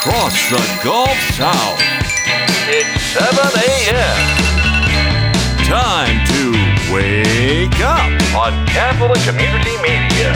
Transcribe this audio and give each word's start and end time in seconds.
Across 0.00 0.48
the 0.48 0.80
Gulf 0.82 1.14
South. 1.34 1.78
It's 2.68 3.02
7 3.12 3.36
a.m. 3.68 4.16
Time 5.66 6.24
to 6.26 6.52
wake 6.90 7.80
up 7.80 8.10
on 8.34 8.66
Catholic 8.68 9.20
Community 9.20 9.76
Media. 9.82 10.32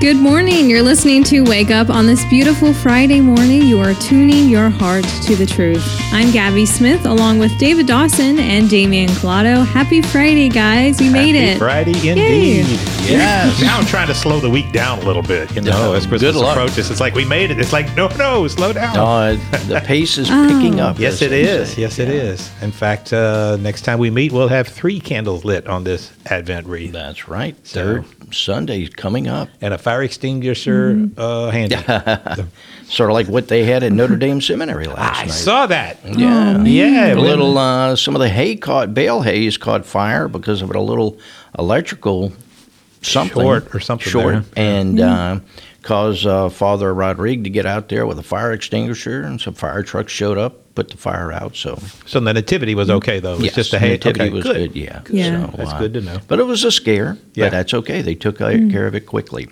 Good 0.00 0.18
morning. 0.18 0.68
You're 0.68 0.82
listening 0.82 1.24
to 1.24 1.44
Wake 1.44 1.70
Up 1.70 1.88
on 1.88 2.04
this 2.06 2.26
beautiful 2.26 2.74
Friday 2.74 3.22
morning. 3.22 3.62
You 3.62 3.80
are 3.80 3.94
tuning 3.94 4.50
your 4.50 4.68
heart 4.68 5.04
to 5.22 5.36
the 5.36 5.46
truth. 5.46 5.84
I'm 6.12 6.30
Gabby 6.30 6.66
Smith, 6.66 7.06
along 7.06 7.38
with 7.38 7.56
David 7.58 7.86
Dawson 7.86 8.38
and 8.38 8.68
Damian 8.68 9.08
Collado. 9.08 9.66
Happy 9.66 10.02
Friday, 10.02 10.50
guys. 10.50 11.00
We 11.00 11.08
made 11.08 11.36
Happy 11.36 11.52
it. 11.52 11.58
Friday 11.58 11.98
Yay. 12.00 12.89
Indeed. 13.02 13.12
Yes. 13.12 13.60
now 13.60 13.78
I'm 13.78 13.86
trying 13.86 14.06
to 14.08 14.14
slow 14.14 14.40
the 14.40 14.50
week 14.50 14.72
down 14.72 14.98
a 14.98 15.02
little 15.04 15.22
bit. 15.22 15.54
You 15.54 15.62
know, 15.62 15.70
No, 15.70 15.92
as 15.94 16.06
Christmas 16.06 16.20
good 16.32 16.34
luck. 16.40 16.56
approaches, 16.56 16.90
it's 16.90 17.00
like 17.00 17.14
we 17.14 17.24
made 17.24 17.50
it. 17.50 17.58
It's 17.58 17.72
like 17.72 17.94
no, 17.96 18.08
no, 18.16 18.46
slow 18.48 18.72
down. 18.72 18.96
Uh, 18.96 19.36
the 19.68 19.80
pace 19.84 20.18
is 20.18 20.28
picking 20.28 20.80
up. 20.86 20.98
yes, 20.98 21.22
it 21.22 21.32
is. 21.32 21.46
it 21.48 21.58
they 21.58 21.64
say. 21.64 21.80
Yes, 21.82 21.98
it 21.98 22.08
is. 22.08 22.50
In 22.62 22.70
fact, 22.72 23.12
uh, 23.12 23.56
next 23.60 23.82
time 23.82 23.98
we 23.98 24.10
meet, 24.10 24.32
we'll 24.32 24.48
have 24.48 24.68
three 24.68 25.00
candles 25.00 25.44
lit 25.44 25.66
on 25.66 25.84
this 25.84 26.12
Advent 26.26 26.66
wreath 26.66 26.92
That's 26.92 27.28
right. 27.28 27.56
So- 27.66 28.02
Third 28.02 28.04
Sunday 28.34 28.86
coming 28.86 29.26
up. 29.26 29.48
and 29.60 29.74
a 29.74 29.78
fire 29.78 30.02
extinguisher 30.04 30.94
Mm-hmm. 30.94 31.20
uh, 31.20 31.50
handy. 31.50 31.76
Sort 32.84 33.10
of 33.10 33.14
like 33.14 33.26
what 33.28 33.48
they 33.48 33.64
had 33.64 33.82
at 33.82 33.92
Notre 33.92 34.16
Dame 34.16 34.40
Seminary 34.40 34.86
last 34.86 34.98
I 35.18 35.22
night. 35.22 35.30
I 35.32 35.34
saw 35.34 35.66
that. 35.66 35.98
yeah. 36.04 36.62
Yeah, 36.62 37.14
a 37.14 37.16
little, 37.16 37.56
uh, 37.58 37.96
some 37.96 38.14
of 38.14 38.20
the 38.20 38.28
hay 38.28 38.54
caught, 38.56 38.94
bale 38.94 39.22
hays 39.22 39.56
caught 39.56 39.84
fire 39.86 40.28
because 40.28 40.62
of 40.62 40.70
a 40.74 40.80
little 40.80 41.18
electrical 41.58 42.32
something. 43.02 43.42
Short 43.42 43.74
or 43.74 43.80
something 43.80 44.10
Short. 44.10 44.34
there. 44.34 44.44
And 44.56 45.00
uh, 45.00 45.40
caused 45.82 46.26
uh, 46.26 46.48
Father 46.48 46.92
Rodrigue 46.92 47.44
to 47.44 47.50
get 47.50 47.66
out 47.66 47.88
there 47.88 48.06
with 48.06 48.18
a 48.18 48.22
fire 48.22 48.52
extinguisher, 48.52 49.22
and 49.22 49.40
some 49.40 49.54
fire 49.54 49.82
trucks 49.82 50.12
showed 50.12 50.38
up, 50.38 50.74
put 50.74 50.90
the 50.90 50.96
fire 50.96 51.32
out. 51.32 51.56
So, 51.56 51.78
So 52.06 52.20
the 52.20 52.32
nativity 52.32 52.74
was 52.74 52.90
okay 52.90 53.20
though. 53.20 53.34
It 53.34 53.36
was 53.36 53.44
yes, 53.46 53.54
just 53.54 53.72
a 53.72 53.78
hay. 53.78 53.90
nativity 53.90 54.24
okay, 54.26 54.34
was 54.34 54.44
good. 54.44 54.72
good. 54.72 54.76
Yeah. 54.76 55.02
Yeah. 55.10 55.50
So, 55.50 55.56
That's 55.56 55.72
uh, 55.72 55.78
good 55.78 55.94
to 55.94 56.00
know. 56.00 56.18
But 56.28 56.38
it 56.38 56.44
was 56.44 56.64
a 56.64 56.70
scare. 56.70 57.16
Yeah. 57.34 57.46
But 57.46 57.50
that's 57.52 57.74
okay. 57.74 58.02
They 58.02 58.14
took 58.14 58.40
uh, 58.40 58.50
care 58.70 58.86
of 58.86 58.94
it 58.94 59.06
quickly. 59.06 59.48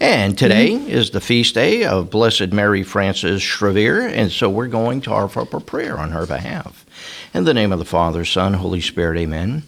And 0.00 0.38
today 0.38 0.72
is 0.72 1.10
the 1.10 1.20
feast 1.20 1.54
day 1.54 1.84
of 1.84 2.08
Blessed 2.10 2.50
Mary 2.52 2.82
Frances 2.82 3.42
Schervier, 3.42 4.10
and 4.10 4.32
so 4.32 4.48
we're 4.48 4.68
going 4.68 5.02
to 5.02 5.10
offer 5.10 5.40
up 5.40 5.52
a 5.52 5.60
prayer 5.60 5.98
on 5.98 6.12
her 6.12 6.26
behalf. 6.26 6.86
In 7.34 7.44
the 7.44 7.52
name 7.52 7.70
of 7.70 7.78
the 7.78 7.84
Father, 7.84 8.24
Son, 8.24 8.54
Holy 8.54 8.80
Spirit, 8.80 9.18
amen. 9.18 9.62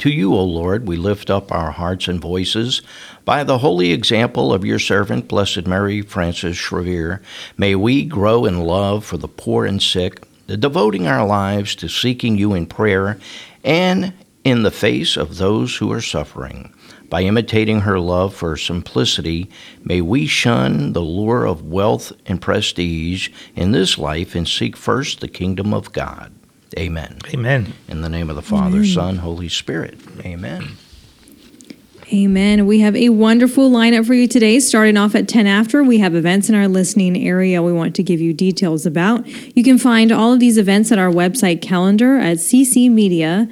To 0.00 0.08
you, 0.08 0.34
O 0.34 0.42
Lord, 0.42 0.88
we 0.88 0.96
lift 0.96 1.28
up 1.28 1.52
our 1.52 1.72
hearts 1.72 2.08
and 2.08 2.22
voices. 2.22 2.80
By 3.26 3.44
the 3.44 3.58
holy 3.58 3.92
example 3.92 4.50
of 4.50 4.64
your 4.64 4.78
servant, 4.78 5.28
Blessed 5.28 5.66
Mary 5.66 6.00
Frances 6.00 6.56
Schervier, 6.56 7.20
may 7.58 7.74
we 7.74 8.06
grow 8.06 8.46
in 8.46 8.62
love 8.62 9.04
for 9.04 9.18
the 9.18 9.28
poor 9.28 9.66
and 9.66 9.82
sick, 9.82 10.22
devoting 10.46 11.06
our 11.06 11.26
lives 11.26 11.74
to 11.74 11.88
seeking 11.90 12.38
you 12.38 12.54
in 12.54 12.64
prayer 12.64 13.18
and 13.62 14.14
in 14.42 14.62
the 14.62 14.70
face 14.70 15.18
of 15.18 15.36
those 15.36 15.76
who 15.76 15.92
are 15.92 16.00
suffering. 16.00 16.72
By 17.10 17.24
imitating 17.24 17.80
her 17.80 18.00
love 18.00 18.34
for 18.34 18.56
simplicity, 18.56 19.50
may 19.84 20.00
we 20.00 20.26
shun 20.26 20.94
the 20.94 21.02
lure 21.02 21.44
of 21.44 21.66
wealth 21.66 22.10
and 22.24 22.40
prestige 22.40 23.28
in 23.54 23.72
this 23.72 23.98
life 23.98 24.34
and 24.34 24.48
seek 24.48 24.78
first 24.78 25.20
the 25.20 25.28
kingdom 25.28 25.74
of 25.74 25.92
God. 25.92 26.32
Amen. 26.78 27.18
Amen. 27.32 27.72
In 27.88 28.00
the 28.00 28.08
name 28.08 28.30
of 28.30 28.36
the 28.36 28.42
Father, 28.42 28.84
Son, 28.84 29.16
Holy 29.16 29.48
Spirit. 29.48 29.98
Amen. 30.24 30.76
Amen. 32.12 32.66
We 32.66 32.80
have 32.80 32.96
a 32.96 33.10
wonderful 33.10 33.70
lineup 33.70 34.04
for 34.04 34.14
you 34.14 34.26
today. 34.26 34.58
Starting 34.58 34.96
off 34.96 35.14
at 35.14 35.28
10 35.28 35.46
after, 35.46 35.84
we 35.84 35.98
have 35.98 36.16
events 36.16 36.48
in 36.48 36.56
our 36.56 36.66
listening 36.66 37.16
area 37.16 37.62
we 37.62 37.72
want 37.72 37.94
to 37.96 38.02
give 38.02 38.20
you 38.20 38.34
details 38.34 38.84
about. 38.84 39.24
You 39.56 39.62
can 39.62 39.78
find 39.78 40.10
all 40.10 40.32
of 40.32 40.40
these 40.40 40.58
events 40.58 40.90
at 40.90 40.98
our 40.98 41.10
website 41.10 41.62
calendar 41.62 42.18
at 42.18 42.38
ccmedia.live. 42.38 43.50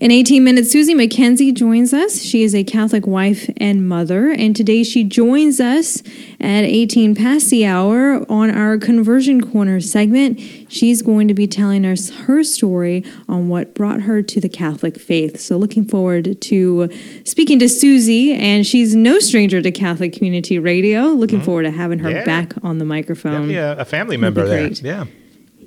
In 0.00 0.12
18 0.12 0.44
minutes, 0.44 0.70
Susie 0.70 0.94
McKenzie 0.94 1.52
joins 1.52 1.92
us. 1.92 2.22
She 2.22 2.44
is 2.44 2.54
a 2.54 2.62
Catholic 2.62 3.04
wife 3.04 3.50
and 3.56 3.88
mother, 3.88 4.30
and 4.30 4.54
today 4.54 4.84
she 4.84 5.02
joins 5.02 5.58
us 5.58 6.04
at 6.38 6.62
18 6.62 7.16
past 7.16 7.50
the 7.50 7.66
hour 7.66 8.24
on 8.30 8.48
our 8.48 8.78
Conversion 8.78 9.40
Corner 9.40 9.80
segment. 9.80 10.38
She's 10.68 11.02
going 11.02 11.26
to 11.26 11.34
be 11.34 11.48
telling 11.48 11.84
us 11.84 12.10
her 12.10 12.44
story 12.44 13.04
on 13.28 13.48
what 13.48 13.74
brought 13.74 14.02
her 14.02 14.22
to 14.22 14.40
the 14.40 14.48
Catholic 14.48 15.00
faith. 15.00 15.40
So, 15.40 15.56
looking 15.56 15.84
forward 15.84 16.40
to 16.42 16.88
speaking 17.24 17.58
to 17.58 17.68
Susie, 17.68 18.34
and 18.34 18.64
she's 18.64 18.94
no 18.94 19.18
stranger 19.18 19.60
to 19.60 19.72
Catholic 19.72 20.12
Community 20.12 20.60
Radio. 20.60 21.06
Looking 21.06 21.38
mm-hmm. 21.38 21.44
forward 21.44 21.64
to 21.64 21.72
having 21.72 21.98
her 21.98 22.10
Yeah. 22.10 22.24
back 22.24 22.54
on 22.62 22.78
the 22.78 22.84
microphone. 22.84 23.50
Yeah, 23.50 23.74
a 23.76 23.84
family 23.84 24.16
member 24.16 24.46
there. 24.46 24.68
Yeah. 24.68 25.06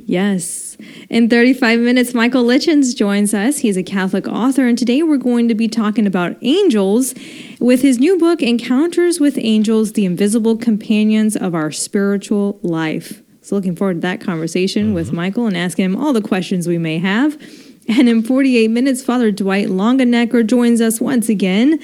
Yes. 0.05 0.70
In 1.09 1.29
35 1.29 1.79
minutes, 1.79 2.13
Michael 2.13 2.43
Lichens 2.43 2.93
joins 2.93 3.33
us. 3.33 3.59
He's 3.59 3.77
a 3.77 3.83
Catholic 3.83 4.27
author, 4.27 4.67
and 4.67 4.77
today 4.77 5.03
we're 5.03 5.17
going 5.17 5.47
to 5.47 5.55
be 5.55 5.67
talking 5.67 6.07
about 6.07 6.37
angels 6.41 7.13
with 7.59 7.81
his 7.81 7.99
new 7.99 8.17
book, 8.17 8.41
Encounters 8.41 9.19
with 9.19 9.37
Angels 9.37 9.93
The 9.93 10.05
Invisible 10.05 10.57
Companions 10.57 11.35
of 11.35 11.53
Our 11.53 11.71
Spiritual 11.71 12.59
Life. 12.61 13.21
So, 13.41 13.55
looking 13.55 13.75
forward 13.75 13.95
to 13.95 13.99
that 14.01 14.21
conversation 14.21 14.93
with 14.93 15.07
mm-hmm. 15.07 15.15
Michael 15.15 15.47
and 15.47 15.57
asking 15.57 15.85
him 15.85 15.95
all 15.95 16.13
the 16.13 16.21
questions 16.21 16.67
we 16.67 16.77
may 16.77 16.99
have. 16.99 17.41
And 17.87 18.07
in 18.07 18.23
48 18.23 18.69
minutes, 18.69 19.03
Father 19.03 19.31
Dwight 19.31 19.67
Longenecker 19.67 20.45
joins 20.45 20.81
us 20.81 21.01
once 21.01 21.29
again. 21.29 21.79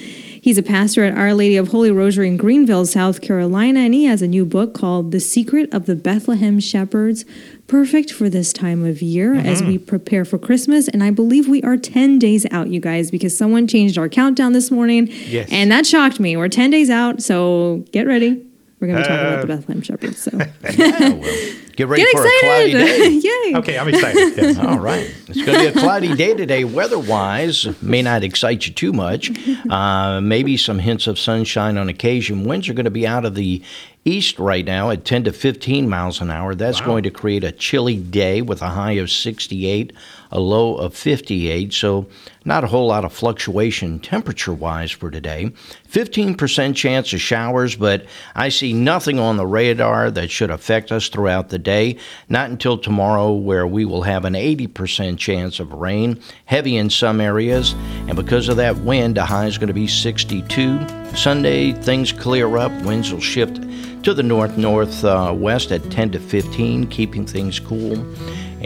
He's 0.47 0.57
a 0.57 0.63
pastor 0.63 1.03
at 1.03 1.17
Our 1.17 1.33
Lady 1.33 1.57
of 1.57 1.67
Holy 1.67 1.91
Rosary 1.91 2.29
in 2.29 2.37
Greenville, 2.37 2.85
South 2.85 3.19
Carolina, 3.19 3.81
and 3.81 3.93
he 3.93 4.05
has 4.05 4.21
a 4.21 4.29
new 4.29 4.45
book 4.45 4.73
called 4.73 5.11
The 5.11 5.19
Secret 5.19 5.73
of 5.73 5.87
the 5.87 5.95
Bethlehem 5.97 6.61
Shepherds, 6.61 7.25
perfect 7.67 8.13
for 8.13 8.29
this 8.29 8.53
time 8.53 8.85
of 8.85 9.01
year 9.01 9.33
mm-hmm. 9.33 9.45
as 9.45 9.61
we 9.61 9.77
prepare 9.77 10.23
for 10.23 10.37
Christmas. 10.37 10.87
And 10.87 11.03
I 11.03 11.11
believe 11.11 11.49
we 11.49 11.61
are 11.63 11.75
10 11.75 12.17
days 12.17 12.45
out, 12.49 12.69
you 12.69 12.79
guys, 12.79 13.11
because 13.11 13.37
someone 13.37 13.67
changed 13.67 13.97
our 13.97 14.07
countdown 14.07 14.53
this 14.53 14.71
morning. 14.71 15.09
Yes. 15.09 15.49
And 15.51 15.69
that 15.69 15.85
shocked 15.85 16.17
me. 16.17 16.37
We're 16.37 16.47
10 16.47 16.69
days 16.69 16.89
out, 16.89 17.21
so 17.21 17.83
get 17.91 18.07
ready. 18.07 18.46
We're 18.79 18.87
going 18.89 19.01
to 19.01 19.03
be 19.03 19.07
talking 19.07 19.25
about 19.25 19.39
Uh, 19.39 19.41
the 19.41 19.47
Bethlehem 19.47 19.81
Shepherds. 19.81 20.17
So 20.19 20.31
Yeah, 20.77 21.09
well, 21.13 21.53
get 21.75 21.87
ready 21.87 22.03
get 22.03 22.11
for 22.11 22.25
a 22.25 22.29
cloudy 22.41 22.71
day. 22.73 23.15
excited. 23.17 23.23
Yay. 23.45 23.55
Okay, 23.55 23.77
I'm 23.79 23.87
excited. 23.87 24.37
Yes. 24.37 24.57
All 24.59 24.77
right. 24.79 25.11
It's 25.27 25.43
going 25.45 25.57
to 25.57 25.59
be 25.59 25.65
a 25.65 25.71
cloudy 25.81 26.15
day 26.15 26.35
today, 26.35 26.63
weather 26.63 26.99
wise. 26.99 27.67
May 27.81 28.03
not 28.03 28.23
excite 28.23 28.67
you 28.67 28.73
too 28.73 28.93
much. 28.93 29.31
Uh, 29.69 30.21
maybe 30.21 30.57
some 30.57 30.77
hints 30.79 31.07
of 31.07 31.17
sunshine 31.17 31.77
on 31.77 31.89
occasion. 31.89 32.43
Winds 32.43 32.69
are 32.69 32.73
going 32.73 32.85
to 32.85 32.91
be 32.91 33.07
out 33.07 33.25
of 33.25 33.33
the 33.33 33.63
east 34.05 34.37
right 34.39 34.63
now 34.63 34.89
at 34.91 35.03
10 35.05 35.23
to 35.25 35.33
15 35.33 35.89
miles 35.89 36.21
an 36.21 36.29
hour. 36.31 36.53
That's 36.55 36.79
going 36.79 37.03
to 37.03 37.09
create 37.09 37.43
a 37.43 37.51
chilly 37.51 37.97
day 37.97 38.41
with 38.41 38.61
a 38.61 38.69
high 38.69 38.93
of 38.93 39.09
68, 39.11 39.91
a 40.31 40.39
low 40.39 40.75
of 40.75 40.93
58. 40.93 41.73
So, 41.73 42.07
not 42.45 42.63
a 42.63 42.67
whole 42.67 42.87
lot 42.87 43.03
of 43.03 43.11
fluctuation 43.11 43.99
temperature 43.99 44.53
wise 44.53 44.91
for 44.91 45.11
today. 45.11 45.51
15% 45.91 46.75
chance 46.75 47.11
of 47.11 47.19
showers, 47.19 47.75
but 47.75 48.05
I 48.35 48.49
see 48.49 48.71
nothing 48.71 49.19
on 49.19 49.35
the 49.35 49.45
radar 49.45 50.09
that 50.11 50.31
should 50.31 50.49
affect 50.49 50.91
us 50.91 51.09
throughout 51.09 51.49
the 51.49 51.59
day. 51.59 51.97
Not 52.29 52.49
until 52.49 52.77
tomorrow, 52.77 53.33
where 53.33 53.67
we 53.67 53.83
will 53.83 54.03
have 54.03 54.23
an 54.23 54.33
80% 54.33 55.17
chance 55.17 55.59
of 55.59 55.73
rain, 55.73 56.21
heavy 56.45 56.77
in 56.77 56.89
some 56.89 57.19
areas, 57.19 57.73
and 58.07 58.15
because 58.15 58.47
of 58.47 58.57
that 58.57 58.77
wind, 58.77 59.17
the 59.17 59.25
high 59.25 59.47
is 59.47 59.57
going 59.57 59.67
to 59.67 59.73
be 59.73 59.87
62. 59.87 60.87
Sunday, 61.15 61.73
things 61.73 62.11
clear 62.11 62.57
up, 62.57 62.71
winds 62.83 63.11
will 63.11 63.19
shift 63.19 63.59
to 64.03 64.13
the 64.13 64.23
north 64.23 64.57
northwest 64.57 65.71
at 65.71 65.89
10 65.91 66.11
to 66.11 66.19
15, 66.19 66.87
keeping 66.87 67.25
things 67.25 67.59
cool. 67.59 68.05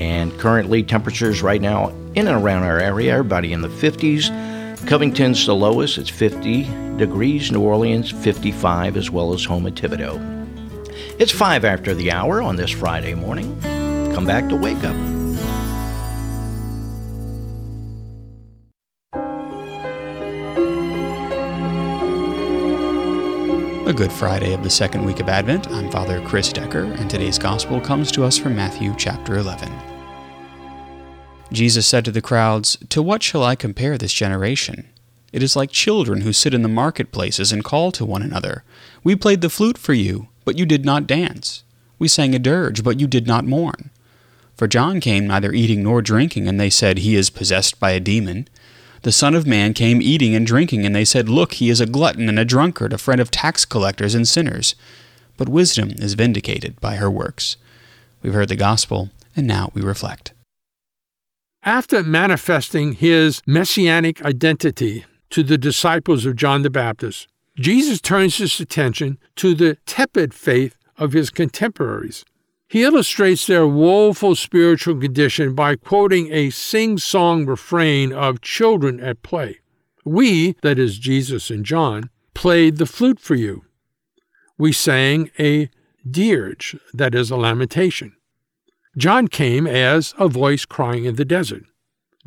And 0.01 0.35
currently, 0.39 0.81
temperatures 0.81 1.43
right 1.43 1.61
now 1.61 1.89
in 2.15 2.27
and 2.27 2.43
around 2.43 2.63
our 2.63 2.79
area, 2.79 3.13
everybody 3.13 3.53
in 3.53 3.61
the 3.61 3.67
50s. 3.67 4.31
Covington's 4.87 5.45
the 5.45 5.55
lowest, 5.55 5.99
it's 5.99 6.09
50 6.09 6.63
degrees. 6.97 7.51
New 7.51 7.61
Orleans, 7.61 8.09
55, 8.09 8.97
as 8.97 9.11
well 9.11 9.31
as 9.31 9.45
home 9.45 9.67
at 9.67 9.75
Thibodaux. 9.75 10.17
It's 11.19 11.31
5 11.31 11.63
after 11.63 11.93
the 11.93 12.11
hour 12.11 12.41
on 12.41 12.55
this 12.55 12.71
Friday 12.71 13.13
morning. 13.13 13.61
Come 14.15 14.25
back 14.25 14.49
to 14.49 14.55
Wake 14.55 14.83
Up. 14.83 14.95
A 23.87 23.93
good 23.93 24.11
Friday 24.11 24.53
of 24.53 24.63
the 24.63 24.69
second 24.71 25.05
week 25.05 25.19
of 25.19 25.29
Advent. 25.29 25.67
I'm 25.69 25.91
Father 25.91 26.21
Chris 26.21 26.51
Decker, 26.51 26.85
and 26.85 27.07
today's 27.07 27.37
Gospel 27.37 27.79
comes 27.79 28.11
to 28.13 28.23
us 28.23 28.35
from 28.35 28.55
Matthew 28.55 28.95
chapter 28.97 29.37
11. 29.37 29.90
Jesus 31.51 31.85
said 31.85 32.05
to 32.05 32.11
the 32.11 32.21
crowds, 32.21 32.77
To 32.89 33.01
what 33.01 33.21
shall 33.21 33.43
I 33.43 33.55
compare 33.55 33.97
this 33.97 34.13
generation? 34.13 34.87
It 35.33 35.43
is 35.43 35.55
like 35.55 35.71
children 35.71 36.21
who 36.21 36.33
sit 36.33 36.53
in 36.53 36.61
the 36.61 36.69
marketplaces 36.69 37.51
and 37.51 37.63
call 37.63 37.91
to 37.93 38.05
one 38.05 38.21
another, 38.21 38.63
We 39.03 39.15
played 39.15 39.41
the 39.41 39.49
flute 39.49 39.77
for 39.77 39.93
you, 39.93 40.27
but 40.45 40.57
you 40.57 40.65
did 40.65 40.85
not 40.85 41.07
dance. 41.07 41.63
We 41.99 42.07
sang 42.07 42.33
a 42.33 42.39
dirge, 42.39 42.83
but 42.83 42.99
you 42.99 43.07
did 43.07 43.27
not 43.27 43.45
mourn. 43.45 43.89
For 44.55 44.67
John 44.67 44.99
came 44.99 45.27
neither 45.27 45.51
eating 45.53 45.83
nor 45.83 46.01
drinking, 46.01 46.47
and 46.47 46.59
they 46.59 46.69
said, 46.69 46.99
He 46.99 47.15
is 47.15 47.29
possessed 47.29 47.79
by 47.79 47.91
a 47.91 47.99
demon. 47.99 48.47
The 49.03 49.11
Son 49.11 49.35
of 49.35 49.47
Man 49.47 49.73
came 49.73 50.01
eating 50.01 50.35
and 50.35 50.45
drinking, 50.45 50.85
and 50.85 50.95
they 50.95 51.05
said, 51.05 51.27
Look, 51.27 51.53
he 51.53 51.69
is 51.69 51.81
a 51.81 51.85
glutton 51.85 52.29
and 52.29 52.39
a 52.39 52.45
drunkard, 52.45 52.93
a 52.93 52.97
friend 52.97 53.19
of 53.19 53.31
tax 53.31 53.65
collectors 53.65 54.15
and 54.15 54.27
sinners. 54.27 54.75
But 55.37 55.49
wisdom 55.49 55.91
is 55.97 56.13
vindicated 56.13 56.79
by 56.79 56.95
her 56.95 57.09
works. 57.09 57.57
We've 58.21 58.33
heard 58.33 58.49
the 58.49 58.55
gospel, 58.55 59.09
and 59.35 59.47
now 59.47 59.71
we 59.73 59.81
reflect. 59.81 60.33
After 61.63 62.01
manifesting 62.01 62.93
his 62.93 63.43
messianic 63.45 64.25
identity 64.25 65.05
to 65.29 65.43
the 65.43 65.59
disciples 65.59 66.25
of 66.25 66.35
John 66.35 66.63
the 66.63 66.71
Baptist, 66.71 67.27
Jesus 67.55 68.01
turns 68.01 68.37
his 68.37 68.59
attention 68.59 69.19
to 69.35 69.53
the 69.53 69.77
tepid 69.85 70.33
faith 70.33 70.75
of 70.97 71.13
his 71.13 71.29
contemporaries. 71.29 72.25
He 72.67 72.83
illustrates 72.83 73.45
their 73.45 73.67
woeful 73.67 74.33
spiritual 74.33 74.99
condition 74.99 75.53
by 75.53 75.75
quoting 75.75 76.33
a 76.33 76.49
sing 76.49 76.97
song 76.97 77.45
refrain 77.45 78.11
of 78.11 78.41
children 78.41 78.99
at 78.99 79.21
play. 79.21 79.59
We, 80.03 80.55
that 80.63 80.79
is 80.79 80.97
Jesus 80.97 81.51
and 81.51 81.63
John, 81.63 82.09
played 82.33 82.77
the 82.77 82.87
flute 82.87 83.19
for 83.19 83.35
you. 83.35 83.65
We 84.57 84.71
sang 84.71 85.29
a 85.37 85.69
dirge, 86.09 86.75
that 86.91 87.13
is 87.13 87.29
a 87.29 87.37
lamentation. 87.37 88.15
John 88.97 89.27
came 89.27 89.65
as 89.67 90.13
a 90.19 90.27
voice 90.27 90.65
crying 90.65 91.05
in 91.05 91.15
the 91.15 91.25
desert. 91.25 91.63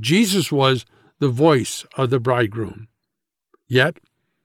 Jesus 0.01 0.51
was 0.51 0.87
the 1.19 1.29
voice 1.29 1.85
of 1.97 2.11
the 2.11 2.21
bridegroom. 2.21 2.89
Yet, 3.69 3.99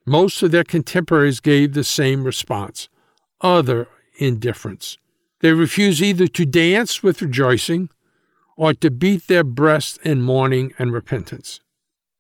most 0.06 0.42
of 0.44 0.52
their 0.52 0.64
contemporaries 0.64 1.40
gave 1.40 1.74
the 1.74 1.84
same 1.84 2.24
response 2.24 2.90
other 3.42 3.88
indifference. 4.18 4.98
They 5.40 5.54
refuse 5.54 6.02
either 6.02 6.28
to 6.28 6.46
dance 6.46 7.02
with 7.02 7.22
rejoicing 7.22 7.90
or 8.58 8.74
to 8.74 8.92
beat 8.92 9.28
their 9.28 9.46
breasts 9.46 9.98
in 10.04 10.22
mourning 10.22 10.74
and 10.78 10.92
repentance. 10.92 11.62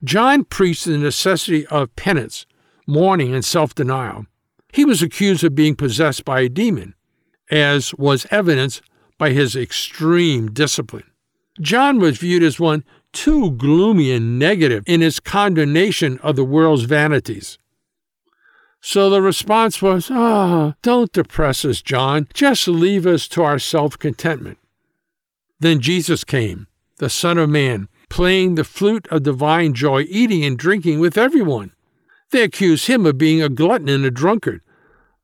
John 0.03 0.45
preached 0.45 0.85
the 0.85 0.97
necessity 0.97 1.67
of 1.67 1.93
penance, 1.97 2.45
mourning, 2.87 3.33
and 3.33 3.43
self 3.43 3.75
denial. 3.75 4.25
He 4.71 4.85
was 4.85 5.01
accused 5.01 5.43
of 5.43 5.55
being 5.55 5.75
possessed 5.75 6.23
by 6.23 6.41
a 6.41 6.49
demon, 6.49 6.95
as 7.51 7.93
was 7.95 8.25
evidenced 8.31 8.81
by 9.19 9.29
his 9.29 9.55
extreme 9.55 10.51
discipline. 10.51 11.03
John 11.61 11.99
was 11.99 12.17
viewed 12.17 12.41
as 12.41 12.59
one 12.59 12.83
too 13.13 13.51
gloomy 13.51 14.11
and 14.11 14.39
negative 14.39 14.83
in 14.87 15.01
his 15.01 15.19
condemnation 15.19 16.17
of 16.19 16.35
the 16.35 16.43
world's 16.43 16.83
vanities. 16.83 17.59
So 18.81 19.09
the 19.09 19.21
response 19.21 19.81
was, 19.81 20.09
Ah, 20.09 20.15
oh, 20.15 20.73
don't 20.81 21.11
depress 21.11 21.65
us, 21.65 21.81
John. 21.81 22.27
Just 22.33 22.67
leave 22.67 23.05
us 23.05 23.27
to 23.29 23.43
our 23.43 23.59
self 23.59 23.99
contentment. 23.99 24.57
Then 25.59 25.81
Jesus 25.81 26.23
came, 26.23 26.67
the 26.97 27.09
Son 27.09 27.37
of 27.37 27.49
Man, 27.49 27.89
playing 28.09 28.55
the 28.55 28.63
flute 28.63 29.07
of 29.11 29.23
divine 29.23 29.73
joy, 29.73 30.05
eating 30.09 30.45
and 30.45 30.57
drinking 30.57 30.99
with 30.99 31.17
everyone. 31.17 31.73
They 32.31 32.43
accused 32.43 32.87
him 32.87 33.05
of 33.05 33.17
being 33.17 33.41
a 33.41 33.49
glutton 33.49 33.89
and 33.89 34.05
a 34.05 34.11
drunkard, 34.11 34.61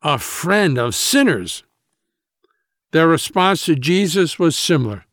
a 0.02 0.18
friend 0.18 0.78
of 0.78 0.96
sinners. 0.96 1.64
Their 2.92 3.08
response 3.08 3.66
to 3.66 3.76
Jesus 3.76 4.40
was 4.40 4.56
similar. 4.56 5.06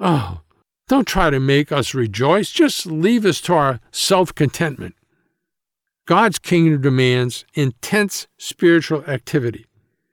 Oh, 0.00 0.40
don't 0.88 1.06
try 1.06 1.30
to 1.30 1.40
make 1.40 1.72
us 1.72 1.94
rejoice. 1.94 2.50
Just 2.50 2.86
leave 2.86 3.24
us 3.24 3.40
to 3.42 3.54
our 3.54 3.80
self 3.90 4.34
contentment. 4.34 4.94
God's 6.06 6.38
kingdom 6.38 6.82
demands 6.82 7.44
intense 7.54 8.26
spiritual 8.36 9.04
activity. 9.04 9.66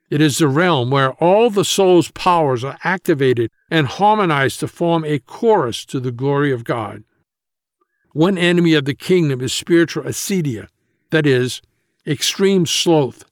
It 0.08 0.20
is 0.20 0.38
the 0.38 0.48
realm 0.48 0.90
where 0.90 1.12
all 1.14 1.50
the 1.50 1.64
soul's 1.64 2.10
powers 2.10 2.64
are 2.64 2.78
activated 2.82 3.50
and 3.70 3.86
harmonized 3.86 4.60
to 4.60 4.68
form 4.68 5.04
a 5.04 5.20
chorus 5.20 5.84
to 5.86 6.00
the 6.00 6.12
glory 6.12 6.52
of 6.52 6.64
God. 6.64 7.04
One 8.12 8.36
enemy 8.36 8.74
of 8.74 8.86
the 8.86 8.94
kingdom 8.94 9.40
is 9.40 9.52
spiritual 9.52 10.02
acedia, 10.02 10.66
that 11.10 11.26
is, 11.26 11.62
extreme 12.06 12.66
sloth, 12.66 13.24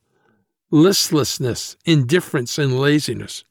listlessness, 0.71 1.77
indifference, 1.85 2.59
and 2.59 2.79
laziness. 2.79 3.43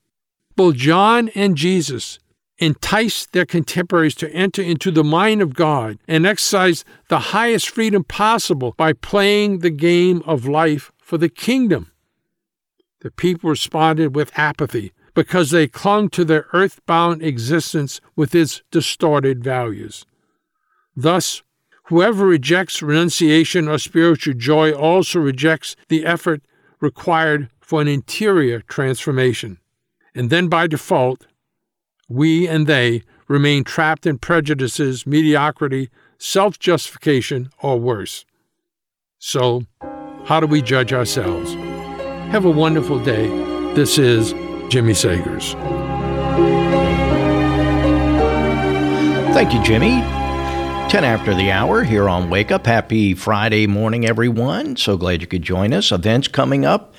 Both 0.57 0.75
John 0.77 1.30
and 1.36 1.56
Jesus 1.56 2.18
enticed 2.57 3.31
their 3.31 3.45
contemporaries 3.45 4.15
to 4.15 4.30
enter 4.31 4.63
into 4.63 4.89
the 4.89 5.04
mind 5.04 5.44
of 5.44 5.54
God 5.54 6.00
and 6.07 6.25
exercise 6.25 6.83
the 7.09 7.19
highest 7.19 7.69
freedom 7.69 8.04
possible 8.04 8.74
by 8.75 8.94
playing 8.94 9.59
the 9.59 9.69
game 9.69 10.24
of 10.25 10.48
life 10.48 10.92
for 10.98 11.19
the 11.19 11.30
kingdom. 11.30 11.92
The 13.01 13.12
people 13.12 13.51
responded 13.51 14.15
with 14.15 14.31
apathy 14.36 14.94
because 15.13 15.51
they 15.51 15.68
clung 15.68 16.09
to 16.09 16.25
their 16.25 16.48
earthbound 16.54 17.21
existence 17.21 18.01
with 18.15 18.33
its 18.33 18.63
distorted 18.71 19.44
values. 19.44 20.07
Thus, 20.95 21.44
whoever 21.83 22.25
rejects 22.25 22.81
renunciation 22.81 23.68
or 23.68 23.77
spiritual 23.77 24.33
joy 24.33 24.71
also 24.71 25.19
rejects 25.19 25.75
the 25.88 26.03
effort 26.03 26.42
required 26.80 27.51
for 27.62 27.80
an 27.80 27.88
interior 27.88 28.62
transformation. 28.62 29.60
And 30.17 30.31
then 30.31 30.47
by 30.47 30.65
default, 30.65 31.27
we 32.09 32.47
and 32.47 32.65
they 32.65 33.03
remain 33.27 33.63
trapped 33.63 34.07
in 34.07 34.17
prejudices, 34.17 35.05
mediocrity, 35.05 35.91
self 36.17 36.57
justification, 36.57 37.51
or 37.61 37.79
worse. 37.79 38.25
So, 39.19 39.67
how 40.25 40.39
do 40.39 40.47
we 40.47 40.63
judge 40.63 40.91
ourselves? 40.91 41.53
Have 42.31 42.45
a 42.45 42.49
wonderful 42.49 42.97
day. 43.03 43.27
This 43.75 43.99
is 43.99 44.33
Jimmy 44.69 44.93
Sagers. 44.93 45.53
Thank 49.35 49.53
you, 49.53 49.61
Jimmy. 49.61 50.01
10 50.89 51.03
after 51.03 51.35
the 51.35 51.51
hour 51.51 51.83
here 51.83 52.09
on 52.09 52.31
Wake 52.31 52.49
Up. 52.49 52.65
Happy 52.65 53.13
Friday 53.13 53.67
morning, 53.67 54.07
everyone. 54.07 54.77
So 54.77 54.97
glad 54.97 55.21
you 55.21 55.27
could 55.27 55.43
join 55.43 55.74
us. 55.74 55.91
Events 55.91 56.27
coming 56.27 56.65
up 56.65 56.95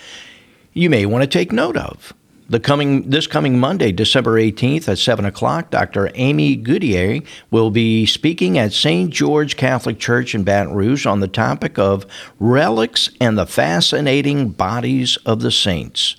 you 0.73 0.89
may 0.89 1.05
want 1.07 1.23
to 1.23 1.27
take 1.27 1.51
note 1.51 1.77
of. 1.77 2.15
The 2.51 2.61
coming 2.61 3.11
this 3.11 3.27
coming 3.27 3.59
Monday, 3.59 3.93
December 3.93 4.41
18th 4.41 4.89
at 4.89 4.97
7 4.97 5.27
o'clock, 5.27 5.69
Dr. 5.69 6.11
Amy 6.15 6.57
Goodyear 6.57 7.21
will 7.51 7.71
be 7.71 8.07
speaking 8.07 8.57
at 8.57 8.73
St. 8.73 9.11
George 9.11 9.59
Catholic 9.59 9.99
Church 9.99 10.35
in 10.35 10.45
Baton 10.45 10.73
Rouge 10.73 11.05
on 11.05 11.21
the 11.21 11.29
topic 11.29 11.79
of 11.79 12.07
relics 12.41 13.11
and 13.21 13.37
the 13.37 13.45
fascinating 13.45 14.49
bodies 14.49 15.19
of 15.27 15.41
the 15.41 15.51
saints. 15.51 16.17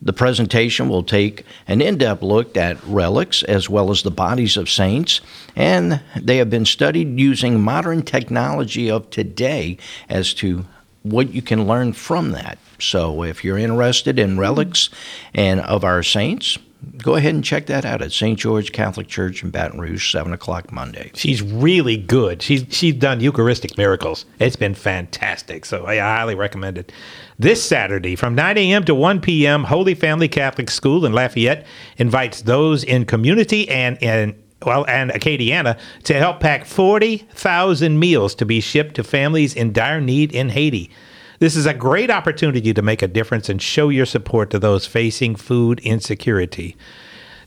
The 0.00 0.12
presentation 0.12 0.88
will 0.88 1.02
take 1.02 1.44
an 1.66 1.80
in 1.80 1.98
depth 1.98 2.22
look 2.22 2.56
at 2.56 2.80
relics 2.84 3.42
as 3.42 3.68
well 3.68 3.90
as 3.90 4.04
the 4.04 4.10
bodies 4.12 4.56
of 4.56 4.70
saints, 4.70 5.20
and 5.56 6.00
they 6.14 6.36
have 6.36 6.48
been 6.48 6.64
studied 6.64 7.18
using 7.18 7.60
modern 7.60 8.02
technology 8.02 8.88
of 8.88 9.10
today 9.10 9.78
as 10.08 10.32
to 10.34 10.64
what 11.02 11.34
you 11.34 11.42
can 11.42 11.66
learn 11.66 11.92
from 11.92 12.30
that. 12.30 12.56
So 12.78 13.22
if 13.22 13.44
you're 13.44 13.58
interested 13.58 14.18
in 14.18 14.38
relics 14.38 14.90
and 15.34 15.60
of 15.60 15.84
our 15.84 16.02
saints, 16.02 16.58
go 16.98 17.14
ahead 17.16 17.34
and 17.34 17.44
check 17.44 17.66
that 17.66 17.84
out 17.84 18.02
at 18.02 18.12
St. 18.12 18.38
George 18.38 18.72
Catholic 18.72 19.08
Church 19.08 19.42
in 19.42 19.50
Baton 19.50 19.80
Rouge, 19.80 20.10
seven 20.10 20.32
o'clock 20.32 20.72
Monday. 20.72 21.10
She's 21.14 21.42
really 21.42 21.96
good. 21.96 22.42
She's 22.42 22.64
she's 22.70 22.94
done 22.94 23.20
Eucharistic 23.20 23.76
miracles. 23.76 24.26
It's 24.38 24.56
been 24.56 24.74
fantastic. 24.74 25.64
So 25.64 25.86
I 25.86 25.98
highly 25.98 26.34
recommend 26.34 26.78
it. 26.78 26.92
This 27.38 27.62
Saturday 27.62 28.16
from 28.16 28.34
9 28.34 28.56
a.m. 28.58 28.84
to 28.84 28.94
1 28.94 29.20
p.m., 29.20 29.64
Holy 29.64 29.94
Family 29.94 30.28
Catholic 30.28 30.70
School 30.70 31.04
in 31.04 31.12
Lafayette 31.12 31.66
invites 31.98 32.42
those 32.42 32.82
in 32.84 33.04
community 33.04 33.68
and 33.68 33.98
in 34.02 34.42
well, 34.64 34.86
and 34.88 35.10
Acadiana 35.10 35.78
to 36.04 36.14
help 36.14 36.40
pack 36.40 36.64
40,000 36.64 37.98
meals 37.98 38.34
to 38.36 38.46
be 38.46 38.60
shipped 38.60 38.94
to 38.94 39.04
families 39.04 39.54
in 39.54 39.72
dire 39.72 40.00
need 40.00 40.32
in 40.32 40.48
Haiti. 40.48 40.90
This 41.38 41.56
is 41.56 41.66
a 41.66 41.74
great 41.74 42.10
opportunity 42.10 42.72
to 42.72 42.82
make 42.82 43.02
a 43.02 43.08
difference 43.08 43.48
and 43.48 43.60
show 43.60 43.88
your 43.88 44.06
support 44.06 44.50
to 44.50 44.58
those 44.58 44.86
facing 44.86 45.36
food 45.36 45.80
insecurity. 45.80 46.76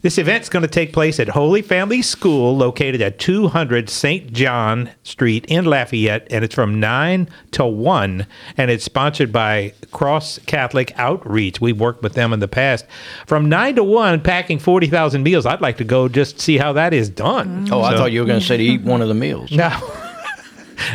This 0.01 0.17
event 0.17 0.43
is 0.43 0.50
going 0.50 0.62
to 0.62 0.69
take 0.69 0.93
place 0.93 1.19
at 1.19 1.27
Holy 1.27 1.62
Family 1.62 2.01
School, 2.01 2.55
located 2.55 3.01
at 3.01 3.19
200 3.19 3.89
St. 3.89 4.31
John 4.31 4.91
Street 5.03 5.43
in 5.50 5.65
Lafayette, 5.65 6.25
and 6.31 6.46
it's 6.46 6.55
from 6.55 6.79
9 6.79 7.27
to 7.51 7.65
1, 7.65 8.25
and 8.55 8.72
it's 8.72 8.86
sponsored 8.86 9.34
by 9.34 9.74
Cross 9.91 10.39
Catholic 10.46 10.98
Outreach. 10.98 11.60
We've 11.60 11.77
worked 11.77 12.01
with 12.01 12.13
them 12.13 12.31
in 12.31 12.39
the 12.39 12.48
past. 12.48 12.86
From 13.27 13.50
9 13.50 13.75
to 13.75 13.84
1, 13.84 14.22
packing 14.22 14.58
40,000 14.58 15.22
meals. 15.22 15.46
I'd 15.46 15.60
like 15.60 15.75
to 15.77 15.84
go 15.84 16.08
just 16.08 16.39
see 16.39 16.58
how 16.58 16.72
that 16.74 16.93
is 16.93 17.10
done. 17.10 17.67
Oh, 17.69 17.81
I 17.81 17.98
thought 17.98 18.13
you 18.13 18.22
were 18.22 18.25
going 18.25 18.39
to 18.39 18.46
say 18.46 18.55
to 18.55 18.63
eat 18.63 18.81
one 18.84 19.01
of 19.01 19.10
the 19.10 19.13
meals. 19.13 19.51
No. 19.60 19.77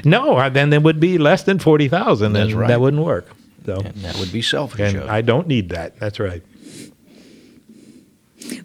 No, 0.05 0.49
then 0.51 0.71
there 0.71 0.81
would 0.81 1.01
be 1.01 1.19
less 1.19 1.43
than 1.45 1.59
40,000, 1.59 2.27
and 2.27 2.35
That's 2.37 2.53
right. 2.53 2.69
that 2.69 2.81
wouldn't 2.81 3.03
work. 3.03 3.29
So 3.67 3.77
And 3.77 3.95
that 4.05 4.17
would 4.19 4.31
be 4.33 4.43
selfish. 4.43 4.95
and. 4.95 5.09
I 5.11 5.23
don't 5.23 5.47
need 5.47 5.71
that. 5.71 5.99
That's 5.99 6.21
right. 6.21 6.43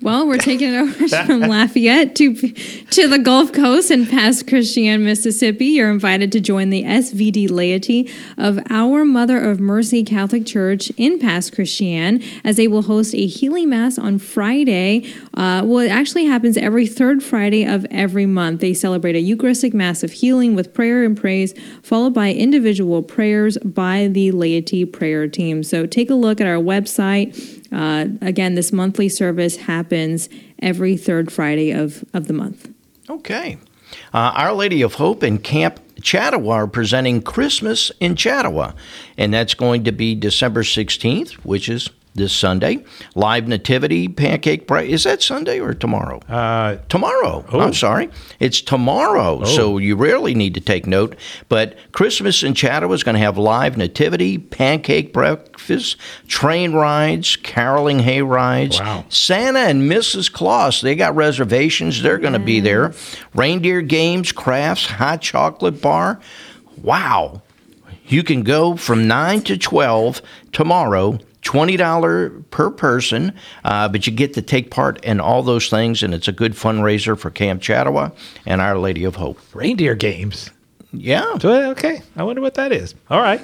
Well, 0.02 0.28
we're 0.28 0.38
taking 0.38 0.74
it 0.74 0.78
over 1.10 1.26
from 1.26 1.42
Lafayette 1.42 2.16
to 2.16 2.34
to 2.34 3.08
the 3.10 3.20
Gulf 3.20 3.52
Coast 3.52 3.92
and 3.92 4.08
Pass 4.08 4.42
Christian, 4.44 5.04
Mississippi. 5.04 5.66
You're 5.66 5.92
invited 5.92 6.32
to 6.32 6.40
join 6.40 6.70
the 6.70 6.84
SVD 6.84 7.52
laity 7.52 8.10
of 8.38 8.60
Our 8.70 9.04
Mother 9.04 9.38
of 9.38 9.60
Mercy 9.60 10.04
Catholic 10.04 10.46
Church 10.46 10.90
in 10.96 11.20
Pass 11.20 11.50
Christian 11.50 12.24
as 12.46 12.56
they 12.56 12.68
will 12.68 12.84
host 12.84 13.14
a 13.14 13.26
healing 13.26 13.70
mass 13.70 13.98
on 14.00 14.20
Friday. 14.20 15.06
Uh, 15.34 15.64
well, 15.66 15.80
it 15.80 15.90
actually 15.90 16.26
happens 16.26 16.56
every 16.56 16.88
third 16.88 17.22
Friday 17.22 17.66
of 17.66 17.86
every 17.92 18.26
month. 18.26 18.62
They 18.62 18.74
celebrate 18.74 19.18
a 19.18 19.20
Eucharistic 19.20 19.74
Mass 19.74 20.02
of 20.02 20.14
healing 20.14 20.56
with 20.56 20.74
prayer 20.74 21.04
and 21.04 21.18
praise, 21.18 21.54
followed 21.84 22.14
by 22.14 22.32
individual 22.32 23.04
prayers 23.04 23.58
by 23.60 24.08
the 24.08 24.32
laity 24.32 24.86
prayer 24.86 25.28
team. 25.28 25.62
So 25.62 25.86
take 25.86 26.10
a 26.10 26.16
look 26.16 26.40
at 26.40 26.48
our 26.48 26.56
website. 26.56 27.59
Uh, 27.72 28.08
again, 28.22 28.56
this 28.56 28.72
monthly 28.72 29.10
service 29.10 29.58
happens 29.58 30.30
every 30.62 30.98
third 30.98 31.32
Friday 31.32 31.72
of, 31.72 32.04
of 32.14 32.28
the 32.28 32.34
month. 32.34 32.70
Okay. 33.10 33.58
Uh, 34.14 34.32
Our 34.36 34.54
Lady 34.54 34.82
of 34.82 34.96
Hope 34.96 35.24
and 35.24 35.44
Camp 35.44 35.80
Chatawa 36.02 36.54
are 36.54 36.68
presenting 36.68 37.22
Christmas 37.22 37.92
in 38.00 38.16
Chatawa, 38.16 38.76
and 39.18 39.34
that's 39.34 39.54
going 39.54 39.84
to 39.84 39.92
be 39.92 40.16
December 40.16 40.64
16th, 40.64 41.34
which 41.44 41.68
is 41.68 41.90
this 42.20 42.34
Sunday. 42.34 42.84
Live 43.16 43.48
Nativity, 43.48 44.08
Pancake 44.08 44.68
Bread. 44.68 44.86
Is 44.86 45.04
that 45.06 45.24
Sunday 45.24 45.60
or 45.60 45.74
tomorrow? 45.74 46.20
Uh, 46.30 46.78
tomorrow. 46.90 47.44
I'm 47.52 47.74
sorry. 47.74 48.10
It's 48.40 48.62
tomorrow. 48.62 49.44
So 49.46 49.78
you 49.80 49.96
really 49.96 50.36
need 50.36 50.54
to 50.54 50.62
take 50.62 50.86
note. 50.86 51.16
But 51.48 51.78
Christmas 51.92 52.44
in 52.44 52.54
Chatawa 52.54 52.94
is 52.94 53.04
going 53.04 53.16
to 53.16 53.20
have 53.20 53.38
live 53.38 53.78
nativity, 53.78 54.38
pancake 54.38 55.12
breakfast, 55.12 55.98
train 56.28 56.74
rides, 56.74 57.36
caroling 57.38 58.00
hay 58.00 58.22
rides. 58.22 58.80
Wow. 58.80 59.06
Santa 59.10 59.60
and 59.60 59.90
Mrs. 59.90 60.32
Claus, 60.32 60.82
they 60.82 60.96
got 60.96 61.16
reservations. 61.16 62.02
They're 62.02 62.18
going 62.18 62.34
to 62.34 62.40
be 62.40 62.60
there. 62.60 62.94
Reindeer 63.34 63.82
games, 63.82 64.32
crafts, 64.32 64.86
hot 64.86 65.22
chocolate 65.22 65.82
bar. 65.82 66.20
Wow. 66.82 67.42
You 68.08 68.24
can 68.24 68.42
go 68.42 68.76
from 68.76 69.08
9 69.08 69.42
to 69.44 69.58
12 69.58 70.22
tomorrow. 70.52 71.20
$20 71.50 72.52
per 72.52 72.70
person, 72.70 73.34
uh, 73.64 73.88
but 73.90 74.06
you 74.06 74.14
get 74.14 74.34
to 74.36 74.42
take 74.42 74.70
part 74.70 75.04
in 75.04 75.20
all 75.20 75.42
those 75.42 75.68
things, 75.68 76.04
and 76.04 76.14
it's 76.14 76.28
a 76.28 76.32
good 76.32 76.54
fundraiser 76.54 77.18
for 77.18 77.32
Camp 77.32 77.62
Chatawa 77.62 78.12
and 78.46 78.62
Our 78.62 78.78
Lady 78.78 79.04
of 79.04 79.16
Hope. 79.16 79.40
reindeer 79.56 79.96
games. 79.96 80.52
Yeah. 80.94 81.38
Okay. 81.44 82.02
I 82.16 82.24
wonder 82.24 82.42
what 82.42 82.54
that 82.56 82.72
is. 82.72 82.94
All 83.10 83.22
right. 83.22 83.42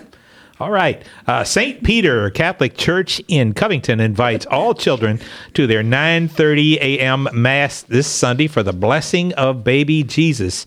All 0.60 0.72
right. 0.72 1.04
Uh, 1.28 1.44
St. 1.44 1.84
Peter 1.84 2.30
Catholic 2.30 2.78
Church 2.78 3.22
in 3.28 3.54
Covington 3.54 4.00
invites 4.00 4.46
all 4.46 4.74
children 4.74 5.20
to 5.54 5.68
their 5.68 5.84
9:30 5.84 6.78
a.m. 6.78 7.28
mass 7.34 7.82
this 7.82 8.08
Sunday 8.08 8.48
for 8.48 8.64
the 8.64 8.72
blessing 8.72 9.34
of 9.34 9.64
baby 9.64 10.04
Jesus. 10.04 10.66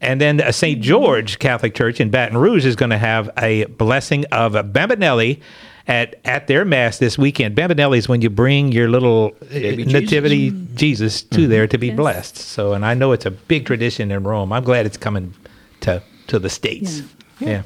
And 0.00 0.20
then 0.20 0.40
uh, 0.40 0.52
St. 0.52 0.80
George 0.80 1.38
Catholic 1.38 1.74
Church 1.74 2.00
in 2.00 2.10
Baton 2.10 2.36
Rouge 2.38 2.64
is 2.66 2.76
going 2.76 2.90
to 2.90 2.98
have 2.98 3.30
a 3.38 3.64
blessing 3.64 4.26
of 4.26 4.52
Bambinelli 4.52 5.40
at 5.88 6.20
at 6.24 6.46
their 6.46 6.64
mass 6.64 6.98
this 6.98 7.16
weekend. 7.16 7.56
Bambinelli 7.56 7.98
is 7.98 8.08
when 8.08 8.22
you 8.22 8.30
bring 8.30 8.72
your 8.72 8.88
little 8.88 9.36
uh, 9.42 9.46
Baby 9.48 9.84
nativity 9.84 10.50
Jesus, 10.74 11.22
to 11.22 11.46
there 11.46 11.66
to 11.66 11.78
be 11.78 11.90
blessed. 11.90 12.36
So, 12.36 12.72
and 12.72 12.84
I 12.84 12.94
know 12.94 13.12
it's 13.12 13.26
a 13.26 13.30
big 13.30 13.66
tradition 13.66 14.10
in 14.10 14.24
Rome. 14.24 14.52
I'm 14.52 14.64
glad 14.64 14.86
it's 14.86 14.96
coming 14.96 15.34
to 15.80 16.02
to 16.28 16.38
the 16.38 16.50
states. 16.50 17.02
yeah. 17.40 17.62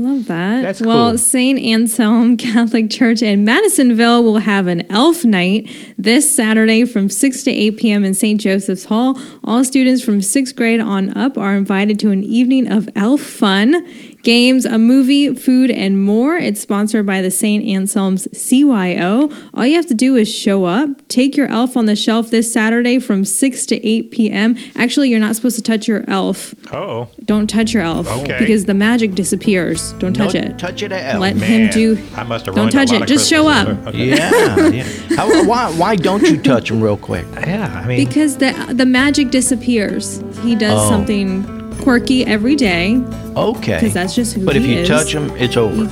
Love 0.00 0.26
that. 0.26 0.62
That's 0.62 0.80
well, 0.80 1.10
cool. 1.10 1.18
St. 1.18 1.58
Anselm 1.58 2.36
Catholic 2.36 2.88
Church 2.88 3.20
in 3.20 3.44
Madisonville 3.44 4.22
will 4.22 4.38
have 4.38 4.68
an 4.68 4.88
elf 4.92 5.24
night 5.24 5.68
this 5.98 6.32
Saturday 6.32 6.84
from 6.84 7.08
6 7.08 7.42
to 7.42 7.50
8 7.50 7.76
p.m. 7.78 8.04
in 8.04 8.14
St. 8.14 8.40
Joseph's 8.40 8.84
Hall. 8.84 9.18
All 9.42 9.64
students 9.64 10.04
from 10.04 10.22
sixth 10.22 10.54
grade 10.54 10.78
on 10.78 11.16
up 11.16 11.36
are 11.36 11.56
invited 11.56 11.98
to 11.98 12.12
an 12.12 12.22
evening 12.22 12.70
of 12.70 12.88
elf 12.94 13.20
fun, 13.20 13.84
games, 14.28 14.66
a 14.66 14.76
movie, 14.78 15.34
food, 15.34 15.70
and 15.70 16.04
more. 16.04 16.36
It's 16.36 16.60
sponsored 16.60 17.06
by 17.06 17.22
the 17.22 17.30
St. 17.30 17.64
Anselm's 17.66 18.26
CYO. 18.28 19.32
All 19.54 19.64
you 19.64 19.74
have 19.76 19.86
to 19.86 19.94
do 19.94 20.16
is 20.16 20.28
show 20.32 20.66
up, 20.66 20.90
take 21.08 21.34
your 21.34 21.46
elf 21.48 21.78
on 21.78 21.86
the 21.86 21.96
shelf 21.96 22.28
this 22.30 22.52
Saturday 22.52 22.98
from 22.98 23.24
6 23.24 23.64
to 23.66 23.86
8 23.88 24.10
p.m. 24.10 24.54
Actually, 24.76 25.08
you're 25.08 25.18
not 25.18 25.34
supposed 25.34 25.56
to 25.56 25.62
touch 25.62 25.88
your 25.88 26.04
elf. 26.08 26.54
Oh. 26.74 27.08
Don't 27.24 27.48
touch 27.48 27.72
your 27.72 27.82
elf 27.82 28.06
Okay. 28.20 28.38
because 28.38 28.66
the 28.66 28.74
magic 28.74 29.14
disappears. 29.14 29.92
Don't 29.94 30.12
touch 30.14 30.34
No 30.34 30.40
it. 30.40 30.58
Touch 30.58 30.82
it 30.82 30.92
at 30.92 31.18
Let 31.20 31.32
elf. 31.36 31.42
him 31.44 31.70
do. 31.70 31.98
I 32.14 32.22
must 32.24 32.44
have 32.44 32.54
Don't 32.54 32.66
ruined 32.66 32.74
a 32.74 32.78
touch 32.78 32.88
lot 32.92 32.96
it. 32.96 33.02
of 33.04 33.08
Just 33.08 33.30
show 33.30 33.48
up. 33.48 33.66
Okay. 33.88 34.08
Yeah. 34.10 34.68
yeah. 34.68 34.82
How, 35.16 35.44
why, 35.46 35.70
why 35.72 35.96
don't 35.96 36.22
you 36.28 36.36
touch 36.42 36.70
him 36.70 36.82
real 36.82 36.98
quick? 36.98 37.24
Yeah, 37.48 37.72
I 37.82 37.86
mean, 37.86 38.04
Because 38.06 38.36
the 38.36 38.52
the 38.74 38.84
magic 38.84 39.30
disappears. 39.30 40.22
He 40.42 40.54
does 40.54 40.78
Oh. 40.84 40.90
something 40.90 41.42
quirky 41.78 42.24
every 42.24 42.56
day. 42.56 42.96
Okay. 43.36 43.76
Because 43.76 43.94
that's 43.94 44.14
just 44.14 44.34
who 44.34 44.40
you 44.40 44.46
are. 44.46 44.48
But 44.48 44.56
if 44.56 44.66
you 44.66 44.78
is. 44.78 44.88
touch 44.88 45.14
him, 45.14 45.30
it's 45.36 45.56
over. 45.56 45.86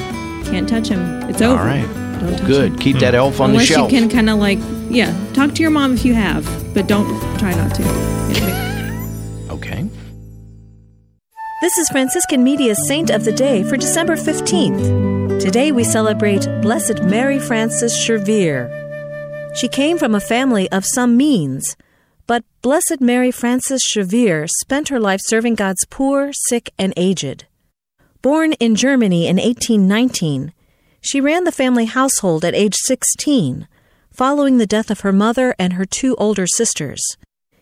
Can't 0.51 0.69
touch 0.69 0.89
him. 0.89 1.01
It's 1.29 1.41
over. 1.43 1.59
All 1.59 1.67
right. 1.67 1.87
Don't 2.21 2.37
touch 2.39 2.47
Good. 2.47 2.73
him. 2.73 2.79
Keep 2.79 2.99
that 2.99 3.15
hmm. 3.15 3.19
elf 3.19 3.41
on 3.41 3.51
Unless 3.51 3.69
the 3.69 3.75
shelf. 3.75 3.93
you 3.93 3.99
can 3.99 4.09
kind 4.09 4.31
of 4.31 4.39
like, 4.39 4.59
yeah, 4.91 5.15
talk 5.33 5.55
to 5.55 5.63
your 5.63 5.71
mom 5.71 5.95
if 5.95 6.05
you 6.05 6.15
have, 6.15 6.45
but 6.75 6.87
don't 6.87 7.07
try 7.39 7.55
not 7.55 7.75
to. 7.75 8.17
Okay. 9.49 9.89
This 11.63 11.79
is 11.79 11.89
Franciscan 11.89 12.45
Media's 12.45 12.87
Saint 12.87 13.09
of 13.09 13.25
the 13.25 13.33
Day 13.33 13.63
for 13.63 13.79
December 13.79 14.17
15th. 14.17 15.41
Today 15.41 15.73
we 15.73 15.83
celebrate 15.83 16.47
Blessed 16.61 17.05
Mary 17.05 17.39
Frances 17.39 17.95
Schervier. 17.95 18.69
She 19.57 19.69
came 19.69 19.97
from 19.97 20.15
a 20.15 20.21
family 20.21 20.71
of 20.71 20.85
some 20.85 21.17
means, 21.17 21.75
but 22.27 22.45
Blessed 22.63 23.01
Mary 23.01 23.31
Frances 23.31 23.83
Schervier 23.83 24.49
spent 24.49 24.89
her 24.89 24.99
life 24.99 25.21
serving 25.23 25.55
God's 25.55 25.87
poor, 25.89 26.31
sick, 26.33 26.71
and 26.79 26.93
aged. 26.97 27.47
Born 28.23 28.55
in 28.55 28.75
Germany 28.75 29.27
in 29.27 29.37
1819, 29.37 30.53
she 31.01 31.21
ran 31.21 31.45
the 31.45 31.53
family 31.53 31.85
household 31.85 32.45
at 32.45 32.55
age 32.55 32.75
16, 32.75 33.69
following 34.11 34.59
the 34.59 34.67
death 34.67 34.91
of 34.91 35.01
her 35.01 35.13
mother 35.13 35.55
and 35.59 35.75
her 35.75 35.85
two 35.85 36.17
older 36.17 36.47
sisters. 36.47 37.01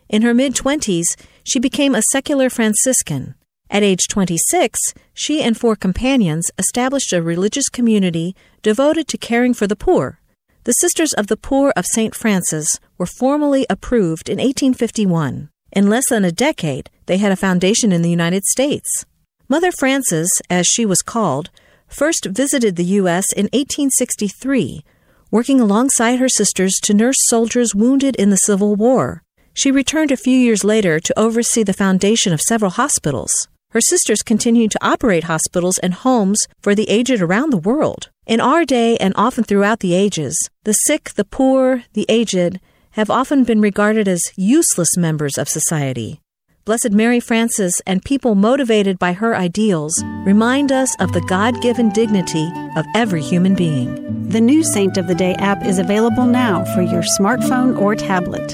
In 0.08 0.22
her 0.22 0.32
mid 0.32 0.54
20s, 0.54 1.16
she 1.42 1.58
became 1.58 1.94
a 1.94 2.02
secular 2.10 2.48
Franciscan. 2.48 3.34
At 3.68 3.82
age 3.82 4.08
26, 4.08 4.94
she 5.12 5.42
and 5.42 5.58
four 5.58 5.76
companions 5.76 6.50
established 6.56 7.12
a 7.12 7.20
religious 7.20 7.68
community 7.68 8.34
devoted 8.62 9.08
to 9.08 9.18
caring 9.18 9.52
for 9.52 9.66
the 9.66 9.76
poor. 9.76 10.20
The 10.64 10.72
Sisters 10.72 11.12
of 11.12 11.26
the 11.26 11.36
Poor 11.36 11.74
of 11.76 11.84
St. 11.84 12.14
Francis 12.14 12.80
were 12.96 13.04
formally 13.04 13.66
approved 13.68 14.30
in 14.30 14.38
1851. 14.38 15.50
In 15.72 15.90
less 15.90 16.08
than 16.08 16.24
a 16.24 16.32
decade, 16.32 16.88
they 17.04 17.18
had 17.18 17.30
a 17.30 17.36
foundation 17.36 17.92
in 17.92 18.00
the 18.00 18.08
United 18.08 18.44
States. 18.46 19.04
Mother 19.46 19.70
Frances, 19.70 20.40
as 20.48 20.66
she 20.66 20.86
was 20.86 21.02
called, 21.02 21.50
first 21.86 22.24
visited 22.24 22.76
the 22.76 22.96
U.S. 23.02 23.30
in 23.36 23.44
1863, 23.52 24.82
working 25.30 25.60
alongside 25.60 26.18
her 26.18 26.30
sisters 26.30 26.76
to 26.80 26.94
nurse 26.94 27.18
soldiers 27.20 27.74
wounded 27.74 28.16
in 28.16 28.30
the 28.30 28.38
Civil 28.38 28.74
War. 28.74 29.22
She 29.52 29.70
returned 29.70 30.12
a 30.12 30.16
few 30.16 30.38
years 30.38 30.64
later 30.64 30.98
to 30.98 31.18
oversee 31.18 31.62
the 31.62 31.74
foundation 31.74 32.32
of 32.32 32.40
several 32.40 32.70
hospitals. 32.70 33.48
Her 33.74 33.80
sisters 33.80 34.22
continued 34.22 34.70
to 34.70 34.86
operate 34.86 35.24
hospitals 35.24 35.78
and 35.78 35.94
homes 35.94 36.46
for 36.62 36.76
the 36.76 36.88
aged 36.88 37.20
around 37.20 37.50
the 37.50 37.56
world. 37.56 38.08
In 38.24 38.40
our 38.40 38.64
day 38.64 38.96
and 38.98 39.12
often 39.16 39.42
throughout 39.42 39.80
the 39.80 39.94
ages, 39.94 40.48
the 40.62 40.72
sick, 40.72 41.10
the 41.14 41.24
poor, 41.24 41.82
the 41.94 42.06
aged 42.08 42.60
have 42.92 43.10
often 43.10 43.42
been 43.42 43.60
regarded 43.60 44.06
as 44.06 44.30
useless 44.36 44.96
members 44.96 45.36
of 45.36 45.48
society. 45.48 46.20
Blessed 46.64 46.92
Mary 46.92 47.18
Frances 47.18 47.82
and 47.84 48.04
people 48.04 48.36
motivated 48.36 48.96
by 49.00 49.12
her 49.12 49.34
ideals 49.34 50.00
remind 50.24 50.70
us 50.70 50.94
of 51.00 51.12
the 51.12 51.20
God 51.22 51.60
given 51.60 51.90
dignity 51.90 52.48
of 52.76 52.86
every 52.94 53.22
human 53.22 53.56
being. 53.56 54.28
The 54.28 54.40
new 54.40 54.62
Saint 54.62 54.96
of 54.96 55.08
the 55.08 55.16
Day 55.16 55.34
app 55.34 55.64
is 55.64 55.80
available 55.80 56.26
now 56.26 56.64
for 56.76 56.80
your 56.80 57.02
smartphone 57.02 57.76
or 57.76 57.96
tablet. 57.96 58.52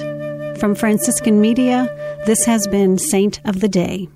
From 0.58 0.74
Franciscan 0.74 1.42
Media, 1.42 1.94
this 2.24 2.46
has 2.46 2.66
been 2.66 2.96
Saint 2.96 3.42
of 3.44 3.60
the 3.60 3.68
Day. 3.68 4.08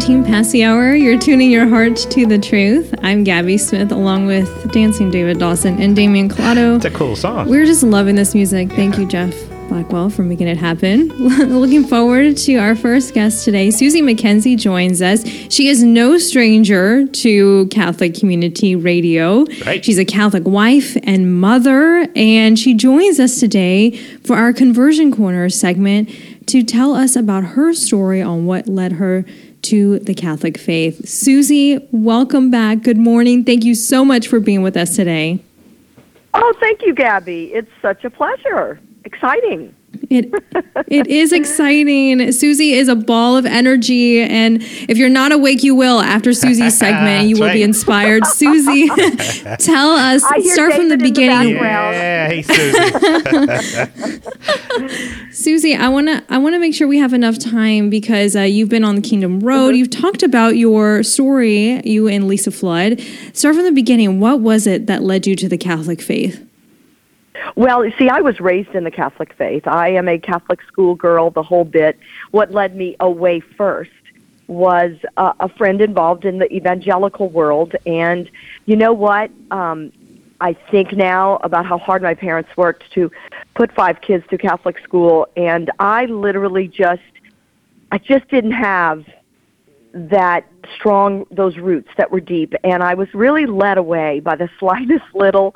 19 0.00 0.24
past 0.24 0.52
the 0.52 0.64
hour. 0.64 0.94
You're 0.94 1.18
tuning 1.18 1.50
your 1.50 1.68
heart 1.68 1.94
to 1.94 2.24
the 2.24 2.38
truth. 2.38 2.94
I'm 3.02 3.22
Gabby 3.22 3.58
Smith, 3.58 3.92
along 3.92 4.24
with 4.24 4.72
Dancing 4.72 5.10
David 5.10 5.38
Dawson 5.38 5.78
and 5.78 5.94
Damian 5.94 6.30
Collado. 6.30 6.76
it's 6.76 6.86
a 6.86 6.90
cool 6.90 7.14
song. 7.14 7.50
We're 7.50 7.66
just 7.66 7.82
loving 7.82 8.16
this 8.16 8.34
music. 8.34 8.70
Thank 8.70 8.96
you, 8.96 9.06
Jeff 9.06 9.34
Blackwell, 9.68 10.08
for 10.08 10.22
making 10.22 10.48
it 10.48 10.56
happen. 10.56 11.08
Looking 11.18 11.84
forward 11.84 12.38
to 12.38 12.56
our 12.56 12.74
first 12.74 13.12
guest 13.12 13.44
today. 13.44 13.70
Susie 13.70 14.00
McKenzie 14.00 14.56
joins 14.56 15.02
us. 15.02 15.22
She 15.50 15.68
is 15.68 15.84
no 15.84 16.16
stranger 16.16 17.06
to 17.06 17.66
Catholic 17.66 18.14
Community 18.14 18.76
Radio. 18.76 19.44
Right. 19.66 19.84
She's 19.84 19.98
a 19.98 20.06
Catholic 20.06 20.44
wife 20.46 20.96
and 21.02 21.38
mother, 21.38 22.08
and 22.16 22.58
she 22.58 22.72
joins 22.72 23.20
us 23.20 23.38
today 23.38 23.98
for 24.24 24.36
our 24.36 24.54
Conversion 24.54 25.14
Corner 25.14 25.50
segment. 25.50 26.08
to 26.46 26.64
tell 26.64 26.96
us 26.96 27.14
about 27.14 27.44
her 27.44 27.72
story 27.72 28.20
on 28.20 28.44
what 28.44 28.66
led 28.66 28.92
her 28.92 29.24
to 29.62 29.98
the 30.00 30.14
Catholic 30.14 30.58
faith. 30.58 31.08
Susie, 31.08 31.86
welcome 31.92 32.50
back. 32.50 32.82
Good 32.82 32.98
morning. 32.98 33.44
Thank 33.44 33.64
you 33.64 33.74
so 33.74 34.04
much 34.04 34.28
for 34.28 34.40
being 34.40 34.62
with 34.62 34.76
us 34.76 34.96
today. 34.96 35.42
Oh, 36.34 36.54
thank 36.60 36.82
you, 36.82 36.94
Gabby. 36.94 37.52
It's 37.52 37.70
such 37.82 38.04
a 38.04 38.10
pleasure. 38.10 38.80
Exciting. 39.04 39.74
It 40.10 40.32
it 40.88 41.06
is 41.06 41.32
exciting. 41.32 42.32
Susie 42.32 42.72
is 42.72 42.88
a 42.88 42.96
ball 42.96 43.36
of 43.36 43.46
energy, 43.46 44.20
and 44.20 44.58
if 44.60 44.98
you're 44.98 45.08
not 45.08 45.30
awake, 45.30 45.62
you 45.62 45.74
will 45.74 46.00
after 46.00 46.32
Susie's 46.32 46.76
segment. 46.76 47.28
You 47.28 47.36
will 47.36 47.46
right. 47.46 47.54
be 47.54 47.62
inspired. 47.62 48.26
Susie, 48.26 48.88
tell 49.58 49.90
us. 49.90 50.24
I 50.24 50.40
hear 50.40 50.54
Start 50.54 50.74
from 50.74 50.88
the 50.88 50.96
David 50.96 51.18
in 51.18 51.44
the 51.44 51.52
beginning. 51.52 51.54
background. 51.54 51.94
Yeah, 51.94 52.28
hey 52.28 52.42
Susie. 54.82 55.30
Susie, 55.32 55.74
I 55.76 55.88
want 55.88 56.08
to 56.08 56.24
I 56.28 56.38
want 56.38 56.54
to 56.54 56.58
make 56.58 56.74
sure 56.74 56.88
we 56.88 56.98
have 56.98 57.12
enough 57.12 57.38
time 57.38 57.88
because 57.88 58.34
uh, 58.34 58.40
you've 58.40 58.68
been 58.68 58.84
on 58.84 58.96
the 58.96 59.02
Kingdom 59.02 59.38
Road. 59.40 59.76
You've 59.76 59.90
talked 59.90 60.22
about 60.24 60.56
your 60.56 61.02
story, 61.02 61.80
you 61.88 62.08
and 62.08 62.26
Lisa 62.26 62.50
Flood. 62.50 63.00
Start 63.32 63.54
from 63.54 63.64
the 63.64 63.72
beginning. 63.72 64.18
What 64.18 64.40
was 64.40 64.66
it 64.66 64.86
that 64.86 65.02
led 65.02 65.26
you 65.26 65.36
to 65.36 65.48
the 65.48 65.58
Catholic 65.58 66.02
faith? 66.02 66.46
Well, 67.56 67.84
you 67.84 67.92
see, 67.98 68.08
I 68.08 68.20
was 68.20 68.40
raised 68.40 68.74
in 68.74 68.84
the 68.84 68.90
Catholic 68.90 69.32
faith. 69.34 69.66
I 69.66 69.88
am 69.90 70.08
a 70.08 70.18
Catholic 70.18 70.60
schoolgirl, 70.62 71.30
the 71.30 71.42
whole 71.42 71.64
bit. 71.64 71.98
What 72.30 72.52
led 72.52 72.76
me 72.76 72.96
away 73.00 73.40
first 73.40 73.90
was 74.46 74.96
uh, 75.16 75.32
a 75.40 75.48
friend 75.48 75.80
involved 75.80 76.24
in 76.24 76.38
the 76.38 76.52
evangelical 76.52 77.28
world. 77.28 77.76
And 77.86 78.30
you 78.66 78.76
know 78.76 78.92
what? 78.92 79.30
Um, 79.50 79.92
I 80.40 80.54
think 80.54 80.92
now 80.92 81.36
about 81.36 81.66
how 81.66 81.78
hard 81.78 82.02
my 82.02 82.14
parents 82.14 82.50
worked 82.56 82.90
to 82.92 83.12
put 83.54 83.72
five 83.72 84.00
kids 84.00 84.24
through 84.26 84.38
Catholic 84.38 84.78
school. 84.78 85.28
And 85.36 85.70
I 85.78 86.06
literally 86.06 86.66
just, 86.66 87.02
I 87.92 87.98
just 87.98 88.28
didn't 88.28 88.52
have 88.52 89.04
that 89.92 90.46
strong 90.74 91.26
those 91.30 91.56
roots 91.56 91.88
that 91.96 92.10
were 92.10 92.20
deep. 92.20 92.54
And 92.64 92.82
i 92.82 92.94
was 92.94 93.12
really 93.14 93.46
led 93.46 93.78
away 93.78 94.20
by 94.20 94.36
the 94.36 94.48
slightest 94.58 95.04
little 95.14 95.54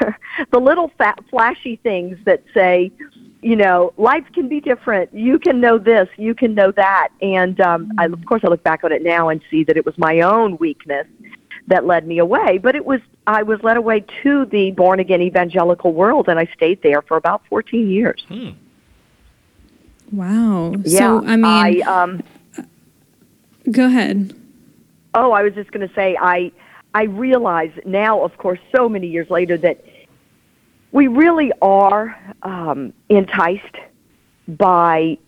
the 0.50 0.58
little 0.58 0.90
fat 0.98 1.18
flashy 1.30 1.76
things 1.82 2.18
that 2.24 2.42
say 2.52 2.90
you 3.42 3.56
know 3.56 3.92
life 3.96 4.24
can 4.34 4.48
be 4.48 4.60
different. 4.60 5.12
You 5.14 5.38
can 5.38 5.60
know 5.60 5.78
this. 5.78 6.08
You 6.16 6.34
can 6.34 6.54
know 6.54 6.72
that. 6.72 7.08
And 7.22 7.60
um 7.60 7.92
I, 7.98 8.06
of 8.06 8.24
course 8.26 8.42
i 8.44 8.48
look 8.48 8.62
back 8.62 8.82
on 8.84 8.92
it 8.92 9.02
now 9.02 9.28
and 9.28 9.40
see 9.50 9.64
that 9.64 9.76
it 9.76 9.86
was 9.86 9.96
my 9.98 10.20
own 10.20 10.56
weakness 10.58 11.06
that 11.68 11.84
led 11.84 12.06
me 12.06 12.18
away. 12.18 12.58
But 12.58 12.74
it 12.74 12.84
was 12.84 13.00
i 13.26 13.42
was 13.42 13.62
led 13.62 13.76
away 13.76 14.04
to 14.22 14.46
the 14.46 14.72
born 14.72 15.00
again 15.00 15.22
evangelical 15.22 15.92
world 15.92 16.28
and 16.28 16.38
i 16.38 16.46
stayed 16.56 16.82
there 16.82 17.02
for 17.02 17.16
about 17.16 17.42
14 17.48 17.88
years. 17.88 18.26
Wow. 20.12 20.74
yeah 20.84 20.98
so 20.98 21.24
I 21.26 21.36
mean, 21.36 21.44
I, 21.44 21.80
um 21.80 22.22
go 23.70 23.86
ahead. 23.86 24.34
Oh, 25.14 25.32
I 25.32 25.42
was 25.42 25.54
just 25.54 25.72
going 25.72 25.86
to 25.86 25.94
say 25.94 26.16
I 26.20 26.52
I 26.94 27.04
realize 27.04 27.72
now, 27.84 28.22
of 28.22 28.38
course, 28.38 28.58
so 28.74 28.88
many 28.88 29.06
years 29.06 29.28
later 29.28 29.58
that 29.58 29.84
we 30.92 31.08
really 31.08 31.52
are 31.60 32.18
um, 32.42 32.92
enticed 33.10 33.76
by 34.48 35.18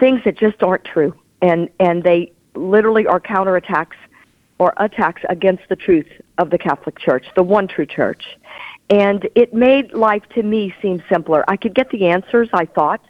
things 0.00 0.22
that 0.24 0.38
just 0.38 0.62
aren't 0.62 0.84
true, 0.84 1.14
and 1.42 1.68
and 1.80 2.02
they 2.02 2.32
literally 2.54 3.06
are 3.06 3.20
counterattacks 3.20 3.96
or 4.58 4.72
attacks 4.78 5.22
against 5.28 5.64
the 5.68 5.76
truth 5.76 6.08
of 6.38 6.48
the 6.48 6.56
Catholic 6.56 6.98
Church, 6.98 7.26
the 7.34 7.42
one 7.42 7.68
true 7.68 7.84
Church, 7.84 8.38
and 8.88 9.28
it 9.34 9.52
made 9.52 9.92
life 9.92 10.22
to 10.34 10.42
me 10.42 10.74
seem 10.80 11.02
simpler. 11.10 11.44
I 11.48 11.56
could 11.56 11.74
get 11.74 11.90
the 11.90 12.06
answers 12.06 12.48
I 12.52 12.64
thought 12.64 13.02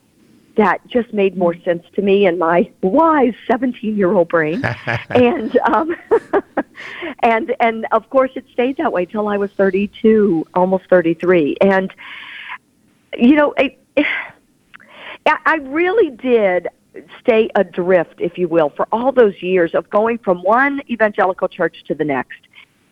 that 0.56 0.86
just 0.86 1.12
made 1.12 1.36
more 1.36 1.54
sense 1.64 1.84
to 1.94 2.02
me 2.02 2.26
in 2.26 2.38
my 2.38 2.70
wise 2.82 3.34
17 3.46 3.96
year 3.96 4.12
old 4.12 4.28
brain. 4.28 4.62
And 5.10 5.56
um 5.58 5.96
and 7.22 7.54
and 7.60 7.86
of 7.92 8.08
course 8.10 8.30
it 8.34 8.44
stayed 8.52 8.76
that 8.76 8.92
way 8.92 9.06
till 9.06 9.28
i 9.28 9.36
was 9.36 9.50
32 9.52 10.46
almost 10.54 10.84
33 10.90 11.56
and 11.60 11.92
you 13.16 13.34
know 13.34 13.54
it, 13.56 13.78
I 13.96 15.38
I 15.44 15.56
really 15.56 16.10
did 16.10 16.68
stay 17.20 17.50
adrift, 17.54 18.20
if 18.20 18.38
you 18.38 18.48
will, 18.48 18.70
for 18.70 18.86
all 18.92 19.12
those 19.12 19.40
years 19.42 19.74
of 19.74 19.88
going 19.90 20.18
from 20.18 20.42
one 20.42 20.80
evangelical 20.88 21.48
church 21.48 21.84
to 21.88 21.94
the 21.94 22.04
next. 22.04 22.38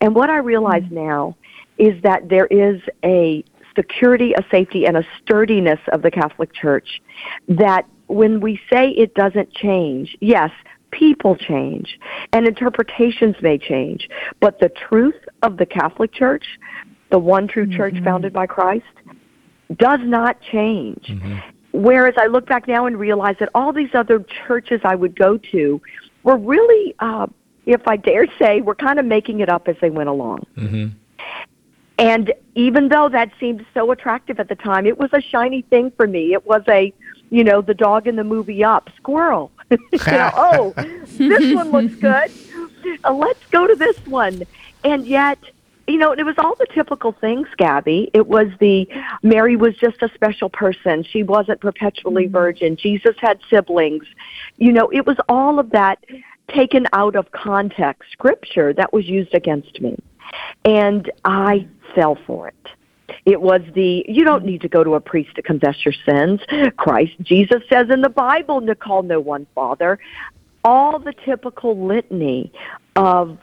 And 0.01 0.13
what 0.13 0.29
I 0.29 0.37
realize 0.37 0.83
now 0.91 1.35
is 1.77 2.01
that 2.03 2.29
there 2.29 2.47
is 2.47 2.81
a 3.03 3.43
security, 3.75 4.33
a 4.33 4.43
safety, 4.49 4.85
and 4.85 4.97
a 4.97 5.03
sturdiness 5.21 5.79
of 5.91 6.01
the 6.01 6.11
Catholic 6.11 6.53
Church 6.53 7.01
that 7.47 7.85
when 8.07 8.39
we 8.39 8.59
say 8.71 8.89
it 8.89 9.13
doesn't 9.15 9.53
change, 9.53 10.15
yes, 10.21 10.51
people 10.91 11.35
change 11.35 11.99
and 12.33 12.47
interpretations 12.47 13.35
may 13.41 13.57
change, 13.57 14.09
but 14.39 14.59
the 14.59 14.69
truth 14.69 15.15
of 15.41 15.57
the 15.57 15.65
Catholic 15.65 16.13
Church, 16.13 16.45
the 17.11 17.19
one 17.19 17.47
true 17.47 17.67
church 17.67 17.95
mm-hmm. 17.95 18.05
founded 18.05 18.33
by 18.33 18.47
Christ, 18.47 18.85
does 19.77 19.99
not 20.03 20.39
change. 20.41 21.05
Mm-hmm. 21.07 21.37
Whereas 21.73 22.15
I 22.17 22.27
look 22.27 22.47
back 22.47 22.67
now 22.67 22.85
and 22.85 22.97
realize 22.97 23.35
that 23.39 23.49
all 23.53 23.73
these 23.73 23.93
other 23.93 24.23
churches 24.47 24.79
I 24.83 24.95
would 24.95 25.17
go 25.17 25.37
to 25.51 25.81
were 26.23 26.37
really, 26.37 26.95
uh, 26.99 27.27
if 27.65 27.85
I 27.87 27.97
dare 27.97 28.27
say, 28.39 28.61
were 28.61 28.75
kind 28.75 28.97
of 28.97 29.05
making 29.05 29.41
it 29.41 29.49
up 29.49 29.67
as 29.67 29.75
they 29.81 29.89
went 29.89 30.07
along. 30.07 30.45
Mm-hmm. 30.55 30.87
And 31.97 32.33
even 32.55 32.89
though 32.89 33.09
that 33.09 33.31
seemed 33.39 33.65
so 33.73 33.91
attractive 33.91 34.39
at 34.39 34.49
the 34.49 34.55
time, 34.55 34.85
it 34.85 34.97
was 34.97 35.09
a 35.13 35.21
shiny 35.21 35.61
thing 35.63 35.91
for 35.91 36.07
me. 36.07 36.33
It 36.33 36.45
was 36.45 36.61
a, 36.67 36.93
you 37.29 37.43
know, 37.43 37.61
the 37.61 37.73
dog 37.73 38.07
in 38.07 38.15
the 38.15 38.23
movie 38.23 38.63
Up, 38.63 38.89
squirrel. 38.97 39.51
you 39.71 39.77
know, 40.07 40.31
oh, 40.35 40.73
this 41.05 41.55
one 41.55 41.71
looks 41.71 41.95
good. 42.01 42.31
Uh, 43.03 43.13
let's 43.13 43.45
go 43.47 43.65
to 43.65 43.75
this 43.75 43.97
one. 44.05 44.43
And 44.83 45.07
yet, 45.07 45.39
you 45.87 45.97
know, 45.97 46.11
it 46.11 46.23
was 46.23 46.35
all 46.37 46.55
the 46.55 46.67
typical 46.73 47.11
things, 47.11 47.47
Gabby. 47.57 48.09
It 48.13 48.27
was 48.27 48.47
the 48.59 48.87
Mary 49.23 49.55
was 49.55 49.75
just 49.77 50.01
a 50.01 50.09
special 50.13 50.49
person. 50.49 51.03
She 51.03 51.23
wasn't 51.23 51.61
perpetually 51.61 52.27
virgin. 52.27 52.75
Jesus 52.75 53.15
had 53.19 53.39
siblings. 53.49 54.05
You 54.57 54.71
know, 54.71 54.89
it 54.89 55.05
was 55.05 55.17
all 55.29 55.59
of 55.59 55.69
that 55.71 56.03
taken 56.47 56.87
out 56.93 57.15
of 57.15 57.31
context 57.31 58.11
scripture 58.11 58.73
that 58.73 58.93
was 58.93 59.07
used 59.07 59.33
against 59.33 59.79
me. 59.81 59.95
And 60.63 61.11
I 61.23 61.67
fell 61.93 62.17
for 62.27 62.47
it. 62.47 62.55
It 63.25 63.41
was 63.41 63.61
the 63.73 64.05
you 64.07 64.23
don't 64.23 64.45
need 64.45 64.61
to 64.61 64.69
go 64.69 64.83
to 64.83 64.95
a 64.95 64.99
priest 64.99 65.35
to 65.35 65.41
confess 65.41 65.83
your 65.83 65.93
sins. 66.05 66.41
Christ 66.77 67.13
Jesus 67.21 67.61
says 67.69 67.89
in 67.89 68.01
the 68.01 68.09
Bible 68.09 68.61
to 68.61 68.75
call 68.75 69.03
no 69.03 69.19
one 69.19 69.47
father. 69.55 69.99
All 70.63 70.99
the 70.99 71.13
typical 71.25 71.85
litany 71.85 72.51
of 72.95 73.37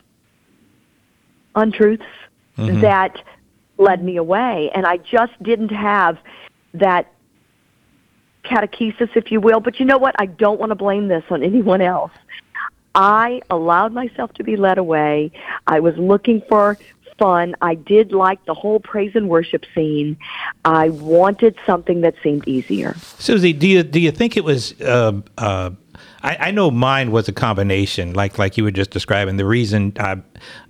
untruths 1.55 2.03
mm-hmm. 2.57 2.81
that 2.81 3.17
led 3.79 4.05
me 4.05 4.17
away. 4.17 4.71
And 4.75 4.87
I 4.87 4.97
just 4.97 5.41
didn't 5.43 5.71
have 5.71 6.19
that 6.75 7.13
catechesis, 8.45 9.11
if 9.17 9.31
you 9.31 9.41
will. 9.41 9.61
But 9.61 9.79
you 9.79 9.87
know 9.87 9.99
what? 9.99 10.15
I 10.19 10.27
don't 10.27 10.59
want 10.59 10.71
to 10.71 10.77
blame 10.77 11.09
this 11.09 11.25
on 11.31 11.43
anyone 11.43 11.81
else. 11.81 12.13
I 12.95 13.41
allowed 13.51 13.93
myself 13.93 14.33
to 14.35 14.45
be 14.45 14.57
led 14.57 14.79
away. 14.79 15.33
I 15.67 15.81
was 15.81 15.97
looking 15.97 16.43
for 16.49 16.79
fun. 17.19 17.55
I 17.63 17.75
did 17.75 18.13
like 18.13 18.45
the 18.47 18.55
whole 18.55 18.81
praise 18.81 19.13
and 19.15 19.29
worship 19.29 19.65
scene. 19.75 20.17
I 20.65 20.89
wanted 20.91 21.57
something 21.67 22.01
that 22.03 22.15
seemed 22.23 22.47
easier. 22.49 22.95
Susie, 23.19 23.53
do 23.53 23.69
you 23.69 23.83
do 23.83 24.01
you 24.01 24.11
think 24.11 24.37
it 24.37 24.45
was? 24.45 24.81
Uh, 24.81 25.21
uh, 25.39 25.71
I, 26.25 26.51
know 26.53 26.71
mine 26.71 27.11
was 27.11 27.29
a 27.29 27.33
combination, 27.33 28.15
like 28.15 28.39
like 28.39 28.57
you 28.57 28.65
were 28.65 28.71
just 28.71 28.91
describing. 28.91 29.37
The 29.37 29.45
reason 29.45 29.93
I 29.99 30.19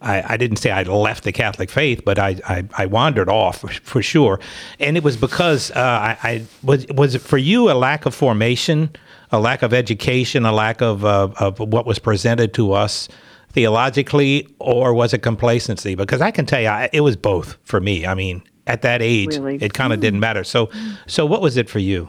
I, 0.00 0.34
I 0.34 0.36
didn't 0.36 0.56
say 0.56 0.70
I 0.70 0.82
left 0.82 1.24
the 1.24 1.32
Catholic 1.32 1.70
faith, 1.70 2.02
but 2.04 2.18
I 2.18 2.36
I, 2.46 2.64
I 2.76 2.86
wandered 2.86 3.28
off 3.28 3.60
for, 3.60 3.68
for 3.68 4.02
sure, 4.02 4.40
and 4.80 4.96
it 4.96 5.04
was 5.04 5.16
because 5.16 5.70
uh, 5.72 5.74
I, 5.74 6.16
I 6.22 6.44
was 6.62 6.86
was 6.88 7.14
it 7.14 7.20
for 7.20 7.38
you 7.38 7.70
a 7.70 7.74
lack 7.74 8.06
of 8.06 8.14
formation, 8.14 8.90
a 9.32 9.40
lack 9.40 9.62
of 9.62 9.72
education, 9.74 10.44
a 10.44 10.52
lack 10.52 10.80
of 10.82 11.04
uh, 11.04 11.28
of 11.40 11.58
what 11.58 11.86
was 11.86 11.98
presented 11.98 12.54
to 12.54 12.72
us 12.72 13.08
theologically, 13.50 14.46
or 14.58 14.94
was 14.94 15.12
it 15.12 15.18
complacency? 15.22 15.94
Because 15.94 16.20
I 16.20 16.30
can 16.30 16.46
tell 16.46 16.60
you, 16.60 16.68
I, 16.68 16.88
it 16.92 17.00
was 17.00 17.16
both 17.16 17.58
for 17.64 17.80
me. 17.80 18.06
I 18.06 18.14
mean, 18.14 18.42
at 18.66 18.82
that 18.82 19.02
age, 19.02 19.36
Really? 19.36 19.56
it 19.62 19.72
kind 19.74 19.92
of 19.92 20.00
didn't 20.00 20.20
matter. 20.20 20.44
So 20.44 20.70
so 21.06 21.26
what 21.26 21.40
was 21.42 21.56
it 21.56 21.68
for 21.68 21.78
you? 21.78 22.08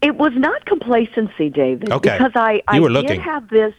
It 0.00 0.16
was 0.16 0.32
not 0.34 0.64
complacency, 0.64 1.50
David, 1.50 1.90
Okay. 1.90 2.16
because 2.16 2.32
I, 2.36 2.62
I 2.68 2.78
did 2.78 2.90
looking. 2.92 3.20
have 3.20 3.48
this. 3.48 3.74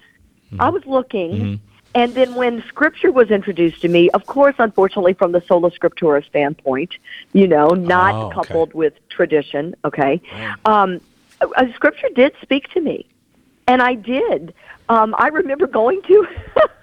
I 0.59 0.67
was 0.69 0.83
looking, 0.85 1.61
and 1.95 2.13
then 2.15 2.33
when 2.35 2.61
Scripture 2.67 3.11
was 3.11 3.29
introduced 3.29 3.81
to 3.83 3.87
me, 3.87 4.09
of 4.09 4.25
course, 4.25 4.55
unfortunately, 4.57 5.13
from 5.13 5.31
the 5.31 5.41
sola 5.47 5.69
scriptura 5.71 6.25
standpoint, 6.25 6.95
you 7.33 7.47
know, 7.47 7.69
not 7.69 8.15
Oh, 8.15 8.25
okay. 8.25 8.33
coupled 8.35 8.73
with 8.73 8.93
tradition. 9.09 9.75
Okay, 9.85 10.19
um, 10.65 10.99
uh, 11.41 11.65
Scripture 11.75 12.09
did 12.15 12.33
speak 12.41 12.69
to 12.73 12.81
me, 12.81 13.07
and 13.67 13.81
I 13.81 13.95
did. 13.95 14.53
Um, 14.89 15.13
I 15.19 15.27
remember 15.27 15.67
going 15.67 16.01
to 16.03 16.27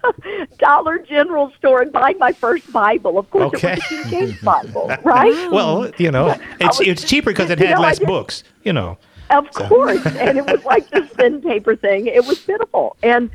Dollar 0.58 0.98
General 0.98 1.52
store 1.58 1.82
and 1.82 1.92
buying 1.92 2.18
my 2.18 2.32
first 2.32 2.72
Bible. 2.72 3.18
Of 3.18 3.28
course, 3.30 3.46
Okay. 3.56 3.72
it 3.72 3.78
was 3.78 3.88
the 4.04 4.10
King 4.10 4.10
James 4.28 4.40
Bible, 4.42 4.90
right? 5.02 5.50
Well, 5.50 5.90
you 5.98 6.10
know, 6.10 6.36
it's 6.60 6.78
was- 6.78 6.86
it's 6.88 7.04
cheaper 7.04 7.30
because 7.30 7.50
it 7.50 7.58
You 7.60 7.66
had 7.66 7.74
know, 7.76 7.80
less 7.82 7.98
books. 7.98 8.44
You 8.64 8.72
know. 8.72 8.98
Of 9.28 9.50
course, 9.50 10.06
and 10.06 10.38
it 10.38 10.46
was 10.46 10.64
like 10.64 10.88
this 10.90 11.08
thin 11.14 11.42
paper 11.42 11.74
thing. 11.74 12.06
It 12.06 12.24
was 12.24 12.38
pitiful, 12.38 12.96
and 13.02 13.28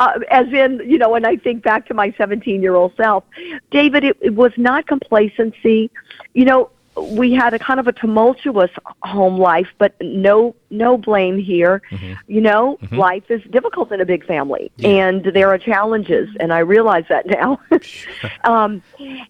uh, 0.00 0.18
as 0.32 0.48
in, 0.52 0.82
you 0.84 0.98
know, 0.98 1.10
when 1.10 1.24
I 1.24 1.36
think 1.36 1.62
back 1.62 1.86
to 1.86 1.94
my 1.94 2.10
17-year-old 2.10 2.96
self, 2.96 3.22
David, 3.70 4.02
it, 4.02 4.16
it 4.20 4.34
was 4.34 4.50
not 4.56 4.88
complacency. 4.88 5.92
You 6.34 6.44
know, 6.44 6.70
we 7.02 7.32
had 7.32 7.54
a 7.54 7.58
kind 7.58 7.80
of 7.80 7.86
a 7.86 7.92
tumultuous 7.92 8.70
home 9.02 9.38
life, 9.38 9.68
but 9.78 9.94
no, 10.00 10.54
no 10.70 10.96
blame 10.96 11.38
here. 11.38 11.82
Mm-hmm. 11.90 12.14
You 12.26 12.40
know, 12.40 12.78
mm-hmm. 12.82 12.96
life 12.96 13.30
is 13.30 13.42
difficult 13.50 13.92
in 13.92 14.00
a 14.00 14.06
big 14.06 14.26
family, 14.26 14.70
and 14.82 15.24
there 15.24 15.48
are 15.48 15.58
challenges, 15.58 16.28
and 16.40 16.52
I 16.52 16.60
realize 16.60 17.04
that 17.08 17.26
now. 17.26 17.60
um, 18.44 18.82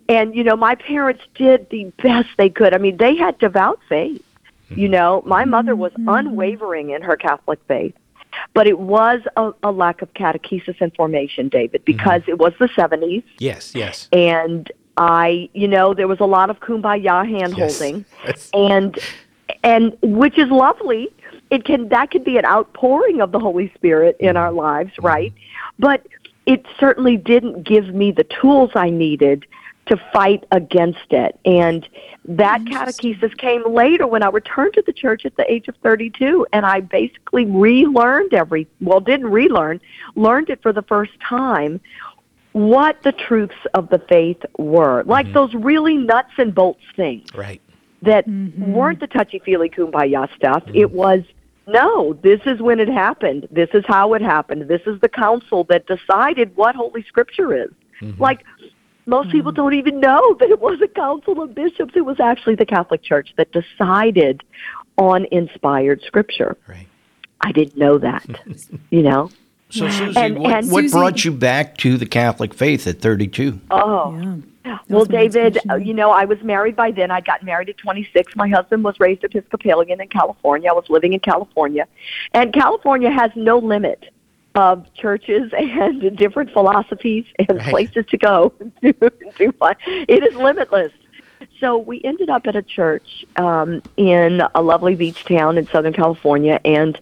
and 0.08 0.34
you 0.34 0.44
know, 0.44 0.56
my 0.56 0.74
parents 0.74 1.22
did 1.34 1.68
the 1.70 1.92
best 2.02 2.28
they 2.36 2.50
could. 2.50 2.74
I 2.74 2.78
mean, 2.78 2.96
they 2.96 3.16
had 3.16 3.38
devout 3.38 3.80
faith. 3.88 4.24
You 4.68 4.76
mm-hmm. 4.76 4.92
know, 4.92 5.22
my 5.24 5.44
mother 5.44 5.74
was 5.74 5.92
unwavering 5.96 6.90
in 6.90 7.00
her 7.02 7.16
Catholic 7.16 7.58
faith, 7.66 7.94
but 8.54 8.66
it 8.66 8.78
was 8.78 9.20
a, 9.36 9.52
a 9.62 9.72
lack 9.72 10.02
of 10.02 10.12
catechesis 10.14 10.76
and 10.80 10.94
formation, 10.94 11.48
David, 11.48 11.84
because 11.84 12.22
it 12.26 12.38
was 12.38 12.52
the 12.58 12.68
70s, 12.68 13.24
Yes, 13.38 13.74
yes. 13.74 14.08
and 14.12 14.70
I, 14.98 15.48
you 15.54 15.68
know, 15.68 15.94
there 15.94 16.08
was 16.08 16.18
a 16.20 16.26
lot 16.26 16.50
of 16.50 16.58
kumbaya 16.60 17.26
hand 17.26 17.54
holding, 17.54 18.04
Yes. 18.26 18.50
and 18.52 18.98
and 19.62 19.96
which 20.02 20.36
is 20.38 20.50
lovely. 20.50 21.08
It 21.50 21.64
can 21.64 21.88
that 21.90 22.10
can 22.10 22.24
be 22.24 22.36
an 22.36 22.44
outpouring 22.44 23.20
of 23.20 23.32
the 23.32 23.38
Holy 23.38 23.72
Spirit 23.74 24.16
in 24.18 24.30
mm-hmm. 24.30 24.36
our 24.38 24.52
lives, 24.52 24.90
mm-hmm. 24.92 25.06
right? 25.06 25.32
But 25.78 26.06
it 26.46 26.66
certainly 26.80 27.16
didn't 27.16 27.62
give 27.62 27.94
me 27.94 28.10
the 28.10 28.24
tools 28.24 28.70
I 28.74 28.90
needed 28.90 29.46
to 29.86 29.96
fight 30.12 30.44
against 30.52 31.10
it. 31.10 31.38
And 31.44 31.88
that 32.26 32.62
catechesis 32.64 33.36
came 33.38 33.62
later 33.72 34.06
when 34.06 34.22
I 34.22 34.28
returned 34.28 34.74
to 34.74 34.82
the 34.84 34.92
church 34.92 35.24
at 35.24 35.36
the 35.36 35.50
age 35.50 35.68
of 35.68 35.76
32 35.82 36.46
and 36.52 36.66
I 36.66 36.80
basically 36.80 37.46
relearned 37.46 38.34
every 38.34 38.66
well 38.80 39.00
didn't 39.00 39.28
relearn, 39.30 39.80
learned 40.14 40.50
it 40.50 40.62
for 40.62 40.72
the 40.72 40.82
first 40.82 41.12
time 41.20 41.80
what 42.58 43.02
the 43.04 43.12
truths 43.12 43.54
of 43.74 43.88
the 43.88 44.00
faith 44.08 44.42
were. 44.58 45.04
Like 45.04 45.26
mm-hmm. 45.26 45.34
those 45.34 45.54
really 45.54 45.96
nuts 45.96 46.32
and 46.38 46.54
bolts 46.54 46.82
things 46.96 47.28
Right. 47.34 47.60
that 48.02 48.26
mm-hmm. 48.26 48.72
weren't 48.72 49.00
the 49.00 49.06
touchy 49.06 49.38
feely 49.38 49.70
kumbaya 49.70 50.28
stuff. 50.34 50.64
It 50.68 50.88
mm-hmm. 50.88 50.96
was 50.96 51.20
no, 51.66 52.14
this 52.22 52.40
is 52.46 52.62
when 52.62 52.80
it 52.80 52.88
happened. 52.88 53.46
This 53.50 53.68
is 53.74 53.84
how 53.86 54.14
it 54.14 54.22
happened. 54.22 54.68
This 54.68 54.80
is 54.86 54.98
the 55.00 55.08
council 55.08 55.64
that 55.64 55.86
decided 55.86 56.56
what 56.56 56.74
Holy 56.74 57.02
Scripture 57.02 57.54
is. 57.54 57.70
Like 58.18 58.44
most 59.04 59.30
people 59.30 59.52
don't 59.52 59.74
even 59.74 60.00
know 60.00 60.36
that 60.40 60.50
it 60.50 60.60
was 60.60 60.80
a 60.80 60.88
council 60.88 61.42
of 61.42 61.54
bishops. 61.54 61.92
It 61.94 62.06
was 62.06 62.20
actually 62.20 62.54
the 62.54 62.66
Catholic 62.66 63.02
Church 63.02 63.34
that 63.36 63.52
decided 63.52 64.42
on 64.96 65.26
inspired 65.30 66.00
Scripture. 66.06 66.56
Right. 66.66 66.88
I 67.40 67.52
didn't 67.52 67.76
know 67.76 67.98
that. 67.98 68.26
you 68.90 69.02
know. 69.02 69.30
So, 69.70 69.88
Susie, 69.88 70.18
And- 70.18 70.38
what, 70.38 70.52
and 70.54 70.70
what 70.70 70.82
Susie- 70.84 70.92
brought 70.92 71.24
you 71.24 71.32
back 71.32 71.76
to 71.78 71.96
the 71.96 72.06
Catholic 72.06 72.54
faith 72.54 72.86
at 72.86 73.00
32? 73.00 73.60
Oh. 73.70 74.40
Yeah. 74.64 74.78
Well, 74.88 75.04
David, 75.06 75.58
uh, 75.70 75.76
you 75.76 75.94
know, 75.94 76.10
I 76.10 76.24
was 76.26 76.42
married 76.42 76.76
by 76.76 76.90
then. 76.90 77.10
I'd 77.10 77.24
gotten 77.24 77.46
married 77.46 77.68
at 77.70 77.78
26. 77.78 78.36
My 78.36 78.48
husband 78.48 78.84
was 78.84 78.98
raised 79.00 79.24
Episcopalian 79.24 80.00
in 80.00 80.08
California. 80.08 80.68
I 80.70 80.74
was 80.74 80.88
living 80.90 81.12
in 81.14 81.20
California. 81.20 81.86
And 82.34 82.52
California 82.52 83.10
has 83.10 83.30
no 83.34 83.58
limit 83.58 84.10
of 84.54 84.92
churches 84.94 85.52
and 85.56 86.16
different 86.16 86.50
philosophies 86.52 87.24
and 87.38 87.58
Right. 87.58 87.68
places 87.68 88.04
to 88.10 88.16
go 88.18 88.52
to, 88.82 88.92
to 88.92 89.52
find. 89.52 89.76
It 89.86 90.22
is 90.22 90.34
limitless. 90.34 90.92
So 91.60 91.78
we 91.78 92.00
ended 92.04 92.28
up 92.30 92.46
at 92.46 92.56
a 92.56 92.62
church 92.62 93.24
um, 93.36 93.82
in 93.96 94.42
a 94.54 94.60
lovely 94.62 94.96
beach 94.96 95.24
town 95.24 95.56
in 95.56 95.66
Southern 95.68 95.92
California, 95.92 96.60
and 96.64 96.98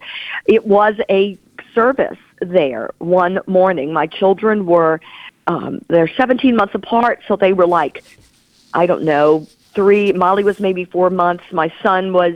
it 0.46 0.66
was 0.66 0.94
a 1.10 1.38
service 1.74 2.18
there 2.40 2.90
one 2.98 3.40
morning. 3.46 3.92
My 3.92 4.06
children 4.06 4.66
were 4.66 5.00
um, 5.46 5.80
they're 5.88 6.08
17 6.08 6.56
months 6.56 6.74
apart, 6.74 7.20
so 7.28 7.36
they 7.36 7.52
were 7.52 7.66
like, 7.66 8.02
I 8.74 8.86
don't 8.86 9.04
know, 9.04 9.46
three. 9.74 10.12
Molly 10.12 10.42
was 10.44 10.58
maybe 10.58 10.84
four 10.84 11.10
months. 11.10 11.44
My 11.52 11.72
son 11.82 12.12
was 12.12 12.34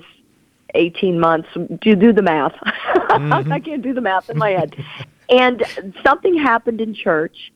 18 0.75 1.19
months. 1.19 1.49
Do 1.81 1.97
do 1.97 2.13
the 2.13 2.23
math. 2.23 2.55
I 2.63 3.61
can't 3.65 3.83
do 3.83 3.93
the 3.93 4.01
math 4.01 4.31
in 4.31 4.39
my 4.39 4.51
head. 4.51 4.77
and 5.29 5.65
something 6.05 6.37
happened 6.37 6.81
in 6.81 6.95
church 6.95 7.53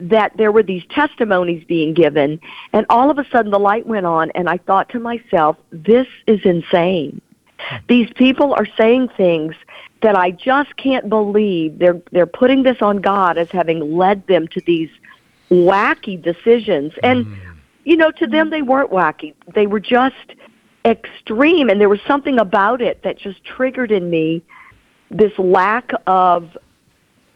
that 0.00 0.36
there 0.36 0.52
were 0.52 0.62
these 0.62 0.84
testimonies 0.90 1.64
being 1.64 1.92
given, 1.94 2.40
and 2.72 2.86
all 2.88 3.10
of 3.10 3.18
a 3.18 3.26
sudden 3.30 3.50
the 3.50 3.58
light 3.58 3.86
went 3.86 4.06
on, 4.06 4.30
and 4.32 4.48
I 4.48 4.58
thought 4.58 4.90
to 4.90 5.00
myself, 5.00 5.56
this 5.70 6.06
is 6.26 6.40
insane. 6.44 7.20
These 7.88 8.12
people 8.14 8.54
are 8.54 8.66
saying 8.76 9.08
things 9.16 9.54
that 10.02 10.16
I 10.16 10.30
just 10.30 10.76
can't 10.76 11.08
believe. 11.08 11.78
They're 11.78 12.00
they're 12.12 12.26
putting 12.26 12.62
this 12.62 12.80
on 12.80 12.98
God 12.98 13.38
as 13.38 13.50
having 13.50 13.96
led 13.96 14.26
them 14.26 14.48
to 14.48 14.60
these 14.60 14.90
wacky 15.50 16.20
decisions. 16.20 16.92
And 17.02 17.26
mm. 17.26 17.38
you 17.84 17.96
know, 17.96 18.10
to 18.12 18.26
them 18.26 18.50
they 18.50 18.62
weren't 18.62 18.90
wacky. 18.90 19.34
They 19.54 19.66
were 19.66 19.80
just 19.80 20.14
extreme 20.84 21.68
and 21.68 21.80
there 21.80 21.88
was 21.88 22.00
something 22.06 22.38
about 22.38 22.80
it 22.80 23.02
that 23.02 23.18
just 23.18 23.44
triggered 23.44 23.90
in 23.90 24.08
me 24.08 24.42
this 25.10 25.36
lack 25.38 25.90
of 26.06 26.56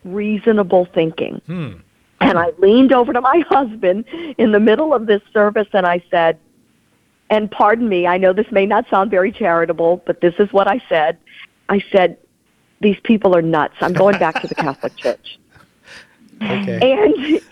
reasonable 0.04 0.86
thinking. 0.94 1.40
Hmm. 1.46 1.72
And 2.20 2.38
I 2.38 2.52
leaned 2.58 2.92
over 2.92 3.12
to 3.12 3.20
my 3.20 3.44
husband 3.48 4.04
in 4.38 4.52
the 4.52 4.60
middle 4.60 4.94
of 4.94 5.06
this 5.06 5.22
service 5.32 5.68
and 5.72 5.86
I 5.86 6.02
said, 6.10 6.38
and 7.30 7.50
pardon 7.50 7.88
me, 7.88 8.06
I 8.06 8.18
know 8.18 8.32
this 8.32 8.50
may 8.50 8.66
not 8.66 8.88
sound 8.90 9.10
very 9.10 9.32
charitable, 9.32 10.02
but 10.06 10.20
this 10.20 10.34
is 10.38 10.52
what 10.52 10.68
I 10.68 10.82
said. 10.88 11.18
I 11.68 11.82
said, 11.90 12.18
these 12.82 12.98
people 13.04 13.34
are 13.34 13.42
nuts. 13.42 13.74
I'm 13.80 13.92
going 13.92 14.18
back 14.18 14.40
to 14.42 14.46
the 14.46 14.54
Catholic 14.54 14.96
Church. 15.02 15.38
Okay. 16.42 16.92
And 16.92 17.42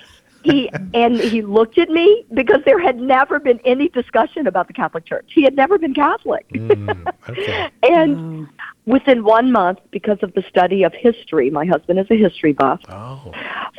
he 0.43 0.71
and 0.95 1.17
he 1.17 1.43
looked 1.43 1.79
at 1.79 1.91
me 1.91 2.25
because 2.33 2.61
there 2.65 2.79
had 2.79 2.99
never 2.99 3.39
been 3.39 3.61
any 3.65 3.89
discussion 3.89 4.47
about 4.47 4.69
the 4.69 4.73
Catholic 4.73 5.05
Church. 5.05 5.27
He 5.35 5.43
had 5.43 5.55
never 5.55 5.79
been 5.79 5.95
Catholic. 5.95 6.49
Mm, 6.49 7.13
okay. 7.29 7.71
and 7.83 8.49
within 8.87 9.23
one 9.23 9.53
month, 9.53 9.81
because 9.91 10.19
of 10.23 10.33
the 10.35 10.43
study 10.49 10.83
of 10.83 10.95
history, 10.95 11.51
my 11.51 11.67
husband 11.67 11.99
is 11.99 12.07
a 12.11 12.17
history 12.17 12.53
buff. 12.53 12.81
Oh. 12.89 13.33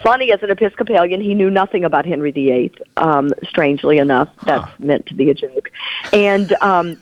Funny, 0.03 0.31
as 0.31 0.41
an 0.43 0.51
Episcopalian, 0.51 1.19
he 1.19 1.33
knew 1.33 1.49
nothing 1.49 1.83
about 1.83 2.05
Henry 2.05 2.31
VIII. 2.31 2.71
Um, 2.97 3.31
strangely 3.43 3.97
enough, 3.97 4.29
that's 4.45 4.79
meant 4.79 5.07
to 5.07 5.15
be 5.15 5.29
a 5.29 5.33
joke. 5.33 5.71
And 6.13 6.53
um, 6.61 6.97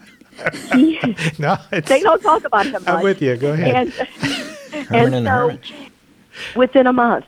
No, 1.39 1.57
it's, 1.71 1.89
they 1.89 2.01
don't 2.01 2.21
talk 2.21 2.43
about 2.45 2.65
him. 2.65 2.83
I'm 2.87 2.95
much. 2.95 3.03
with 3.03 3.21
you. 3.21 3.35
Go 3.37 3.53
ahead. 3.53 3.75
And, 3.75 3.93
Herman 4.87 5.13
and 5.27 5.27
and 5.27 5.59
so, 5.65 6.59
within 6.59 6.87
a 6.87 6.93
month, 6.93 7.25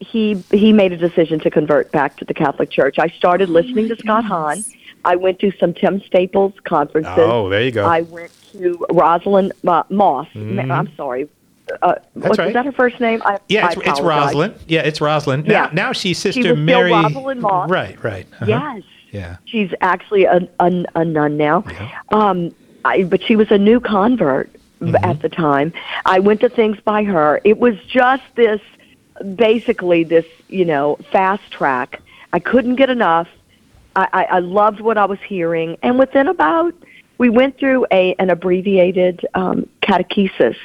he 0.00 0.34
he 0.50 0.72
made 0.72 0.92
a 0.92 0.96
decision 0.96 1.40
to 1.40 1.50
convert 1.50 1.92
back 1.92 2.16
to 2.18 2.24
the 2.24 2.34
Catholic 2.34 2.70
Church. 2.70 2.98
I 2.98 3.08
started 3.08 3.48
listening 3.48 3.88
to 3.88 3.96
Scott 3.96 4.24
Hahn. 4.24 4.64
I 5.04 5.16
went 5.16 5.38
to 5.40 5.52
some 5.58 5.74
Tim 5.74 6.00
Staples 6.02 6.54
conferences. 6.64 7.12
Oh, 7.16 7.48
there 7.48 7.62
you 7.62 7.70
go. 7.70 7.84
I 7.84 8.02
went 8.02 8.32
to 8.52 8.86
Rosalind 8.90 9.52
uh, 9.66 9.82
Moss. 9.90 10.28
I'm 10.34 10.90
sorry. 10.96 11.28
Uh, 11.82 11.94
was, 12.14 12.38
right. 12.38 12.46
was 12.46 12.54
that 12.54 12.66
her 12.66 12.72
first 12.72 13.00
name? 13.00 13.22
I, 13.24 13.38
yeah, 13.48 13.66
I 13.66 13.68
it's, 13.68 13.76
it's 13.78 13.98
apologize. 13.98 14.34
Rosalind. 14.34 14.54
Yeah, 14.68 14.80
it's 14.82 15.00
Rosalind. 15.00 15.46
Now, 15.46 15.52
Yeah. 15.64 15.70
now 15.72 15.92
she's 15.92 16.18
She 16.18 16.32
Sister 16.32 16.40
was 16.40 16.46
still 16.48 16.56
Mary. 16.56 16.92
Rosalind 16.92 17.40
Moss. 17.40 17.70
Right, 17.70 18.02
right. 18.04 18.26
Uh-huh. 18.34 18.46
Yes. 18.46 18.82
Yeah. 19.14 19.36
She's 19.46 19.72
actually 19.80 20.24
a, 20.24 20.48
a, 20.60 20.84
a 20.94 21.04
nun 21.04 21.36
now. 21.36 21.64
Um, 22.10 22.54
I, 22.84 23.04
but 23.04 23.22
she 23.22 23.36
was 23.36 23.50
a 23.50 23.58
new 23.58 23.80
convert 23.80 24.50
Mm-hmm. 24.80 24.96
at 25.04 25.22
the 25.22 25.28
time. 25.30 25.72
I 26.04 26.18
went 26.18 26.40
to 26.40 26.48
things 26.48 26.78
by 26.84 27.04
her. 27.04 27.40
It 27.44 27.58
was 27.58 27.76
just 27.86 28.24
this, 28.34 28.60
basically 29.36 30.02
this, 30.04 30.26
you 30.48 30.64
know, 30.64 30.96
fast 31.12 31.48
track. 31.50 32.02
I 32.34 32.40
couldn't 32.40 32.74
get 32.74 32.90
enough. 32.90 33.28
I, 33.96 34.08
I, 34.12 34.24
I 34.24 34.38
loved 34.40 34.80
what 34.80 34.98
I 34.98 35.04
was 35.06 35.20
hearing, 35.26 35.78
and 35.82 35.96
within 35.98 36.26
about 36.28 36.74
we 37.18 37.30
went 37.30 37.56
through 37.58 37.86
a 37.92 38.14
an 38.18 38.28
abbreviated 38.28 39.24
um, 39.34 39.68
catechesis 39.80 40.56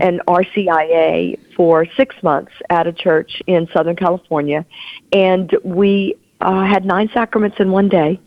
and 0.00 0.22
RCIA 0.28 1.38
for 1.56 1.84
six 1.96 2.14
months 2.22 2.52
at 2.70 2.86
a 2.86 2.92
church 2.92 3.42
in 3.48 3.66
Southern 3.74 3.96
California, 3.96 4.64
and 5.12 5.54
we 5.64 6.14
uh, 6.40 6.64
had 6.64 6.84
nine 6.84 7.08
sacraments 7.12 7.58
in 7.60 7.70
one 7.70 7.88
day. 7.88 8.20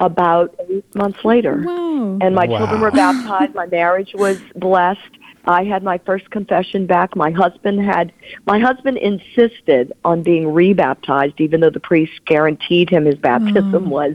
About 0.00 0.54
eight 0.70 0.94
months 0.94 1.22
later, 1.26 1.62
Wow. 1.66 2.16
and 2.22 2.34
my 2.34 2.46
Wow. 2.46 2.56
children 2.58 2.80
were 2.80 2.90
baptized. 2.90 3.54
My 3.54 3.66
marriage 3.66 4.14
was 4.14 4.38
blessed. 4.56 5.00
I 5.46 5.64
had 5.64 5.82
my 5.82 5.98
first 5.98 6.30
confession 6.30 6.86
back. 6.86 7.14
My 7.14 7.30
husband 7.30 7.80
had. 7.80 8.12
My 8.46 8.58
husband 8.58 8.96
insisted 8.96 9.92
on 10.06 10.22
being 10.22 10.54
rebaptized, 10.54 11.38
even 11.38 11.60
though 11.60 11.68
the 11.70 11.80
priest 11.80 12.24
guaranteed 12.24 12.88
him 12.88 13.04
his 13.04 13.16
baptism 13.16 13.90
was 13.90 14.14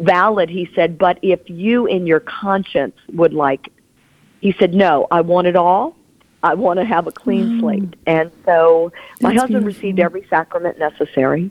valid. 0.00 0.50
He 0.50 0.68
said, 0.74 0.98
"But 0.98 1.18
if 1.22 1.40
you, 1.48 1.86
in 1.86 2.06
your 2.06 2.20
conscience, 2.20 2.96
would 3.12 3.32
like," 3.32 3.70
he 4.40 4.52
said, 4.58 4.74
"No, 4.74 5.06
I 5.10 5.22
want 5.22 5.46
it 5.46 5.56
all. 5.56 5.96
I 6.42 6.52
want 6.54 6.78
to 6.78 6.84
have 6.84 7.06
a 7.06 7.12
clean 7.12 7.58
slate." 7.60 7.94
And 8.06 8.30
so, 8.44 8.92
my 9.22 9.30
That's 9.30 9.42
husband 9.42 9.64
beautiful. 9.64 9.80
received 9.80 10.00
every 10.00 10.26
sacrament 10.28 10.78
necessary 10.78 11.50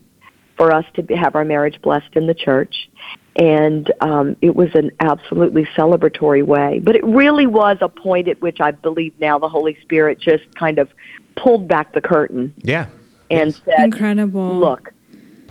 for 0.58 0.72
us 0.72 0.86
to 0.96 1.04
be, 1.04 1.16
have 1.16 1.36
our 1.36 1.46
marriage 1.46 1.82
blessed 1.82 2.14
in 2.16 2.28
the 2.28 2.34
church. 2.34 2.90
And 3.36 3.92
um, 4.02 4.36
it 4.42 4.56
was 4.56 4.70
an 4.76 4.92
absolutely 5.00 5.66
celebratory 5.76 6.46
way. 6.46 6.80
But 6.80 6.96
it 6.96 7.04
really 7.04 7.48
was 7.48 7.78
a 7.82 7.90
point 7.90 8.28
at 8.28 8.40
which 8.42 8.62
I 8.62 8.72
believe 8.72 9.14
now 9.20 9.40
the 9.40 9.50
Holy 9.50 9.78
Spirit 9.82 10.20
just 10.20 10.44
kind 10.56 10.78
of 10.78 10.90
pulled 11.36 11.68
back 11.68 11.94
the 11.94 12.02
curtain 12.02 12.54
Yeah. 12.58 12.88
and 13.32 13.54
said, 13.56 13.80
Incredible. 13.86 14.56
look 14.56 14.94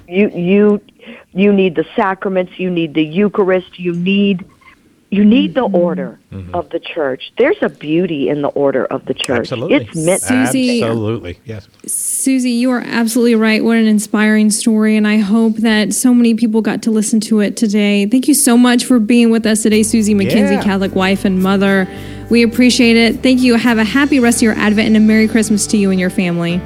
you 0.08 0.28
you 0.30 0.80
you 1.32 1.52
need 1.52 1.74
the 1.76 1.84
sacraments 1.96 2.58
you 2.58 2.68
need 2.70 2.92
the 2.94 3.04
eucharist 3.04 3.78
you 3.78 3.92
need 3.92 4.44
you 5.12 5.24
need 5.24 5.54
the 5.54 5.60
mm-hmm. 5.60 5.76
order 5.76 6.18
mm-hmm. 6.32 6.54
of 6.54 6.68
the 6.70 6.80
church 6.80 7.32
there's 7.38 7.58
a 7.62 7.68
beauty 7.68 8.28
in 8.28 8.42
the 8.42 8.48
order 8.48 8.84
of 8.86 9.04
the 9.04 9.14
church 9.14 9.52
Absolutely. 9.52 9.76
it's 9.76 9.94
meant 9.96 10.22
Susie- 10.22 10.82
Absolutely. 10.82 11.38
Yes. 11.44 11.68
Susie, 11.86 12.50
you 12.50 12.70
are 12.70 12.80
absolutely 12.80 13.34
right. 13.34 13.62
What 13.62 13.76
an 13.76 13.86
inspiring 13.86 14.50
story. 14.50 14.96
And 14.96 15.06
I 15.06 15.18
hope 15.18 15.56
that 15.56 15.92
so 15.92 16.14
many 16.14 16.34
people 16.34 16.62
got 16.62 16.82
to 16.82 16.90
listen 16.90 17.20
to 17.20 17.40
it 17.40 17.56
today. 17.56 18.06
Thank 18.06 18.28
you 18.28 18.34
so 18.34 18.56
much 18.56 18.84
for 18.84 18.98
being 18.98 19.30
with 19.30 19.46
us 19.46 19.62
today, 19.62 19.82
Susie 19.82 20.14
McKenzie, 20.14 20.52
Yeah. 20.52 20.62
Catholic 20.62 20.94
wife 20.94 21.24
and 21.24 21.42
mother. 21.42 21.88
We 22.30 22.42
appreciate 22.42 22.96
it. 22.96 23.22
Thank 23.22 23.40
you. 23.40 23.56
Have 23.56 23.78
a 23.78 23.84
happy 23.84 24.20
rest 24.20 24.38
of 24.38 24.42
your 24.42 24.54
Advent 24.54 24.88
and 24.88 24.96
a 24.96 25.00
Merry 25.00 25.28
Christmas 25.28 25.66
to 25.68 25.76
you 25.76 25.90
and 25.90 25.98
your 26.00 26.10
family. 26.10 26.60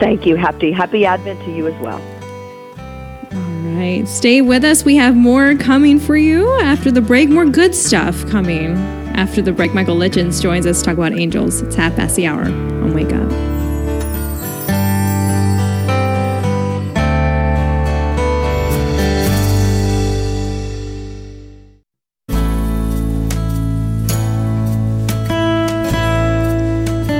thank 0.00 0.24
you 0.26 0.36
happy 0.36 0.70
happy 0.70 1.04
advent 1.04 1.40
to 1.44 1.50
you 1.52 1.66
as 1.66 1.74
well 1.82 2.00
All 2.00 2.17
right. 3.62 4.06
Stay 4.06 4.40
with 4.40 4.64
us. 4.64 4.84
We 4.84 4.96
have 4.96 5.16
more 5.16 5.54
coming 5.56 5.98
for 5.98 6.16
you 6.16 6.52
after 6.60 6.90
the 6.90 7.00
break. 7.00 7.28
More 7.28 7.46
good 7.46 7.74
stuff 7.74 8.26
coming 8.28 8.76
after 9.16 9.42
the 9.42 9.52
break. 9.52 9.74
Michael 9.74 9.96
Lichens 9.96 10.40
joins 10.40 10.66
us 10.66 10.78
to 10.80 10.84
talk 10.84 10.96
about 10.96 11.12
angels. 11.12 11.62
It's 11.62 11.74
half 11.74 11.96
past 11.96 12.16
the 12.16 12.26
hour 12.26 12.44
on 12.44 12.94
Wake 12.94 13.12
Up. 13.12 13.28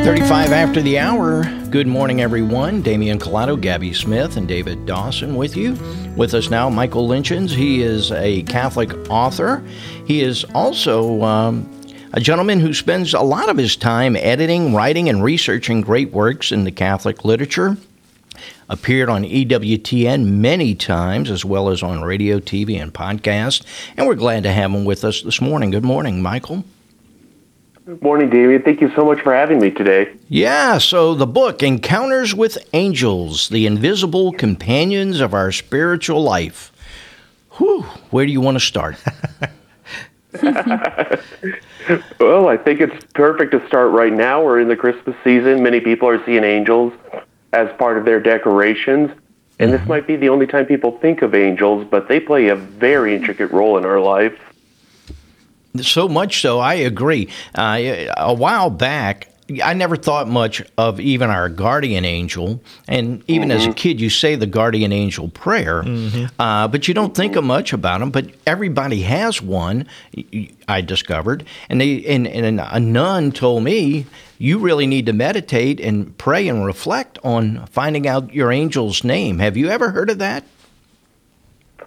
Thirty-five 0.05 0.53
after 0.53 0.81
the 0.81 0.99
hour. 0.99 1.58
Good 1.71 1.87
morning, 1.87 2.23
everyone. 2.23 2.81
Damian 2.81 3.19
Collado, 3.19 3.61
Gabby 3.61 3.93
Smith, 3.93 4.39
and 4.39 4.49
David 4.49 4.87
Dawson 4.87 5.37
with 5.37 5.55
you. 5.55 5.77
With 6.17 6.33
us 6.33 6.49
now, 6.49 6.71
Michael 6.71 7.07
Lichens. 7.07 7.53
He 7.53 7.83
is 7.83 8.11
a 8.11 8.43
Catholic 8.45 8.91
author. 9.11 9.63
He 10.07 10.23
is 10.23 10.45
also 10.55 11.23
um, 11.23 11.71
a 12.15 12.21
gentleman 12.21 12.61
who 12.61 12.73
spends 12.73 13.13
a 13.13 13.21
lot 13.21 13.51
of 13.51 13.59
his 13.59 13.77
time 13.77 14.17
editing, 14.17 14.75
writing, 14.75 15.11
and 15.11 15.23
researching 15.23 15.83
great 15.83 16.11
works 16.11 16.53
in 16.53 16.65
the 16.65 16.73
Catholic 16.73 17.27
literature. 17.27 17.77
Appeared 18.71 19.11
on 19.11 19.25
EWTN 19.25 20.25
many 20.25 20.75
times, 20.75 21.31
as 21.31 21.45
well 21.45 21.69
as 21.69 21.83
on 21.83 22.01
radio, 22.01 22.39
TV, 22.39 22.81
and 22.81 22.95
podcast. 22.95 23.63
And 23.99 24.07
we're 24.07 24.15
glad 24.15 24.45
to 24.45 24.53
have 24.53 24.73
him 24.73 24.87
with 24.87 25.05
us 25.05 25.21
this 25.21 25.43
morning. 25.43 25.71
Good 25.71 25.85
morning, 25.85 26.23
Michael. 26.23 26.65
Good 27.89 28.03
morning, 28.03 28.29
David. 28.29 28.67
Thank 28.67 28.83
you 28.83 28.93
so 28.95 29.03
much 29.03 29.23
for 29.23 29.33
having 29.33 29.61
me 29.61 29.71
today. 29.71 30.13
Yeah, 30.29 30.77
so 30.77 31.15
the 31.15 31.27
book, 31.27 31.63
Encounters 31.63 32.35
with 32.35 32.59
Angels, 32.75 33.49
the 33.49 33.65
invisible 33.65 34.33
companions 34.33 35.21
of 35.21 35.33
our 35.33 35.51
spiritual 35.53 36.23
life. 36.23 36.71
Whew, 37.53 37.85
where 38.11 38.27
do 38.27 38.33
you 38.33 38.43
want 38.43 38.57
to 38.57 38.61
start? 38.61 38.97
Well, 42.21 42.49
I 42.49 42.59
think 42.59 42.83
it's 42.83 43.03
perfect 43.15 43.53
to 43.53 43.67
start 43.67 43.93
right 43.93 44.13
now. 44.13 44.45
We're 44.45 44.61
in 44.61 44.69
the 44.69 44.77
Christmas 44.77 45.17
season. 45.25 45.63
Many 45.63 45.81
people 45.81 46.07
are 46.07 46.23
seeing 46.27 46.45
angels 46.45 46.93
as 47.55 47.71
part 47.79 47.97
of 47.97 48.05
their 48.05 48.21
decorations. 48.21 49.11
And 49.59 49.73
this 49.73 49.81
mm-hmm. 49.81 49.89
might 49.89 50.07
be 50.07 50.17
the 50.17 50.29
only 50.29 50.47
time 50.47 50.67
people 50.67 50.99
think 50.99 51.23
of 51.23 51.35
angels, 51.35 51.87
but 51.91 52.07
they 52.07 52.21
play 52.21 52.49
a 52.49 52.57
very 52.57 53.17
intricate 53.17 53.51
role 53.51 53.79
in 53.79 53.87
our 53.87 53.99
life. 53.99 54.39
So 55.81 56.09
much 56.09 56.41
so, 56.41 56.59
I 56.59 56.75
agree. 56.75 57.29
Uh, 57.55 58.07
a 58.17 58.35
while 58.35 58.71
back, 58.71 59.29
I 59.65 59.73
never 59.73 59.97
thought 59.97 60.29
much 60.29 60.63
of 60.77 61.01
even 61.01 61.31
our 61.31 61.49
guardian 61.49 62.05
angel. 62.05 62.61
And 62.87 63.23
even 63.29 63.51
as 63.51 63.67
a 63.67 63.73
kid, 63.73 64.01
you 64.01 64.11
say 64.11 64.35
the 64.35 64.47
guardian 64.47 64.93
angel 64.93 65.29
prayer, 65.29 65.85
uh, 66.39 66.69
but 66.69 66.87
you 66.87 66.93
don't 66.93 67.15
think 67.15 67.35
of 67.37 67.45
much 67.45 67.73
about 67.73 68.01
them. 68.01 68.11
But 68.11 68.31
everybody 68.47 69.03
has 69.03 69.41
one, 69.41 69.87
I 70.69 70.83
discovered. 70.83 71.47
And, 71.71 71.81
they, 71.81 72.05
and, 72.05 72.27
and 72.27 72.61
a 72.61 72.81
nun 72.81 73.33
told 73.33 73.65
me, 73.65 74.07
you 74.37 74.59
really 74.59 74.87
need 74.87 75.07
to 75.07 75.13
meditate 75.13 75.81
and 75.81 76.17
pray 76.19 76.47
and 76.47 76.65
reflect 76.65 77.19
on 77.25 77.67
finding 77.67 78.07
out 78.07 78.35
your 78.35 78.53
angel's 78.53 79.03
name. 79.03 79.39
Have 79.39 79.57
you 79.57 79.69
ever 79.69 79.91
heard 79.91 80.11
of 80.11 80.19
that? 80.19 80.45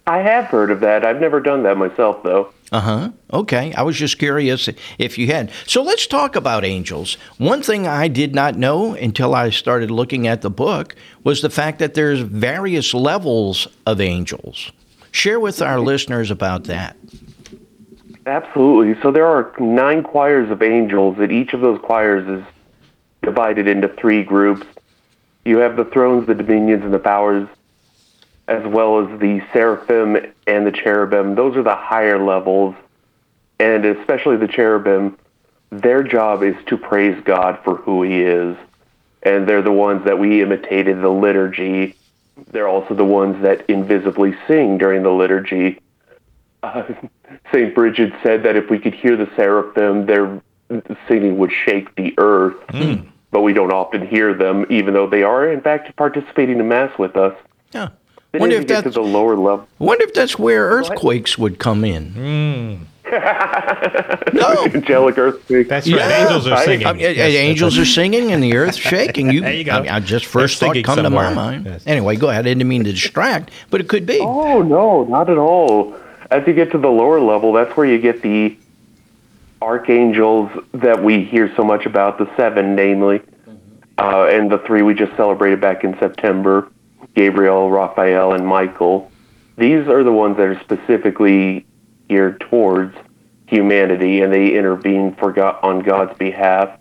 I 0.06 0.18
have 0.18 0.46
heard 0.46 0.70
of 0.72 0.80
that. 0.80 1.06
I've 1.06 1.20
never 1.20 1.40
done 1.40 1.62
that 1.62 1.76
myself, 1.76 2.22
though. 2.24 2.52
Uh 2.72 2.80
huh. 2.80 3.10
Okay. 3.30 3.74
I 3.74 3.82
was 3.82 3.96
just 3.96 4.18
curious 4.18 4.68
if 4.98 5.18
you 5.18 5.26
had. 5.26 5.50
So 5.66 5.82
let's 5.82 6.06
talk 6.06 6.34
about 6.34 6.64
angels. 6.64 7.18
One 7.36 7.62
thing 7.62 7.86
I 7.86 8.08
did 8.08 8.34
not 8.34 8.56
know 8.56 8.94
until 8.94 9.34
I 9.34 9.50
started 9.50 9.90
looking 9.90 10.26
at 10.26 10.40
the 10.40 10.50
book 10.50 10.96
was 11.22 11.42
the 11.42 11.50
fact 11.50 11.80
that 11.80 11.92
there's 11.92 12.20
various 12.20 12.94
levels 12.94 13.68
of 13.86 14.00
angels. 14.00 14.72
Share 15.10 15.38
with 15.38 15.60
our 15.60 15.78
listeners 15.80 16.30
about 16.30 16.64
that. 16.64 16.96
Absolutely. 18.24 19.00
So 19.02 19.10
there 19.10 19.26
are 19.26 19.52
nine 19.60 20.02
choirs 20.02 20.50
of 20.50 20.62
angels, 20.62 21.18
and 21.18 21.30
each 21.30 21.52
of 21.52 21.60
those 21.60 21.78
choirs 21.82 22.26
is 22.26 22.46
divided 23.22 23.68
into 23.68 23.88
three 23.88 24.22
groups. 24.22 24.66
You 25.44 25.58
have 25.58 25.76
the 25.76 25.84
thrones, 25.84 26.26
the 26.26 26.34
dominions, 26.34 26.84
and 26.84 26.94
the 26.94 26.98
powers, 26.98 27.46
as 28.48 28.66
well 28.66 29.00
as 29.00 29.20
the 29.20 29.42
seraphim 29.52 30.16
and 30.46 30.66
the 30.66 30.72
cherubim. 30.72 31.34
Those 31.34 31.56
are 31.56 31.62
the 31.62 31.76
higher 31.76 32.22
levels, 32.22 32.74
and 33.58 33.84
especially 33.84 34.36
the 34.36 34.48
cherubim. 34.48 35.16
Their 35.70 36.02
job 36.02 36.42
is 36.42 36.56
to 36.66 36.76
praise 36.76 37.20
God 37.24 37.58
for 37.64 37.76
who 37.76 38.02
He 38.02 38.22
is, 38.22 38.56
and 39.22 39.48
they're 39.48 39.62
the 39.62 39.72
ones 39.72 40.04
that 40.04 40.18
we 40.18 40.42
imitated 40.42 41.00
the 41.00 41.08
liturgy. 41.08 41.96
They're 42.50 42.68
also 42.68 42.94
the 42.94 43.04
ones 43.04 43.42
that 43.42 43.68
invisibly 43.70 44.34
sing 44.46 44.78
during 44.78 45.02
the 45.02 45.12
liturgy. 45.12 45.80
Uh, 46.62 46.84
St. 47.52 47.74
Bridget 47.74 48.12
said 48.22 48.42
that 48.42 48.56
if 48.56 48.68
we 48.68 48.78
could 48.78 48.94
hear 48.94 49.16
the 49.16 49.30
seraphim, 49.36 50.06
their 50.06 50.42
singing 51.08 51.38
would 51.38 51.52
shake 51.52 51.94
the 51.94 52.14
earth. 52.18 52.56
But 53.30 53.40
we 53.40 53.54
don't 53.54 53.72
often 53.72 54.06
hear 54.06 54.34
them, 54.34 54.66
even 54.68 54.92
though 54.92 55.08
they 55.08 55.22
are, 55.22 55.50
in 55.50 55.62
fact, 55.62 55.96
participating 55.96 56.60
in 56.60 56.68
Mass 56.68 56.96
with 56.98 57.16
us. 57.16 57.34
Yeah. 57.72 57.88
Then 58.32 58.40
Wonder 58.40 58.56
if 58.56 58.62
you 58.62 58.68
to 58.68 58.74
that's- 58.74 58.94
the 58.94 59.02
lower 59.02 59.36
level. 59.36 59.68
Wonder 59.78 60.04
if 60.04 60.14
that's 60.14 60.38
where 60.38 60.64
earthquakes 60.70 61.36
would 61.36 61.58
come 61.58 61.84
in. 61.84 62.86
no. 64.32 64.64
Angelic 64.64 65.18
earthquake. 65.18 65.68
That's 65.68 65.90
right. 65.92 66.22
Angels 66.22 66.46
are 66.46 66.54
I- 66.54 66.64
singing. 66.64 66.86
I 66.86 66.92
mean, 66.94 67.00
Yes, 67.02 67.18
angels 67.34 67.78
are 67.78 67.84
singing 67.84 68.32
and 68.32 68.42
the 68.42 68.56
earth's 68.56 68.78
shaking. 68.78 69.30
You, 69.30 69.40
There 69.42 69.52
you 69.52 69.64
go. 69.64 69.72
I, 69.72 69.96
I 69.96 70.00
just 70.00 70.24
They're 70.32 70.42
first 70.42 70.60
thought 70.60 70.68
singing 70.70 70.82
come 70.84 71.02
to 71.02 71.10
my 71.10 71.32
mind. 71.34 71.66
Yes. 71.66 71.82
Anyway, 71.86 72.16
go 72.16 72.30
ahead. 72.30 72.46
I 72.46 72.48
didn't 72.48 72.66
mean 72.66 72.84
to 72.84 72.92
distract, 72.92 73.50
but 73.70 73.82
it 73.82 73.88
could 73.88 74.06
be. 74.06 74.18
Oh 74.20 74.62
no, 74.62 75.04
not 75.04 75.28
at 75.28 75.36
all. 75.36 75.94
As 76.30 76.46
you 76.46 76.54
get 76.54 76.70
to 76.72 76.78
the 76.78 76.88
lower 76.88 77.20
level, 77.20 77.52
that's 77.52 77.76
where 77.76 77.84
you 77.84 77.98
get 77.98 78.22
the 78.22 78.56
archangels 79.60 80.50
that 80.72 81.02
we 81.04 81.22
hear 81.22 81.54
so 81.54 81.62
much 81.62 81.84
about, 81.84 82.16
the 82.16 82.34
seven, 82.36 82.74
namely, 82.74 83.20
uh, 83.98 84.24
and 84.24 84.50
the 84.50 84.58
three 84.60 84.80
we 84.80 84.94
just 84.94 85.14
celebrated 85.16 85.60
back 85.60 85.84
in 85.84 85.98
September: 85.98 86.70
Gabriel, 87.14 87.70
Raphael, 87.70 88.32
and 88.32 88.46
Michael. 88.46 89.10
These 89.56 89.86
are 89.88 90.02
the 90.02 90.12
ones 90.12 90.36
that 90.38 90.46
are 90.46 90.60
specifically 90.60 91.66
geared 92.08 92.40
towards 92.40 92.96
humanity, 93.46 94.22
and 94.22 94.32
they 94.32 94.56
intervene 94.56 95.14
for 95.16 95.32
God, 95.32 95.58
on 95.62 95.80
God's 95.80 96.16
behalf. 96.18 96.78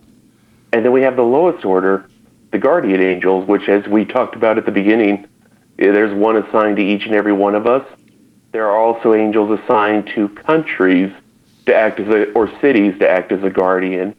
And 0.72 0.86
then 0.86 0.92
we 0.92 1.02
have 1.02 1.16
the 1.16 1.24
lowest 1.24 1.66
order, 1.66 2.10
the 2.52 2.60
guardian 2.60 3.02
angels, 3.02 3.48
which, 3.48 3.68
as 3.68 3.86
we 3.88 4.06
talked 4.06 4.36
about 4.36 4.58
at 4.58 4.66
the 4.66 4.72
beginning, 4.72 5.28
eh, 5.80 5.92
there's 5.92 6.14
one 6.14 6.38
assigned 6.38 6.78
to 6.78 6.84
each 6.84 7.06
and 7.06 7.14
every 7.14 7.34
one 7.34 7.56
of 7.56 7.68
us. 7.68 7.86
There 8.54 8.70
are 8.70 8.78
also 8.78 9.14
angels 9.14 9.60
assigned 9.60 10.08
to 10.16 10.30
countries 10.30 11.12
to 11.66 11.76
act 11.76 12.00
as 12.00 12.08
a, 12.08 12.32
or 12.34 12.50
cities 12.60 12.98
to 13.00 13.10
act 13.10 13.32
as 13.32 13.44
a 13.44 13.50
guardian. 13.50 14.16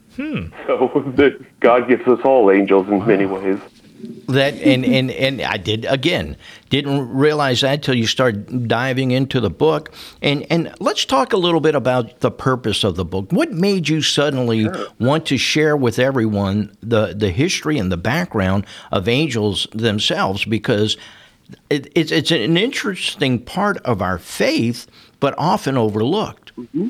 So 0.67 1.11
the, 1.15 1.43
God 1.59 1.87
gives 1.87 2.07
us 2.07 2.19
all 2.23 2.51
angels 2.51 2.87
in 2.87 3.05
many 3.05 3.25
ways. 3.25 3.59
That 4.27 4.53
and, 4.55 4.85
and 4.97 5.11
and 5.11 5.41
I 5.41 5.57
did 5.57 5.85
again. 5.85 6.37
Didn't 6.69 7.09
realize 7.13 7.61
that 7.61 7.83
till 7.83 7.95
you 7.95 8.07
start 8.07 8.67
diving 8.67 9.11
into 9.11 9.39
the 9.39 9.49
book. 9.49 9.93
And 10.21 10.45
and 10.49 10.73
let's 10.79 11.05
talk 11.05 11.33
a 11.33 11.37
little 11.37 11.59
bit 11.59 11.75
about 11.75 12.19
the 12.19 12.31
purpose 12.31 12.83
of 12.83 12.95
the 12.95 13.05
book. 13.05 13.31
What 13.31 13.51
made 13.51 13.89
you 13.89 14.01
suddenly 14.01 14.67
want 14.99 15.25
to 15.27 15.37
share 15.37 15.77
with 15.77 15.99
everyone 15.99 16.75
the 16.81 17.13
the 17.13 17.29
history 17.29 17.77
and 17.77 17.91
the 17.91 17.97
background 17.97 18.65
of 18.91 19.07
angels 19.07 19.67
themselves? 19.71 20.45
Because 20.45 20.97
it, 21.69 21.91
it's 21.95 22.11
it's 22.11 22.31
an 22.31 22.57
interesting 22.57 23.39
part 23.39 23.77
of 23.79 24.01
our 24.01 24.17
faith 24.17 24.87
but 25.19 25.33
often 25.37 25.77
overlooked. 25.77 26.55
Mm-hmm. 26.57 26.89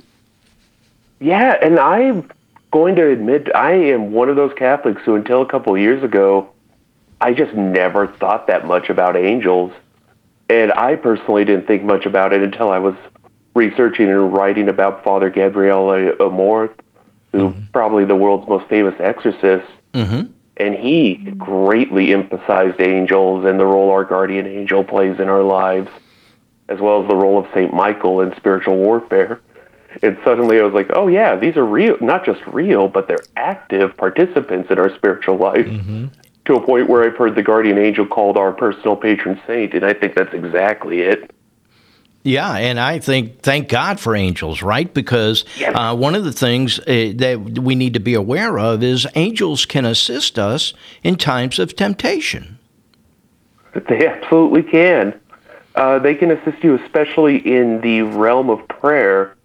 Yeah, 1.20 1.58
and 1.62 1.80
I'm 1.80 2.30
going 2.72 2.96
to 2.96 3.08
admit 3.10 3.56
I 3.56 3.72
am 3.72 4.12
one 4.12 4.30
of 4.30 4.36
those 4.36 4.52
Catholics 4.56 5.04
who, 5.06 5.16
until 5.16 5.42
a 5.42 5.46
couple 5.46 5.76
of 5.76 5.80
years 5.80 6.04
ago, 6.04 6.50
I 7.24 7.34
just 7.34 7.54
never 7.54 8.08
thought 8.08 8.48
that 8.48 8.68
much 8.68 8.90
about 8.90 9.16
angels. 9.16 9.72
And 10.50 10.74
I 10.74 10.98
personally 10.98 11.46
didn't 11.46 11.68
think 11.68 11.84
much 11.84 12.06
about 12.06 12.34
it 12.34 12.44
until 12.44 12.70
I 12.70 12.80
was 12.80 12.96
researching 13.56 14.10
and 14.10 14.34
writing 14.34 14.68
about 14.68 15.06
Father 15.06 15.30
Gabriel 15.30 15.86
Amorth, 16.20 16.78
who 17.32 17.54
probably 17.72 18.04
the 18.04 18.16
world's 18.16 18.48
most 18.50 18.68
famous 18.68 18.94
exorcist. 19.00 19.66
Mm-hmm. 19.94 20.32
And 20.58 20.76
he 20.76 21.16
greatly 21.38 22.14
emphasized 22.14 22.82
angels 22.82 23.46
and 23.46 23.58
the 23.58 23.66
role 23.66 23.90
our 23.90 24.04
guardian 24.04 24.46
angel 24.46 24.84
plays 24.84 25.18
in 25.18 25.30
our 25.30 25.44
lives, 25.44 25.90
as 26.68 26.82
well 26.82 27.02
as 27.02 27.08
the 27.08 27.16
role 27.16 27.40
of 27.40 27.48
Saint 27.54 27.74
Michael 27.74 28.20
in 28.20 28.36
spiritual 28.36 28.76
warfare. 28.76 29.40
And 30.02 30.18
suddenly 30.26 30.60
I 30.60 30.64
was 30.64 30.74
like, 30.74 30.90
oh 30.94 31.08
yeah, 31.08 31.38
these 31.38 31.56
are 31.56 31.66
real, 31.66 31.96
not 32.02 32.26
just 32.26 32.42
real, 32.48 32.90
but 32.90 33.08
they're 33.08 33.24
active 33.38 33.96
participants 33.96 34.70
in 34.70 34.78
our 34.78 34.94
spiritual 34.94 35.38
life. 35.38 35.68
To 36.46 36.56
a 36.56 36.62
point 36.66 36.90
where 36.90 37.04
I've 37.04 37.16
heard 37.16 37.36
the 37.36 37.44
guardian 37.44 37.78
angel 37.78 38.06
called 38.06 38.36
our 38.36 38.52
personal 38.52 38.98
patron 38.98 39.40
saint, 39.48 39.74
and 39.74 39.86
I 39.86 39.94
think 39.94 40.16
that's 40.16 40.34
exactly 40.34 41.02
it. 41.02 41.32
Yeah, 42.24 42.54
and 42.56 42.80
I 42.80 43.00
think 43.00 43.42
thank 43.42 43.68
God 43.68 44.00
for 44.00 44.16
angels, 44.16 44.62
right? 44.62 44.94
Because 44.94 45.44
uh, 45.62 45.96
one 45.96 46.16
of 46.16 46.24
the 46.24 46.32
things 46.32 46.80
uh, 46.80 47.12
that 47.16 47.60
we 47.60 47.76
need 47.76 47.94
to 47.96 48.00
be 48.00 48.14
aware 48.14 48.58
of 48.58 48.82
is 48.82 49.06
angels 49.16 49.66
can 49.66 49.86
assist 49.86 50.40
us 50.40 50.74
in 51.04 51.18
times 51.18 51.60
of 51.60 51.76
temptation. 51.76 52.60
They 53.90 54.08
absolutely 54.08 54.64
can. 54.64 55.20
Uh, 55.76 56.00
they 56.00 56.16
can 56.16 56.32
assist 56.32 56.64
you, 56.64 56.76
especially 56.76 57.38
in 57.38 57.82
the 57.82 58.04
realm 58.04 58.50
of 58.50 58.66
prayer. 58.70 59.36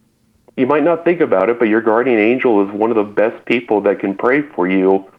You 0.57 0.67
might 0.67 0.85
not 0.85 1.05
think 1.05 1.21
about 1.21 1.49
it, 1.49 1.59
but 1.59 1.67
your 1.67 1.81
guardian 1.81 2.19
angel 2.19 2.65
is 2.65 2.73
one 2.73 2.91
of 2.91 2.97
the 2.97 3.05
best 3.05 3.45
people 3.47 3.81
that 3.83 3.99
can 3.99 4.15
pray 4.15 4.43
for 4.43 4.69
you 4.69 5.11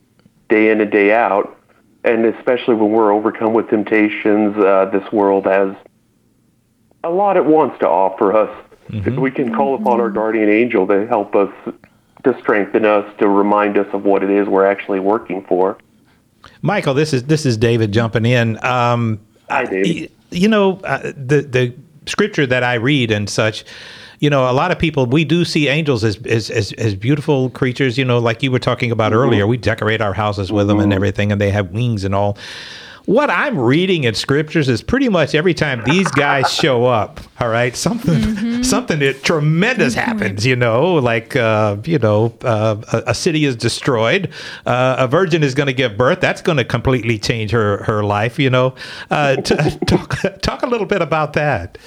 day 0.49 0.69
in 0.69 0.79
and 0.79 0.91
day 0.91 1.13
out. 1.13 1.58
And 2.03 2.25
especially 2.25 2.75
when 2.75 2.91
we're 2.91 3.11
overcome 3.11 3.53
with 3.53 3.69
temptations, 3.69 4.57
uh, 4.57 4.89
this 4.91 5.11
world 5.11 5.45
has 5.45 5.75
a 7.03 7.09
lot 7.09 7.37
it 7.37 7.45
wants 7.45 7.79
to 7.79 7.87
offer 7.87 8.35
us. 8.35 8.65
We 9.17 9.29
can 9.29 9.53
call 9.53 9.75
upon 9.75 9.99
our 10.01 10.09
guardian 10.09 10.49
angel 10.49 10.87
to 10.87 11.05
help 11.05 11.35
us, 11.35 11.53
to 12.23 12.39
strengthen 12.39 12.85
us, 12.85 13.05
to 13.19 13.29
remind 13.29 13.77
us 13.77 13.87
of 13.93 14.03
what 14.03 14.23
it 14.23 14.31
is 14.31 14.47
we're 14.47 14.65
actually 14.65 14.99
working 14.99 15.45
for. 15.45 15.77
Michael, 16.61 16.93
this 16.95 17.13
is 17.13 17.23
this 17.25 17.45
is 17.45 17.55
David 17.57 17.91
jumping 17.91 18.25
in. 18.25 18.63
Um, 18.65 19.19
Hi, 19.49 19.65
David. 19.65 20.11
You 20.31 20.47
know 20.47 20.79
uh, 20.83 21.11
the 21.15 21.41
the 21.41 21.75
scripture 22.07 22.47
that 22.47 22.63
I 22.63 22.75
read 22.75 23.11
and 23.11 23.29
such. 23.29 23.63
You 24.19 24.29
know, 24.29 24.49
a 24.49 24.53
lot 24.53 24.71
of 24.71 24.79
people 24.79 25.05
we 25.05 25.23
do 25.23 25.45
see 25.45 25.67
angels 25.67 26.03
as 26.03 26.17
as 26.25 26.49
as, 26.49 26.73
as 26.73 26.95
beautiful 26.95 27.49
creatures. 27.49 27.97
You 27.97 28.05
know, 28.05 28.19
like 28.19 28.43
you 28.43 28.51
were 28.51 28.59
talking 28.59 28.91
about 28.91 29.13
earlier. 29.13 29.47
We 29.47 29.57
decorate 29.57 30.01
our 30.01 30.13
houses 30.13 30.51
with 30.51 30.67
them 30.67 30.79
and 30.79 30.93
everything, 30.93 31.31
and 31.31 31.39
they 31.39 31.51
have 31.51 31.71
wings 31.71 32.03
and 32.03 32.13
all. 32.13 32.37
What 33.05 33.31
I'm 33.31 33.57
reading 33.57 34.03
in 34.03 34.13
scriptures 34.13 34.69
is 34.69 34.83
pretty 34.83 35.09
much 35.09 35.33
every 35.33 35.55
time 35.55 35.81
these 35.83 36.07
guys 36.11 36.53
show 36.53 36.85
up, 36.85 37.19
all 37.39 37.49
right, 37.49 37.75
something 37.75 38.63
something 38.63 38.99
that 38.99 39.23
tremendous 39.23 39.95
happens. 39.95 40.45
You 40.45 40.55
know, 40.55 40.93
like 40.93 41.35
uh, 41.35 41.77
you 41.85 41.97
know, 41.97 42.37
uh, 42.43 42.75
a, 42.93 43.03
a 43.07 43.15
city 43.15 43.45
is 43.45 43.55
destroyed, 43.55 44.31
uh, 44.67 44.97
a 44.99 45.07
virgin 45.07 45.41
is 45.41 45.55
going 45.55 45.67
to 45.67 45.73
give 45.73 45.97
birth. 45.97 46.19
That's 46.19 46.43
going 46.43 46.57
to 46.57 46.65
completely 46.65 47.17
change 47.17 47.49
her 47.49 47.83
her 47.85 48.03
life. 48.03 48.37
You 48.37 48.51
know, 48.51 48.75
uh, 49.09 49.37
t- 49.37 49.55
talk 49.87 50.19
talk 50.41 50.61
a 50.61 50.67
little 50.67 50.85
bit 50.85 51.01
about 51.01 51.33
that. 51.33 51.79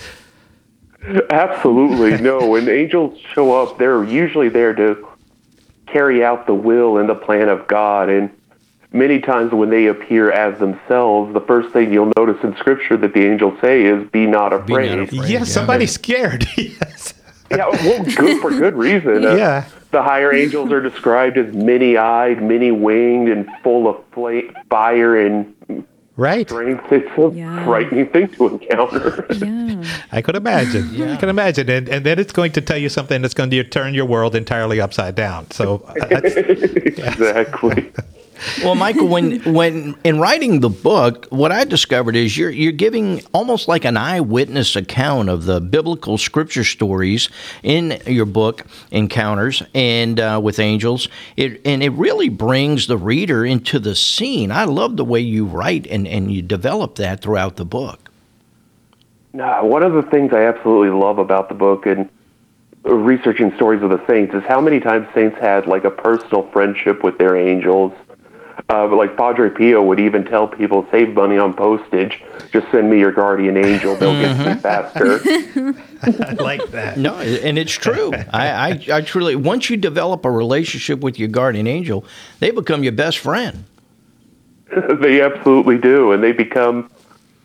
Absolutely. 1.30 2.20
No, 2.20 2.48
when 2.48 2.68
angels 2.68 3.18
show 3.34 3.60
up, 3.60 3.78
they're 3.78 4.04
usually 4.04 4.48
there 4.48 4.74
to 4.74 5.06
carry 5.86 6.24
out 6.24 6.46
the 6.46 6.54
will 6.54 6.98
and 6.98 7.08
the 7.08 7.14
plan 7.14 7.48
of 7.48 7.66
God. 7.66 8.08
And 8.08 8.30
many 8.92 9.20
times 9.20 9.52
when 9.52 9.70
they 9.70 9.86
appear 9.86 10.30
as 10.30 10.58
themselves, 10.58 11.32
the 11.34 11.40
first 11.40 11.72
thing 11.72 11.92
you'll 11.92 12.12
notice 12.16 12.42
in 12.44 12.56
Scripture 12.56 12.96
that 12.98 13.14
the 13.14 13.24
angels 13.26 13.58
say 13.60 13.82
is, 13.84 14.08
Be 14.10 14.26
not 14.26 14.52
afraid. 14.52 15.12
yes, 15.12 15.52
somebody's 15.52 15.92
scared. 15.92 16.46
yes. 16.56 17.14
Yeah, 17.50 17.68
well, 17.68 18.02
good 18.04 18.40
for 18.40 18.50
good 18.50 18.74
reason. 18.74 19.24
Uh, 19.26 19.34
Yeah. 19.34 19.64
The 19.90 20.02
higher 20.02 20.32
angels 20.32 20.72
are 20.72 20.80
described 20.80 21.36
as 21.36 21.52
many-eyed, 21.54 22.42
many-winged, 22.42 23.28
and 23.28 23.46
full 23.62 23.86
of 23.86 24.02
fla- 24.12 24.40
fire 24.70 25.18
and 25.20 25.54
Right. 26.16 26.46
strength. 26.46 26.92
It's 26.92 27.06
a 27.10 27.64
frightening 27.64 28.06
thing 28.08 28.28
to 28.28 28.48
encounter. 28.48 29.26
I 30.12 30.20
could 30.20 30.36
imagine. 30.36 30.90
Yeah. 30.92 31.14
I 31.14 31.16
can 31.16 31.28
imagine, 31.28 31.70
and 31.70 31.88
and 31.88 32.04
then 32.04 32.18
it's 32.18 32.32
going 32.32 32.52
to 32.52 32.60
tell 32.60 32.76
you 32.76 32.88
something 32.90 33.22
that's 33.22 33.34
going 33.34 33.50
to 33.50 33.64
turn 33.64 33.94
your 33.94 34.04
world 34.04 34.34
entirely 34.34 34.80
upside 34.80 35.14
down. 35.14 35.50
So 35.50 35.82
uh, 35.86 36.06
that's, 36.06 36.36
exactly. 36.36 37.92
Well, 38.62 38.74
Michael, 38.74 39.08
when 39.08 39.40
when 39.52 39.96
in 40.04 40.18
writing 40.18 40.60
the 40.60 40.70
book, 40.70 41.26
what 41.30 41.52
I 41.52 41.64
discovered 41.64 42.16
is 42.16 42.36
you're 42.36 42.50
you're 42.50 42.72
giving 42.72 43.22
almost 43.32 43.68
like 43.68 43.84
an 43.84 43.96
eyewitness 43.96 44.76
account 44.76 45.28
of 45.28 45.44
the 45.44 45.60
biblical 45.60 46.18
scripture 46.18 46.64
stories 46.64 47.28
in 47.62 48.00
your 48.06 48.26
book, 48.26 48.66
Encounters 48.90 49.62
and 49.74 50.18
uh, 50.20 50.40
with 50.42 50.58
Angels. 50.58 51.08
It 51.36 51.60
and 51.64 51.82
it 51.82 51.90
really 51.90 52.28
brings 52.28 52.86
the 52.86 52.98
reader 52.98 53.44
into 53.44 53.78
the 53.78 53.94
scene. 53.94 54.50
I 54.50 54.64
love 54.64 54.96
the 54.96 55.04
way 55.04 55.20
you 55.20 55.44
write 55.44 55.86
and 55.86 56.06
and 56.06 56.32
you 56.32 56.42
develop 56.42 56.96
that 56.96 57.20
throughout 57.20 57.56
the 57.56 57.64
book. 57.64 58.10
No, 59.32 59.64
one 59.64 59.82
of 59.82 59.94
the 59.94 60.02
things 60.02 60.32
I 60.32 60.44
absolutely 60.44 60.90
love 60.90 61.18
about 61.18 61.48
the 61.48 61.54
book 61.54 61.86
and 61.86 62.08
researching 62.84 63.54
stories 63.54 63.82
of 63.82 63.90
the 63.90 64.04
saints 64.06 64.34
is 64.34 64.42
how 64.44 64.60
many 64.60 64.80
times 64.80 65.06
saints 65.14 65.38
had 65.38 65.66
like 65.66 65.84
a 65.84 65.90
personal 65.90 66.48
friendship 66.50 67.02
with 67.02 67.16
their 67.18 67.36
angels. 67.36 67.92
Uh, 68.68 68.86
like 68.94 69.16
Padre 69.16 69.50
Pio 69.50 69.82
would 69.82 70.00
even 70.00 70.24
tell 70.24 70.48
people, 70.48 70.86
save 70.90 71.14
money 71.14 71.38
on 71.38 71.54
postage. 71.54 72.22
Just 72.52 72.70
send 72.70 72.90
me 72.90 72.98
your 72.98 73.12
guardian 73.12 73.56
angel; 73.56 73.96
they'll 73.96 74.20
get 74.20 74.36
to 74.36 74.54
me 74.54 74.60
faster. 74.60 75.20
I 76.02 76.32
like 76.34 76.70
that. 76.70 76.98
No, 76.98 77.18
and 77.18 77.58
it's 77.58 77.72
true. 77.72 78.12
I, 78.32 78.48
I 78.48 78.80
I 78.92 79.00
truly 79.00 79.36
once 79.36 79.70
you 79.70 79.76
develop 79.76 80.24
a 80.24 80.30
relationship 80.30 81.00
with 81.00 81.18
your 81.18 81.28
guardian 81.28 81.66
angel, 81.66 82.04
they 82.40 82.50
become 82.50 82.82
your 82.82 82.92
best 82.92 83.18
friend. 83.18 83.64
they 85.00 85.20
absolutely 85.20 85.78
do, 85.78 86.12
and 86.12 86.22
they 86.22 86.32
become. 86.32 86.90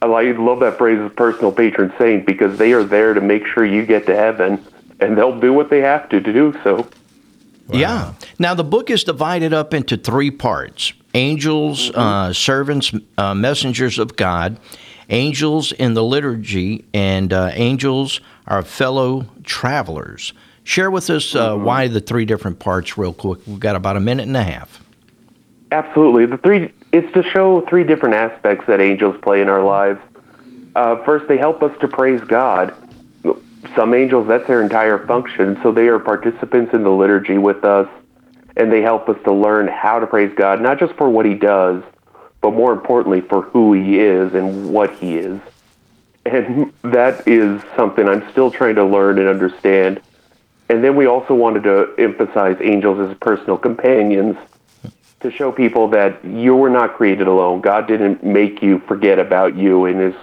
I 0.01 0.05
love 0.07 0.59
that 0.59 0.77
phrase, 0.77 0.99
of 0.99 1.15
personal 1.15 1.51
patron 1.51 1.91
saint, 1.97 2.25
because 2.25 2.57
they 2.57 2.71
are 2.73 2.83
there 2.83 3.13
to 3.13 3.21
make 3.21 3.47
sure 3.47 3.65
you 3.65 3.85
get 3.85 4.05
to 4.05 4.15
heaven, 4.15 4.63
and 4.99 5.17
they'll 5.17 5.39
do 5.39 5.51
what 5.53 5.69
they 5.69 5.79
have 5.79 6.07
to 6.09 6.21
to 6.21 6.33
do 6.33 6.53
so. 6.63 6.87
Yeah. 7.69 8.13
Now 8.39 8.53
the 8.53 8.63
book 8.63 8.89
is 8.89 9.03
divided 9.03 9.53
up 9.53 9.73
into 9.73 9.97
three 9.97 10.31
parts: 10.31 10.93
angels, 11.13 11.91
uh, 11.91 12.33
servants, 12.33 12.93
uh, 13.17 13.33
messengers 13.33 13.99
of 13.99 14.15
God, 14.15 14.59
angels 15.09 15.71
in 15.71 15.93
the 15.93 16.03
liturgy, 16.03 16.85
and 16.93 17.33
uh, 17.33 17.51
angels 17.53 18.21
are 18.47 18.61
fellow 18.61 19.25
travelers. 19.43 20.33
Share 20.63 20.91
with 20.91 21.09
us 21.09 21.33
uh, 21.35 21.55
why 21.55 21.87
the 21.87 22.01
three 22.01 22.25
different 22.25 22.59
parts, 22.59 22.97
real 22.97 23.13
quick. 23.13 23.39
We've 23.47 23.59
got 23.59 23.75
about 23.75 23.95
a 23.95 24.01
minute 24.01 24.27
and 24.27 24.35
a 24.35 24.43
half. 24.43 24.83
Absolutely. 25.71 26.25
The 26.25 26.37
three 26.37 26.73
it's 26.91 27.11
to 27.13 27.23
show 27.23 27.61
three 27.69 27.83
different 27.83 28.15
aspects 28.15 28.65
that 28.67 28.79
angels 28.79 29.15
play 29.21 29.41
in 29.41 29.49
our 29.49 29.63
lives. 29.63 29.99
Uh, 30.75 31.03
first, 31.03 31.27
they 31.27 31.37
help 31.37 31.63
us 31.63 31.77
to 31.81 31.87
praise 31.87 32.21
God. 32.21 32.73
Some 33.75 33.93
angels, 33.93 34.27
that's 34.27 34.47
their 34.47 34.61
entire 34.61 35.05
function, 35.05 35.59
so 35.63 35.71
they 35.71 35.87
are 35.87 35.99
participants 35.99 36.73
in 36.73 36.83
the 36.83 36.91
liturgy 36.91 37.37
with 37.37 37.63
us, 37.63 37.87
and 38.55 38.71
they 38.71 38.81
help 38.81 39.09
us 39.09 39.17
to 39.23 39.33
learn 39.33 39.67
how 39.67 39.99
to 39.99 40.07
praise 40.07 40.33
God, 40.35 40.61
not 40.61 40.79
just 40.79 40.93
for 40.93 41.09
what 41.09 41.25
He 41.25 41.33
does, 41.33 41.83
but 42.41 42.51
more 42.51 42.71
importantly, 42.71 43.21
for 43.21 43.41
who 43.43 43.73
He 43.73 43.99
is 43.99 44.33
and 44.33 44.69
what 44.69 44.93
He 44.95 45.17
is. 45.17 45.39
And 46.25 46.73
that 46.83 47.27
is 47.27 47.61
something 47.75 48.07
I'm 48.07 48.29
still 48.31 48.51
trying 48.51 48.75
to 48.75 48.83
learn 48.83 49.17
and 49.17 49.27
understand. 49.27 50.01
And 50.69 50.83
then 50.83 50.95
we 50.95 51.05
also 51.05 51.33
wanted 51.33 51.63
to 51.63 51.93
emphasize 51.97 52.57
angels 52.61 53.09
as 53.09 53.17
personal 53.19 53.57
companions 53.57 54.37
to 55.21 55.31
show 55.31 55.51
people 55.51 55.87
that 55.89 56.23
you 56.23 56.55
were 56.55 56.69
not 56.69 56.95
created 56.95 57.27
alone. 57.27 57.61
God 57.61 57.87
didn't 57.87 58.23
make 58.23 58.61
you 58.61 58.79
forget 58.87 59.19
about 59.19 59.55
you 59.55 59.85
and 59.85 60.01
is 60.01 60.15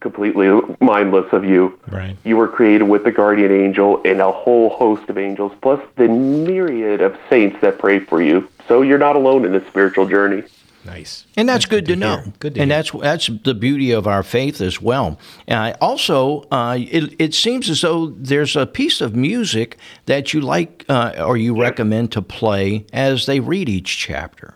completely 0.00 0.48
mindless 0.80 1.32
of 1.32 1.44
you. 1.44 1.78
Right. 1.88 2.16
You 2.24 2.36
were 2.36 2.48
created 2.48 2.84
with 2.84 3.04
the 3.04 3.12
guardian 3.12 3.52
angel 3.52 4.00
and 4.04 4.20
a 4.20 4.32
whole 4.32 4.70
host 4.70 5.08
of 5.08 5.18
angels, 5.18 5.52
plus 5.62 5.80
the 5.96 6.08
myriad 6.08 7.00
of 7.00 7.16
saints 7.28 7.60
that 7.60 7.78
pray 7.78 7.98
for 7.98 8.22
you. 8.22 8.48
So 8.68 8.82
you're 8.82 8.98
not 8.98 9.16
alone 9.16 9.44
in 9.44 9.52
this 9.52 9.66
spiritual 9.66 10.06
journey. 10.06 10.42
Nice. 10.84 11.26
And 11.36 11.48
that's, 11.48 11.66
good, 11.66 11.84
to, 11.86 11.96
know. 11.96 12.32
Good 12.38 12.54
to 12.54 12.60
and 12.60 12.70
hear. 12.70 12.78
that's 12.78 12.90
that's 12.90 13.30
the 13.44 13.54
beauty 13.54 13.90
of 13.90 14.06
our 14.06 14.22
faith 14.22 14.62
as 14.62 14.80
well. 14.80 15.18
Uh, 15.46 15.74
also, 15.80 16.46
uh, 16.50 16.78
it, 16.78 17.14
it 17.18 17.34
seems 17.34 17.68
as 17.68 17.82
though 17.82 18.06
there's 18.06 18.56
a 18.56 18.66
piece 18.66 19.00
of 19.02 19.14
music 19.14 19.76
that 20.06 20.32
you 20.32 20.40
like 20.40 20.86
uh, 20.88 21.12
or 21.18 21.36
you 21.36 21.60
recommend 21.60 22.12
to 22.12 22.22
play 22.22 22.86
as 22.92 23.26
they 23.26 23.40
read 23.40 23.68
each 23.68 23.98
chapter. 23.98 24.54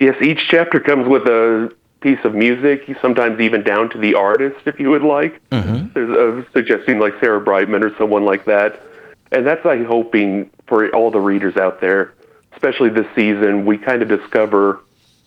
Yes, 0.00 0.16
each 0.20 0.40
chapter 0.48 0.80
comes 0.80 1.06
with 1.06 1.22
a 1.26 1.70
piece 2.02 2.18
of 2.24 2.34
music, 2.34 2.84
sometimes 3.00 3.40
even 3.40 3.62
down 3.62 3.88
to 3.90 3.98
the 3.98 4.14
artist, 4.14 4.58
if 4.66 4.78
you 4.78 4.90
would 4.90 5.02
like. 5.02 5.40
Mm-hmm. 5.50 5.92
There's 5.94 6.44
uh, 6.44 6.50
suggesting 6.52 6.98
like 6.98 7.14
Sarah 7.20 7.40
Brightman 7.40 7.82
or 7.82 7.96
someone 7.96 8.24
like 8.24 8.44
that. 8.46 8.80
And 9.30 9.46
that's 9.46 9.64
like 9.64 9.84
hoping 9.86 10.50
for 10.66 10.88
all 10.94 11.10
the 11.10 11.20
readers 11.20 11.56
out 11.56 11.80
there, 11.80 12.12
especially 12.52 12.90
this 12.90 13.06
season, 13.14 13.64
we 13.64 13.78
kind 13.78 14.02
of 14.02 14.08
discover 14.08 14.80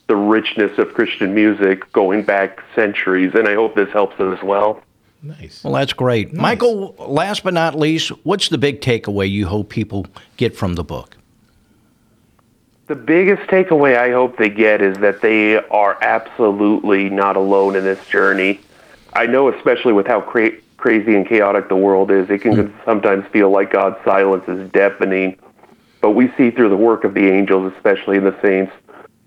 the 0.08 0.16
richness 0.16 0.78
of 0.78 0.94
Christian 0.94 1.34
music 1.34 1.92
going 1.92 2.24
back 2.24 2.62
centuries, 2.76 3.34
and 3.34 3.48
I 3.48 3.56
hope 3.56 3.76
this 3.76 3.90
helps 3.92 4.18
them 4.18 4.32
as 4.34 4.44
well. 4.44 4.82
Nice. 5.24 5.64
Well, 5.64 5.74
that's 5.74 5.94
great. 5.94 6.34
Michael, 6.34 6.94
last 7.00 7.44
but 7.44 7.56
not 7.56 7.74
least, 7.74 8.10
what's 8.24 8.50
the 8.50 8.60
big 8.60 8.82
takeaway 8.82 9.28
you 9.30 9.48
hope 9.48 9.70
people 9.70 10.06
get 10.38 10.56
from 10.56 10.76
the 10.76 10.84
book? 10.84 11.18
The 12.88 12.96
biggest 12.96 13.50
takeaway 13.50 13.98
I 13.98 14.12
hope 14.12 14.38
they 14.38 14.50
get 14.50 14.80
is 14.80 14.98
that 15.00 15.22
they 15.22 15.56
are 15.56 15.98
absolutely 16.02 17.10
not 17.10 17.36
alone 17.36 17.76
in 17.76 17.84
this 17.84 18.06
journey. 18.06 18.60
I 19.14 19.26
know, 19.26 19.50
especially 19.50 19.94
with 19.94 20.06
how 20.06 20.22
cra- 20.22 20.62
crazy 20.78 21.16
and 21.16 21.28
chaotic 21.28 21.68
the 21.68 21.76
world 21.76 22.12
is, 22.12 22.30
it 22.30 22.40
can 22.40 22.68
hmm. 22.68 22.78
sometimes 22.86 23.26
feel 23.32 23.50
like 23.50 23.72
God's 23.72 23.98
silence 24.06 24.48
is 24.48 24.70
deafening. 24.72 25.36
But 26.00 26.12
we 26.12 26.32
see 26.38 26.52
through 26.52 26.70
the 26.70 26.78
work 26.78 27.04
of 27.04 27.16
the 27.16 27.28
angels, 27.28 27.74
especially 27.76 28.18
in 28.18 28.24
the 28.24 28.40
saints, 28.40 28.72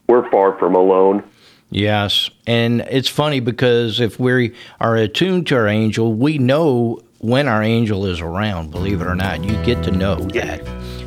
we're 0.06 0.30
far 0.30 0.56
from 0.56 0.76
alone. 0.76 1.24
Yes, 1.70 2.30
and 2.46 2.82
it's 2.82 3.09
funny 3.09 3.40
because 3.40 3.98
if 3.98 4.20
we 4.20 4.54
are 4.80 4.96
attuned 4.96 5.48
to 5.48 5.56
our 5.56 5.66
angel, 5.66 6.14
we 6.14 6.38
know 6.38 7.00
when 7.18 7.48
our 7.48 7.62
angel 7.62 8.06
is 8.06 8.20
around. 8.20 8.70
Believe 8.70 9.00
it 9.00 9.06
or 9.06 9.14
not, 9.14 9.42
you 9.42 9.50
get 9.64 9.82
to 9.84 9.90
know 9.90 10.16
that. 10.16 10.62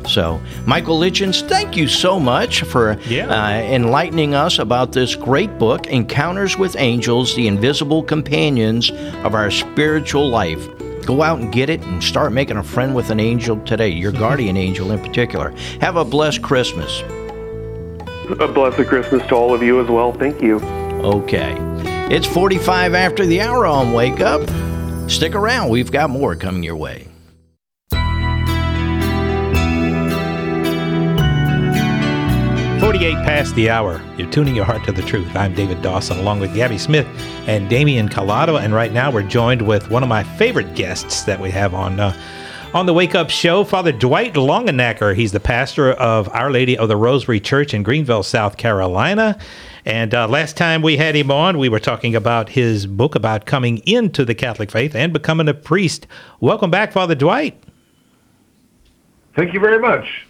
So, 0.08 0.40
Michael 0.66 0.98
Lichens, 0.98 1.42
thank 1.42 1.76
you 1.76 1.86
so 1.86 2.18
much 2.18 2.62
for 2.62 2.98
Yeah. 3.08 3.28
uh, 3.28 3.50
enlightening 3.62 4.34
us 4.34 4.58
about 4.58 4.92
this 4.92 5.14
great 5.14 5.58
book, 5.58 5.86
Encounters 5.86 6.58
with 6.58 6.74
Angels: 6.78 7.34
The 7.36 7.46
Invisible 7.46 8.02
Companions 8.02 8.90
of 9.24 9.34
Our 9.34 9.50
Spiritual 9.50 10.28
Life. 10.28 10.66
Go 11.06 11.22
out 11.22 11.40
and 11.40 11.52
get 11.52 11.70
it 11.70 11.82
and 11.82 12.02
start 12.02 12.32
making 12.32 12.56
a 12.56 12.62
friend 12.62 12.94
with 12.94 13.10
an 13.10 13.20
angel 13.20 13.58
today, 13.64 13.88
your 13.90 14.12
guardian 14.24 14.56
angel 14.56 14.90
in 14.90 14.98
particular. 15.00 15.54
Have 15.80 15.96
a 15.96 16.04
blessed 16.04 16.42
Christmas. 16.42 17.02
A 18.40 18.48
blessed 18.48 18.86
Christmas 18.88 19.24
to 19.28 19.34
all 19.34 19.54
of 19.54 19.62
you 19.62 19.80
as 19.80 19.88
well. 19.88 20.12
Thank 20.12 20.40
you. 20.42 20.56
Okay. 21.02 21.54
It's 22.10 22.26
45 22.26 22.94
after 22.94 23.24
the 23.24 23.40
hour 23.40 23.66
on 23.66 23.92
Wake 23.92 24.20
Up. 24.20 24.40
Stick 25.12 25.34
around, 25.34 25.68
we've 25.68 25.92
got 25.92 26.08
more 26.08 26.34
coming 26.34 26.62
your 26.62 26.74
way. 26.74 27.06
48 32.80 33.14
past 33.16 33.54
the 33.54 33.68
hour. 33.68 34.00
You're 34.16 34.30
tuning 34.30 34.56
your 34.56 34.64
heart 34.64 34.84
to 34.84 34.92
the 34.92 35.02
truth. 35.02 35.36
I'm 35.36 35.54
David 35.54 35.82
Dawson 35.82 36.18
along 36.18 36.40
with 36.40 36.54
Gabby 36.54 36.78
Smith 36.78 37.06
and 37.46 37.68
Damian 37.68 38.08
Collado. 38.08 38.58
And 38.58 38.72
right 38.72 38.90
now 38.90 39.12
we're 39.12 39.22
joined 39.22 39.60
with 39.60 39.90
one 39.90 40.02
of 40.02 40.08
my 40.08 40.24
favorite 40.24 40.74
guests 40.74 41.24
that 41.24 41.38
we 41.38 41.50
have 41.50 41.74
on 41.74 42.00
uh, 42.00 42.18
on 42.72 42.86
the 42.86 42.94
Wake 42.94 43.14
Up 43.14 43.28
Show, 43.28 43.64
Father 43.64 43.92
Dwight 43.92 44.32
Longenecker. 44.32 45.14
He's 45.14 45.32
the 45.32 45.40
pastor 45.40 45.92
of 45.92 46.26
Our 46.30 46.50
Lady 46.50 46.78
of 46.78 46.88
the 46.88 46.96
Rosary 46.96 47.38
Church 47.38 47.74
in 47.74 47.82
Greenville, 47.82 48.22
South 48.22 48.56
Carolina. 48.56 49.38
And 49.84 50.14
uh, 50.14 50.28
last 50.28 50.56
time 50.56 50.82
we 50.82 50.96
had 50.96 51.16
him 51.16 51.30
on, 51.30 51.58
we 51.58 51.68
were 51.68 51.80
talking 51.80 52.14
about 52.14 52.50
his 52.50 52.86
book 52.86 53.14
about 53.14 53.46
coming 53.46 53.78
into 53.78 54.24
the 54.24 54.34
Catholic 54.34 54.70
faith 54.70 54.94
and 54.94 55.12
becoming 55.12 55.48
a 55.48 55.54
priest. 55.54 56.06
Welcome 56.40 56.70
back, 56.70 56.92
Father 56.92 57.14
Dwight. 57.14 57.60
Thank 59.34 59.54
you 59.54 59.60
very 59.60 59.80
much. 59.80 60.26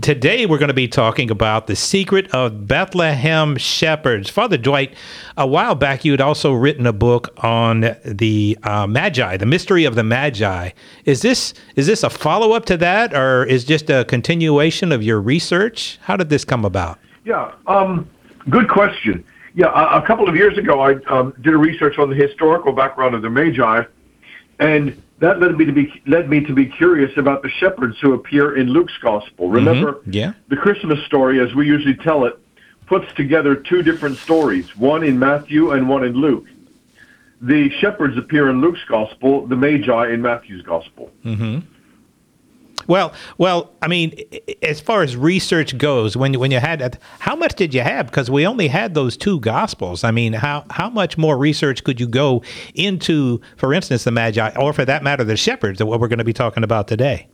Today, 0.00 0.46
we're 0.46 0.58
going 0.58 0.68
to 0.68 0.74
be 0.74 0.88
talking 0.88 1.30
about 1.30 1.66
the 1.66 1.76
secret 1.76 2.34
of 2.34 2.66
Bethlehem 2.66 3.56
shepherds. 3.58 4.30
Father 4.30 4.56
Dwight, 4.56 4.94
a 5.36 5.46
while 5.46 5.74
back, 5.74 6.06
you 6.06 6.12
had 6.12 6.22
also 6.22 6.52
written 6.52 6.86
a 6.86 6.92
book 6.92 7.28
on 7.44 7.94
the 8.04 8.56
uh, 8.62 8.86
Magi, 8.86 9.36
the 9.36 9.44
mystery 9.44 9.84
of 9.84 9.96
the 9.96 10.04
Magi. 10.04 10.70
Is 11.04 11.20
this 11.20 11.52
is 11.76 11.86
this 11.86 12.02
a 12.02 12.08
follow 12.08 12.52
up 12.52 12.64
to 12.66 12.78
that, 12.78 13.12
or 13.12 13.44
is 13.44 13.64
just 13.64 13.90
a 13.90 14.06
continuation 14.06 14.90
of 14.90 15.02
your 15.02 15.20
research? 15.20 15.98
How 16.02 16.16
did 16.16 16.30
this 16.30 16.46
come 16.46 16.64
about? 16.64 16.98
Yeah, 17.26 17.52
um, 17.66 18.08
good 18.48 18.68
question. 18.68 19.24
Yeah, 19.54 19.66
a, 19.66 19.98
a 20.02 20.06
couple 20.06 20.28
of 20.28 20.36
years 20.36 20.56
ago, 20.56 20.80
I 20.80 20.94
um, 21.06 21.34
did 21.40 21.52
a 21.52 21.58
research 21.58 21.98
on 21.98 22.08
the 22.08 22.16
historical 22.16 22.72
background 22.72 23.14
of 23.14 23.22
the 23.22 23.30
Magi, 23.30 23.82
and 24.58 25.02
that 25.18 25.40
led 25.40 25.56
me 25.58 25.64
to 25.64 25.72
be 25.72 26.02
led 26.06 26.30
me 26.30 26.40
to 26.44 26.54
be 26.54 26.66
curious 26.66 27.10
about 27.16 27.42
the 27.42 27.48
shepherds 27.48 27.96
who 28.00 28.14
appear 28.14 28.56
in 28.56 28.68
Luke's 28.68 28.96
gospel. 29.02 29.50
Remember, 29.50 30.00
Yeah. 30.06 30.32
the 30.48 30.56
Christmas 30.56 31.04
story, 31.04 31.40
as 31.40 31.54
we 31.54 31.66
usually 31.66 31.94
tell 31.96 32.24
it, 32.24 32.38
puts 32.86 33.12
together 33.14 33.54
two 33.56 33.82
different 33.82 34.18
stories: 34.18 34.76
one 34.76 35.02
in 35.02 35.18
Matthew 35.18 35.72
and 35.72 35.88
one 35.88 36.04
in 36.04 36.14
Luke. 36.14 36.46
The 37.42 37.70
shepherds 37.80 38.16
appear 38.18 38.50
in 38.50 38.60
Luke's 38.60 38.84
gospel, 38.86 39.46
the 39.46 39.56
Magi 39.56 40.10
in 40.12 40.20
Matthew's 40.22 40.62
gospel. 40.62 41.10
Mm-hmm. 41.24 41.60
Well, 42.86 43.12
well, 43.38 43.72
I 43.82 43.88
mean, 43.88 44.14
as 44.62 44.80
far 44.80 45.02
as 45.02 45.16
research 45.16 45.76
goes, 45.76 46.16
when 46.16 46.38
when 46.38 46.50
you 46.50 46.60
had 46.60 46.98
how 47.18 47.36
much 47.36 47.54
did 47.54 47.74
you 47.74 47.82
have? 47.82 48.06
Because 48.06 48.30
we 48.30 48.46
only 48.46 48.68
had 48.68 48.94
those 48.94 49.16
two 49.16 49.40
gospels. 49.40 50.04
I 50.04 50.10
mean, 50.10 50.32
how 50.32 50.64
how 50.70 50.88
much 50.88 51.18
more 51.18 51.36
research 51.36 51.84
could 51.84 52.00
you 52.00 52.08
go 52.08 52.42
into, 52.74 53.40
for 53.56 53.74
instance, 53.74 54.04
the 54.04 54.10
Magi, 54.10 54.50
or 54.56 54.72
for 54.72 54.84
that 54.84 55.02
matter, 55.02 55.24
the 55.24 55.36
shepherds, 55.36 55.78
that 55.78 55.86
what 55.86 56.00
we're 56.00 56.08
going 56.08 56.18
to 56.18 56.24
be 56.24 56.32
talking 56.32 56.64
about 56.64 56.88
today? 56.88 57.28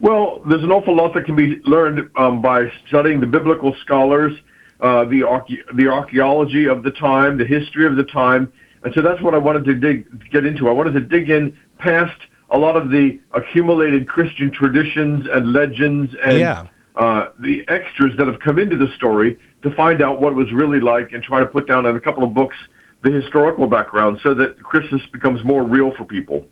Well, 0.00 0.42
there's 0.46 0.62
an 0.62 0.70
awful 0.70 0.94
lot 0.94 1.14
that 1.14 1.24
can 1.24 1.36
be 1.36 1.56
learned 1.64 2.10
um, 2.16 2.42
by 2.42 2.70
studying 2.86 3.20
the 3.20 3.26
biblical 3.26 3.74
scholars, 3.80 4.34
uh, 4.80 5.06
the 5.06 5.20
archae- 5.20 5.64
the 5.74 5.88
archaeology 5.88 6.66
of 6.66 6.82
the 6.82 6.90
time, 6.90 7.38
the 7.38 7.46
history 7.46 7.86
of 7.86 7.96
the 7.96 8.04
time, 8.04 8.52
and 8.84 8.92
so 8.94 9.00
that's 9.00 9.22
what 9.22 9.34
I 9.34 9.38
wanted 9.38 9.64
to 9.64 9.74
dig 9.74 10.30
get 10.30 10.44
into. 10.44 10.68
I 10.68 10.72
wanted 10.72 10.92
to 10.92 11.00
dig 11.00 11.30
in 11.30 11.56
past 11.78 12.20
a 12.50 12.58
lot 12.58 12.76
of 12.76 12.90
the 12.90 13.18
accumulated 13.32 14.08
Christian 14.08 14.50
traditions 14.50 15.26
and 15.32 15.52
legends 15.52 16.14
and 16.24 16.38
Yeah. 16.38 16.64
uh, 16.96 17.28
the 17.40 17.64
extras 17.68 18.16
that 18.16 18.26
have 18.26 18.38
come 18.40 18.58
into 18.58 18.76
the 18.76 18.88
story 18.94 19.36
to 19.62 19.70
find 19.72 20.00
out 20.02 20.20
what 20.20 20.32
it 20.32 20.36
was 20.36 20.52
really 20.52 20.80
like 20.80 21.12
and 21.12 21.22
try 21.22 21.40
to 21.40 21.46
put 21.46 21.66
down 21.66 21.86
in 21.86 21.96
a 21.96 22.00
couple 22.00 22.22
of 22.24 22.32
books 22.34 22.56
the 23.02 23.10
historical 23.10 23.66
background 23.66 24.18
so 24.22 24.32
that 24.34 24.62
Christmas 24.62 25.02
becomes 25.12 25.44
more 25.44 25.62
real 25.62 25.92
for 25.96 26.04
people. 26.04 26.46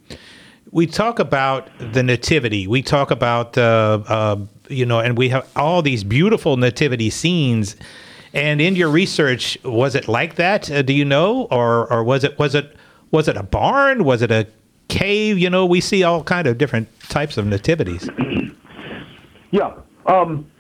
we 0.71 0.87
talk 0.87 1.19
about 1.19 1.69
the 1.93 2.03
nativity. 2.03 2.67
We 2.67 2.83
talk 2.83 3.11
about 3.11 3.57
uh, 3.57 4.01
uh, 4.09 4.37
you 4.69 4.85
know, 4.87 4.99
and 5.01 5.17
we 5.17 5.29
have 5.29 5.49
all 5.57 5.83
these 5.83 6.03
beautiful 6.05 6.57
nativity 6.57 7.11
scenes. 7.11 7.77
And 8.33 8.61
in 8.61 8.75
your 8.75 8.89
research, 8.89 9.57
was 9.65 9.95
it 9.95 10.09
like 10.09 10.35
that? 10.37 10.69
Uh, 10.71 10.83
do 10.83 10.93
you 10.93 11.05
know, 11.05 11.47
or 11.51 11.91
or 11.93 12.03
was 12.03 12.25
it 12.25 12.37
was 12.39 12.55
it 12.57 12.75
was 13.13 13.29
it 13.29 13.37
a 13.37 13.43
barn? 13.45 14.03
Was 14.05 14.23
it 14.23 14.31
a 14.33 14.47
cave? 14.89 15.39
You 15.39 15.51
know, 15.51 15.67
we 15.67 15.81
see 15.81 16.03
all 16.03 16.23
kind 16.23 16.47
of 16.47 16.59
different 16.59 16.89
types 17.09 17.37
of 17.37 17.47
nativities. 17.47 18.09
Yeah. 19.51 19.75
Um, 20.07 20.51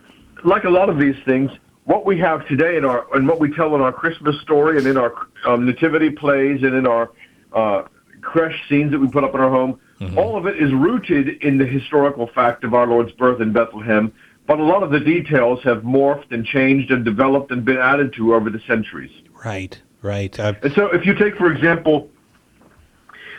like 0.44 0.62
a 0.62 0.70
lot 0.70 0.88
of 0.88 1.00
these 1.00 1.16
things, 1.24 1.50
what 1.82 2.06
we 2.06 2.16
have 2.20 2.46
today 2.46 2.76
in 2.76 2.84
our 2.84 3.04
and 3.16 3.26
what 3.26 3.40
we 3.40 3.52
tell 3.52 3.74
in 3.74 3.80
our 3.80 3.92
Christmas 3.92 4.40
story 4.40 4.78
and 4.78 4.86
in 4.86 4.96
our 4.96 5.12
um, 5.44 5.66
nativity 5.66 6.10
plays 6.10 6.62
and 6.62 6.74
in 6.76 6.86
our 6.86 7.10
uh, 7.52 7.82
creche 8.22 8.60
scenes 8.68 8.92
that 8.92 9.00
we 9.00 9.08
put 9.08 9.24
up 9.24 9.34
in 9.34 9.40
our 9.40 9.50
home, 9.50 9.80
all 10.16 10.36
of 10.36 10.46
it 10.46 10.62
is 10.62 10.72
rooted 10.72 11.42
in 11.42 11.58
the 11.58 11.64
historical 11.66 12.28
fact 12.28 12.62
of 12.62 12.72
our 12.72 12.86
Lord's 12.86 13.10
birth 13.12 13.40
in 13.40 13.52
Bethlehem. 13.52 14.12
But 14.46 14.60
a 14.60 14.62
lot 14.64 14.84
of 14.84 14.90
the 14.92 15.00
details 15.00 15.60
have 15.64 15.78
morphed 15.78 16.30
and 16.30 16.46
changed 16.46 16.92
and 16.92 17.04
developed 17.04 17.50
and 17.50 17.64
been 17.64 17.78
added 17.78 18.12
to 18.14 18.34
over 18.34 18.48
the 18.48 18.60
centuries. 18.66 19.10
Right, 19.44 19.80
right. 20.02 20.38
Uh, 20.38 20.52
And 20.62 20.72
so, 20.74 20.86
if 20.92 21.04
you 21.04 21.14
take, 21.14 21.36
for 21.36 21.50
example, 21.50 22.10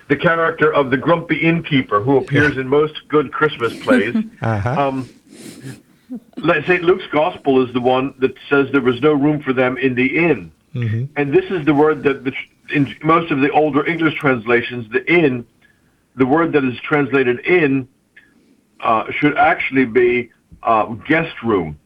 the 0.07 0.15
character 0.15 0.73
of 0.73 0.91
the 0.91 0.97
grumpy 0.97 1.37
innkeeper 1.37 2.01
who 2.01 2.17
appears 2.17 2.57
in 2.57 2.67
most 2.67 3.07
good 3.07 3.31
Christmas 3.31 3.77
plays, 3.83 4.15
uh-huh. 4.41 4.87
um, 4.87 5.09
St. 6.37 6.83
Luke's 6.83 7.07
gospel 7.11 7.65
is 7.65 7.73
the 7.73 7.81
one 7.81 8.13
that 8.19 8.35
says 8.49 8.67
there 8.71 8.81
was 8.81 9.01
no 9.01 9.13
room 9.13 9.41
for 9.41 9.53
them 9.53 9.77
in 9.77 9.95
the 9.95 10.17
inn. 10.17 10.51
Mhm. 10.75 11.09
And 11.15 11.33
this 11.33 11.45
is 11.49 11.65
the 11.65 11.73
word 11.73 12.03
that 12.03 12.23
the, 12.23 12.33
in 12.73 12.95
most 13.03 13.31
of 13.31 13.39
the 13.39 13.49
older 13.51 13.85
English 13.85 14.15
translations, 14.15 14.91
the 14.91 15.09
inn, 15.11 15.45
the 16.15 16.25
word 16.25 16.51
that 16.53 16.63
is 16.63 16.79
translated 16.81 17.39
in, 17.39 17.87
uh, 18.81 19.05
should 19.11 19.37
actually 19.37 19.85
be 19.85 20.31
uh, 20.63 20.85
guest 21.07 21.35
room. 21.43 21.79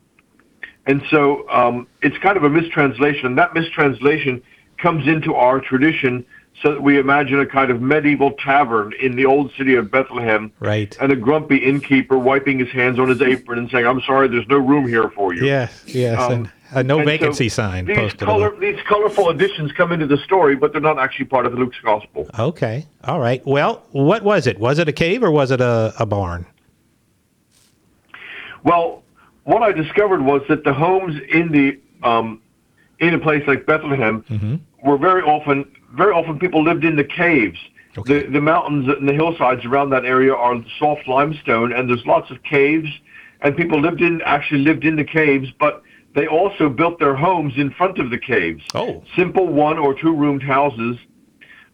And 0.87 1.03
so 1.11 1.47
um, 1.49 1.87
it's 2.01 2.17
kind 2.17 2.35
of 2.35 2.43
a 2.43 2.49
mistranslation. 2.49 3.27
And 3.27 3.37
that 3.37 3.53
mistranslation 3.53 4.41
comes 4.77 5.07
into 5.07 5.35
our 5.35 5.59
tradition 5.59 6.25
so 6.61 6.79
we 6.79 6.99
imagine 6.99 7.39
a 7.39 7.45
kind 7.45 7.71
of 7.71 7.81
medieval 7.81 8.31
tavern 8.33 8.93
in 8.99 9.15
the 9.15 9.25
old 9.25 9.51
city 9.57 9.75
of 9.75 9.89
Bethlehem 9.91 10.51
Right. 10.59 10.95
and 10.99 11.11
a 11.11 11.15
grumpy 11.15 11.57
innkeeper 11.57 12.17
wiping 12.17 12.59
his 12.59 12.69
hands 12.69 12.99
on 12.99 13.07
his 13.09 13.21
apron 13.21 13.59
and 13.59 13.69
saying, 13.69 13.85
I'm 13.85 14.01
sorry, 14.01 14.27
there's 14.27 14.47
no 14.47 14.57
room 14.57 14.87
here 14.87 15.09
for 15.09 15.33
you. 15.33 15.45
Yes, 15.45 15.83
yes. 15.87 16.19
Um, 16.19 16.31
and 16.31 16.49
a 16.71 16.83
no 16.83 16.99
and 16.99 17.05
so 17.07 17.11
vacancy 17.11 17.49
sign 17.49 17.85
These, 17.85 17.97
posted. 17.97 18.19
color, 18.27 18.55
these 18.59 18.77
colorful 18.87 19.29
additions 19.29 19.71
come 19.71 19.91
into 19.91 20.05
the 20.05 20.17
story, 20.17 20.55
but 20.55 20.71
they're 20.71 20.81
not 20.81 20.99
actually 20.99 21.25
part 21.25 21.45
of 21.45 21.53
Luke's 21.53 21.79
gospel. 21.83 22.27
Okay. 22.37 22.85
All 23.05 23.19
right. 23.19 23.41
Well, 23.45 23.83
what 23.91 24.23
was 24.23 24.45
it? 24.45 24.59
Was 24.59 24.77
it 24.79 24.87
a 24.87 24.93
cave 24.93 25.23
or 25.23 25.31
was 25.31 25.49
it 25.51 25.61
a, 25.61 25.93
a 25.97 26.05
barn? 26.05 26.45
Well, 28.63 29.03
what 29.45 29.63
I 29.63 29.71
discovered 29.71 30.21
was 30.21 30.41
that 30.49 30.63
the 30.63 30.73
homes 30.73 31.15
in 31.33 31.51
the 31.51 31.79
um, 32.07 32.41
in 32.99 33.13
a 33.13 33.19
place 33.19 33.43
like 33.47 33.65
Bethlehem 33.65 34.23
Mm-hmm. 34.29 34.55
Were 34.83 34.97
very 34.97 35.21
often 35.21 35.65
very 35.95 36.13
often 36.13 36.39
people 36.39 36.63
lived 36.63 36.85
in 36.85 36.95
the 36.95 37.03
caves. 37.03 37.57
The 38.05 38.27
the 38.31 38.41
mountains 38.41 38.87
and 38.87 39.07
the 39.07 39.13
hillsides 39.13 39.65
around 39.65 39.89
that 39.89 40.05
area 40.05 40.33
are 40.33 40.55
soft 40.77 41.07
limestone, 41.07 41.73
and 41.73 41.89
there's 41.89 42.05
lots 42.05 42.31
of 42.31 42.41
caves, 42.43 42.89
and 43.41 43.57
people 43.57 43.81
lived 43.81 44.01
in 44.01 44.21
actually 44.21 44.61
lived 44.61 44.85
in 44.85 44.95
the 44.95 45.03
caves, 45.03 45.49
but 45.59 45.81
they 46.15 46.27
also 46.27 46.69
built 46.69 46.99
their 46.99 47.15
homes 47.15 47.53
in 47.57 47.71
front 47.71 47.99
of 47.99 48.09
the 48.09 48.17
caves. 48.17 48.63
Oh. 48.73 49.03
Simple 49.15 49.47
one 49.47 49.77
or 49.77 49.93
two 49.93 50.15
roomed 50.15 50.43
houses. 50.43 50.97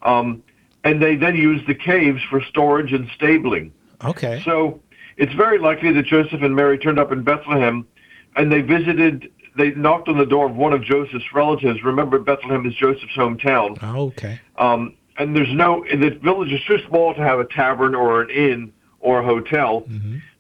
Um, 0.02 0.44
and 0.84 1.02
they 1.02 1.16
then 1.16 1.36
used 1.36 1.68
the 1.68 1.76
caves 1.76 2.22
for 2.30 2.42
storage 2.42 2.94
and 2.94 3.10
stabling. 3.16 3.74
Okay. 4.04 4.42
So 4.46 4.82
it's 5.18 5.34
very 5.34 5.58
likely 5.58 5.92
that 5.94 6.06
Joseph 6.06 6.42
and 6.42 6.56
Mary 6.56 6.78
turned 6.78 7.00
up 7.00 7.12
in 7.12 7.24
Bethlehem 7.24 7.88
and 8.36 8.52
they 8.52 8.62
visited, 8.62 9.32
they 9.56 9.72
knocked 9.72 10.08
on 10.08 10.18
the 10.18 10.26
door 10.26 10.48
of 10.48 10.56
one 10.56 10.74
of 10.74 10.84
Joseph's 10.84 11.34
relatives. 11.34 11.84
Remember, 11.84 12.20
Bethlehem 12.20 12.66
is 12.66 12.74
Joseph's 12.76 13.16
hometown. 13.16 13.82
Okay. 13.84 14.40
Um, 14.58 14.96
and 15.18 15.36
there's 15.36 15.54
no, 15.54 15.86
the 15.90 16.10
village 16.22 16.52
is 16.52 16.62
too 16.68 16.80
small 16.88 17.14
to 17.14 17.22
have 17.22 17.40
a 17.40 17.46
tavern 17.46 17.96
or 17.96 18.22
an 18.22 18.30
inn 18.30 18.74
or 19.00 19.22
a 19.22 19.26
hotel. 19.26 19.88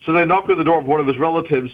So 0.06 0.12
they 0.12 0.26
knock 0.26 0.50
on 0.50 0.58
the 0.58 0.64
door 0.64 0.80
of 0.80 0.86
one 0.86 1.00
of 1.00 1.08
his 1.08 1.18
relatives 1.18 1.72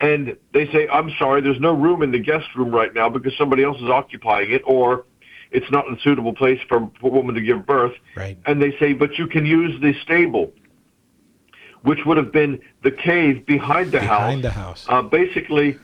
and 0.00 0.36
they 0.52 0.66
say, 0.66 0.88
I'm 0.88 1.10
sorry, 1.18 1.40
there's 1.40 1.60
no 1.60 1.72
room 1.72 2.02
in 2.02 2.10
the 2.10 2.18
guest 2.18 2.46
room 2.56 2.70
right 2.70 2.92
now 2.92 3.08
because 3.08 3.36
somebody 3.38 3.62
else 3.62 3.78
is 3.78 3.88
occupying 3.88 4.50
it 4.50 4.62
or 4.66 5.06
it's 5.50 5.70
not 5.70 5.90
a 5.90 5.98
suitable 6.02 6.34
place 6.34 6.60
for 6.68 6.90
a 7.02 7.08
woman 7.08 7.34
to 7.36 7.40
give 7.40 7.64
birth. 7.64 7.92
Right. 8.16 8.36
And 8.46 8.60
they 8.60 8.76
say, 8.78 8.92
but 8.92 9.18
you 9.18 9.26
can 9.26 9.46
use 9.46 9.80
the 9.80 9.94
stable, 10.02 10.52
which 11.82 12.00
would 12.04 12.16
have 12.16 12.32
been 12.32 12.60
the 12.82 12.90
cave 12.90 13.46
behind 13.46 13.92
the 13.92 14.00
house. 14.00 14.08
Behind 14.08 14.44
the 14.44 14.50
house. 14.50 14.86
Uh, 14.88 15.02
basically, 15.02 15.78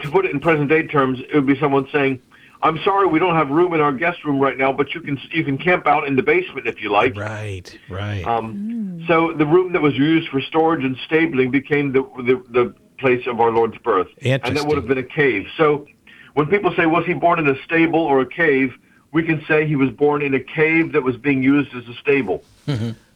to 0.00 0.10
put 0.10 0.24
it 0.24 0.30
in 0.32 0.40
present 0.40 0.68
day 0.68 0.86
terms, 0.86 1.20
it 1.20 1.34
would 1.34 1.46
be 1.46 1.58
someone 1.58 1.86
saying, 1.92 2.20
"I'm 2.62 2.78
sorry, 2.84 3.06
we 3.06 3.18
don't 3.18 3.34
have 3.34 3.50
room 3.50 3.74
in 3.74 3.80
our 3.80 3.92
guest 3.92 4.24
room 4.24 4.38
right 4.40 4.56
now, 4.56 4.72
but 4.72 4.94
you 4.94 5.00
can 5.00 5.20
you 5.30 5.44
can 5.44 5.58
camp 5.58 5.86
out 5.86 6.06
in 6.06 6.16
the 6.16 6.22
basement 6.22 6.66
if 6.66 6.80
you 6.82 6.90
like." 6.90 7.16
Right, 7.16 7.78
right. 7.88 8.24
Um, 8.24 9.04
So 9.06 9.32
the 9.32 9.46
room 9.46 9.72
that 9.72 9.82
was 9.82 9.96
used 9.96 10.28
for 10.28 10.40
storage 10.40 10.84
and 10.84 10.96
stabling 11.06 11.50
became 11.50 11.92
the 11.92 12.02
the, 12.18 12.42
the 12.50 12.74
place 12.98 13.26
of 13.26 13.40
our 13.40 13.50
Lord's 13.50 13.78
birth, 13.78 14.08
and 14.48 14.56
that 14.56 14.66
would 14.66 14.76
have 14.76 14.86
been 14.86 14.98
a 14.98 15.02
cave. 15.02 15.46
So 15.56 15.86
when 16.34 16.46
people 16.46 16.72
say, 16.74 16.86
"Was 16.86 17.04
he 17.04 17.14
born 17.14 17.38
in 17.38 17.48
a 17.48 17.60
stable 17.64 18.00
or 18.00 18.20
a 18.20 18.26
cave?" 18.26 18.74
we 19.12 19.22
can 19.22 19.44
say 19.46 19.66
he 19.66 19.76
was 19.76 19.90
born 19.90 20.22
in 20.22 20.32
a 20.32 20.40
cave 20.40 20.92
that 20.92 21.02
was 21.02 21.18
being 21.18 21.42
used 21.42 21.74
as 21.74 21.86
a 21.86 21.92
stable. 22.00 22.42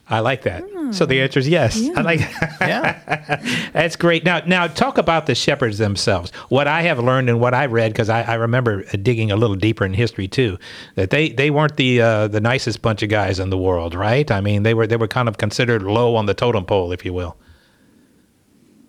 I 0.08 0.20
like 0.20 0.42
that. 0.42 0.64
So 0.92 1.04
the 1.04 1.20
answer 1.20 1.40
is 1.40 1.48
yes. 1.48 1.82
I 1.96 2.02
like 2.02 2.20
Yeah. 2.60 3.70
That's 3.72 3.96
great. 3.96 4.24
Now, 4.24 4.40
now 4.46 4.68
talk 4.68 4.98
about 4.98 5.26
the 5.26 5.34
shepherds 5.34 5.78
themselves. 5.78 6.30
What 6.48 6.68
I 6.68 6.82
have 6.82 7.00
learned 7.00 7.28
and 7.28 7.40
what 7.40 7.54
I 7.54 7.66
read, 7.66 7.92
because 7.92 8.08
I, 8.08 8.22
I 8.22 8.34
remember 8.34 8.84
digging 8.96 9.32
a 9.32 9.36
little 9.36 9.56
deeper 9.56 9.84
in 9.84 9.94
history 9.94 10.28
too, 10.28 10.58
that 10.94 11.10
they, 11.10 11.30
they 11.30 11.50
weren't 11.50 11.76
the 11.76 12.00
uh, 12.00 12.28
the 12.28 12.40
nicest 12.40 12.82
bunch 12.82 13.02
of 13.02 13.08
guys 13.08 13.40
in 13.40 13.50
the 13.50 13.58
world, 13.58 13.94
right? 13.94 14.30
I 14.30 14.40
mean, 14.40 14.62
they 14.62 14.74
were 14.74 14.86
they 14.86 14.96
were 14.96 15.08
kind 15.08 15.28
of 15.28 15.38
considered 15.38 15.82
low 15.82 16.14
on 16.14 16.26
the 16.26 16.34
totem 16.34 16.64
pole, 16.64 16.92
if 16.92 17.04
you 17.04 17.12
will. 17.12 17.36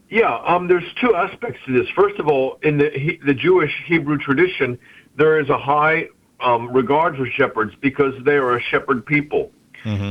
Yeah, 0.09 0.39
um, 0.45 0.67
there's 0.67 0.85
two 1.01 1.15
aspects 1.15 1.59
to 1.65 1.73
this. 1.73 1.89
First 1.95 2.19
of 2.19 2.27
all, 2.27 2.59
in 2.61 2.77
the 2.77 2.91
he, 2.91 3.19
the 3.25 3.33
Jewish 3.33 3.73
Hebrew 3.87 4.17
tradition, 4.17 4.77
there 5.15 5.39
is 5.39 5.49
a 5.49 5.57
high 5.57 6.09
um, 6.39 6.71
regard 6.71 7.17
for 7.17 7.25
shepherds 7.25 7.73
because 7.81 8.13
they 8.23 8.35
are 8.35 8.55
a 8.55 8.61
shepherd 8.61 9.05
people. 9.05 9.51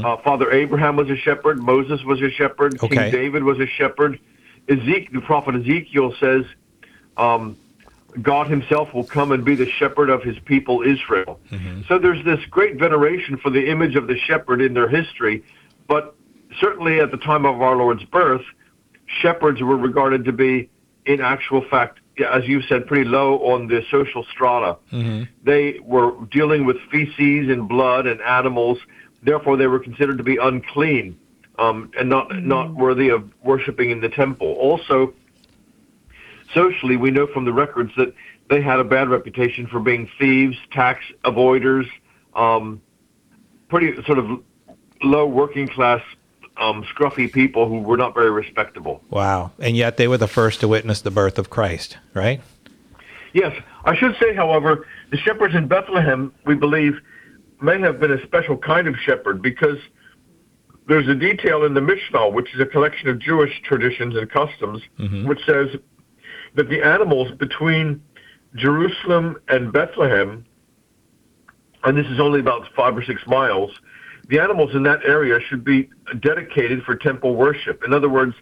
Uh, 0.05 0.17
Father 0.19 0.51
Abraham 0.53 0.97
was 0.97 1.11
a 1.11 1.17
shepherd. 1.17 1.63
Moses 1.63 2.03
was 2.05 2.21
a 2.23 2.31
shepherd. 2.31 2.83
Okay. 2.83 2.97
King 2.97 3.11
David 3.11 3.43
was 3.45 3.59
a 3.59 3.67
shepherd. 3.67 4.19
Ezekiel, 4.69 5.21
the 5.21 5.21
prophet 5.21 5.55
Ezekiel 5.55 6.15
says, 6.19 6.45
um, 7.17 7.57
God 8.23 8.49
Himself 8.49 8.95
will 8.95 9.05
come 9.05 9.31
and 9.33 9.45
be 9.45 9.55
the 9.55 9.71
shepherd 9.71 10.09
of 10.11 10.23
His 10.23 10.39
people 10.41 10.83
Israel. 10.83 11.39
So 11.87 11.99
there's 11.99 12.25
this 12.25 12.45
great 12.47 12.79
veneration 12.79 13.37
for 13.37 13.51
the 13.51 13.69
image 13.71 13.95
of 13.95 14.07
the 14.07 14.17
shepherd 14.19 14.61
in 14.63 14.75
their 14.75 14.89
history, 14.89 15.45
but 15.87 16.15
certainly 16.59 17.01
at 17.01 17.11
the 17.11 17.19
time 17.19 17.45
of 17.45 17.61
our 17.61 17.77
Lord's 17.77 18.05
birth, 18.05 18.43
shepherds 19.07 19.61
were 19.63 19.77
regarded 19.77 20.25
to 20.25 20.33
be, 20.33 20.69
in 21.05 21.21
actual 21.21 21.63
fact, 21.69 22.01
as 22.19 22.49
you 22.49 22.63
said, 22.63 22.87
pretty 22.87 23.05
low 23.05 23.39
on 23.53 23.69
the 23.69 23.85
social 23.91 24.25
strata. 24.25 24.79
They 25.45 25.79
were 25.83 26.13
dealing 26.31 26.65
with 26.65 26.79
feces 26.91 27.51
and 27.51 27.69
blood 27.69 28.07
and 28.07 28.21
animals. 28.23 28.79
Therefore, 29.27 29.57
they 29.57 29.67
were 29.67 29.81
considered 29.81 30.19
to 30.19 30.25
be 30.25 30.37
unclean 30.37 31.19
um, 31.59 31.91
and 31.99 32.09
not 32.09 32.33
not 32.43 32.73
worthy 32.73 33.09
of 33.09 33.29
worshiping 33.43 33.91
in 33.91 34.01
the 34.01 34.09
temple. 34.09 34.53
Also, 34.53 35.15
socially, 36.55 36.97
we 36.97 37.11
know 37.11 37.27
from 37.27 37.45
the 37.45 37.53
records 37.53 37.91
that 37.97 38.15
they 38.49 38.63
had 38.63 38.79
a 38.79 38.85
bad 38.85 39.09
reputation 39.09 39.67
for 39.67 39.81
being 39.81 40.09
thieves, 40.21 40.57
tax 40.71 41.01
avoiders, 41.25 41.89
um, 42.37 42.81
pretty 43.69 44.01
sort 44.05 44.19
of 44.19 44.41
low 45.03 45.27
working 45.27 45.67
class, 45.67 46.03
um, 46.57 46.85
scruffy 46.85 47.31
people 47.31 47.69
who 47.69 47.81
were 47.81 47.97
not 47.97 48.15
very 48.15 48.31
respectable. 48.31 49.03
Wow. 49.11 49.51
And 49.59 49.77
yet 49.77 49.97
they 49.97 50.07
were 50.07 50.19
the 50.19 50.29
first 50.29 50.61
to 50.61 50.69
witness 50.69 51.01
the 51.01 51.11
birth 51.11 51.37
of 51.37 51.51
Christ, 51.51 51.99
right? 52.15 52.41
Yes, 53.33 53.61
I 53.85 53.97
should 53.97 54.17
say, 54.23 54.37
however, 54.37 54.87
the 55.11 55.17
shepherds 55.17 55.57
in 55.57 55.67
Bethlehem, 55.67 56.33
we 56.45 56.55
believe, 56.55 57.01
may 57.67 57.81
have 57.81 57.99
been 57.99 58.13
a 58.13 58.23
special 58.25 58.57
kind 58.57 58.87
of 58.87 58.95
shepherd 58.97 59.43
because 59.43 59.79
there's 60.89 61.09
a 61.09 61.15
detail 61.15 61.65
in 61.65 61.75
the 61.75 61.81
Mishnah, 61.81 62.29
which 62.31 62.55
is 62.55 62.61
a 62.61 62.67
collection 62.67 63.09
of 63.09 63.19
Jewish 63.19 63.61
traditions 63.63 64.15
and 64.15 64.31
customs, 64.31 64.81
mm-hmm. 64.99 65.27
which 65.27 65.41
says 65.45 65.69
that 66.55 66.69
the 66.69 66.81
animals 66.81 67.33
between 67.33 68.01
Jerusalem 68.55 69.37
and 69.49 69.73
Bethlehem, 69.73 70.45
and 71.83 71.99
this 71.99 72.07
is 72.07 72.21
only 72.21 72.39
about 72.39 72.69
five 72.75 72.97
or 72.97 73.05
six 73.05 73.27
miles, 73.27 73.73
the 74.29 74.39
animals 74.39 74.75
in 74.75 74.83
that 74.85 75.01
area 75.05 75.41
should 75.41 75.65
be 75.65 75.89
dedicated 76.21 76.83
for 76.85 76.95
temple 76.95 77.35
worship. 77.35 77.83
In 77.85 77.93
other 77.93 78.09
words, 78.09 78.35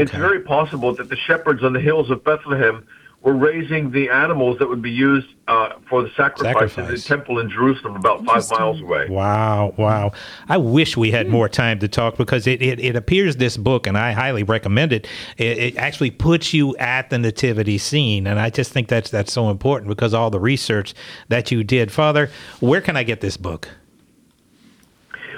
it's 0.00 0.12
very 0.12 0.40
possible 0.40 0.94
that 0.96 1.08
the 1.08 1.16
shepherds 1.16 1.62
on 1.62 1.72
the 1.72 1.80
hills 1.80 2.10
of 2.10 2.24
Bethlehem 2.24 2.86
were 3.22 3.34
raising 3.34 3.90
the 3.90 4.08
animals 4.08 4.58
that 4.58 4.68
would 4.68 4.80
be 4.80 4.90
used 4.90 5.28
uh, 5.46 5.74
for 5.88 6.02
the 6.02 6.10
sacrifice, 6.16 6.78
in 6.78 6.86
the 6.86 6.96
temple 6.96 7.38
in 7.38 7.50
Jerusalem, 7.50 7.96
about 7.96 8.24
five 8.24 8.48
miles 8.50 8.80
away. 8.80 9.08
Wow, 9.10 9.74
wow. 9.76 10.12
I 10.48 10.56
wish 10.56 10.96
we 10.96 11.10
had 11.10 11.28
more 11.28 11.48
time 11.48 11.80
to 11.80 11.88
talk 11.88 12.16
because 12.16 12.46
it, 12.46 12.62
it, 12.62 12.80
it 12.80 12.96
appears 12.96 13.36
this 13.36 13.58
book, 13.58 13.86
and 13.86 13.98
I 13.98 14.12
highly 14.12 14.42
recommend 14.42 14.94
it, 14.94 15.06
it, 15.36 15.58
it 15.58 15.76
actually 15.76 16.12
puts 16.12 16.54
you 16.54 16.74
at 16.78 17.10
the 17.10 17.18
nativity 17.18 17.76
scene. 17.76 18.26
And 18.26 18.40
I 18.40 18.48
just 18.48 18.72
think 18.72 18.88
that's, 18.88 19.10
that's 19.10 19.32
so 19.32 19.50
important 19.50 19.88
because 19.88 20.14
all 20.14 20.30
the 20.30 20.40
research 20.40 20.94
that 21.28 21.50
you 21.50 21.62
did. 21.62 21.92
Father, 21.92 22.30
where 22.60 22.80
can 22.80 22.96
I 22.96 23.02
get 23.02 23.20
this 23.20 23.36
book? 23.36 23.68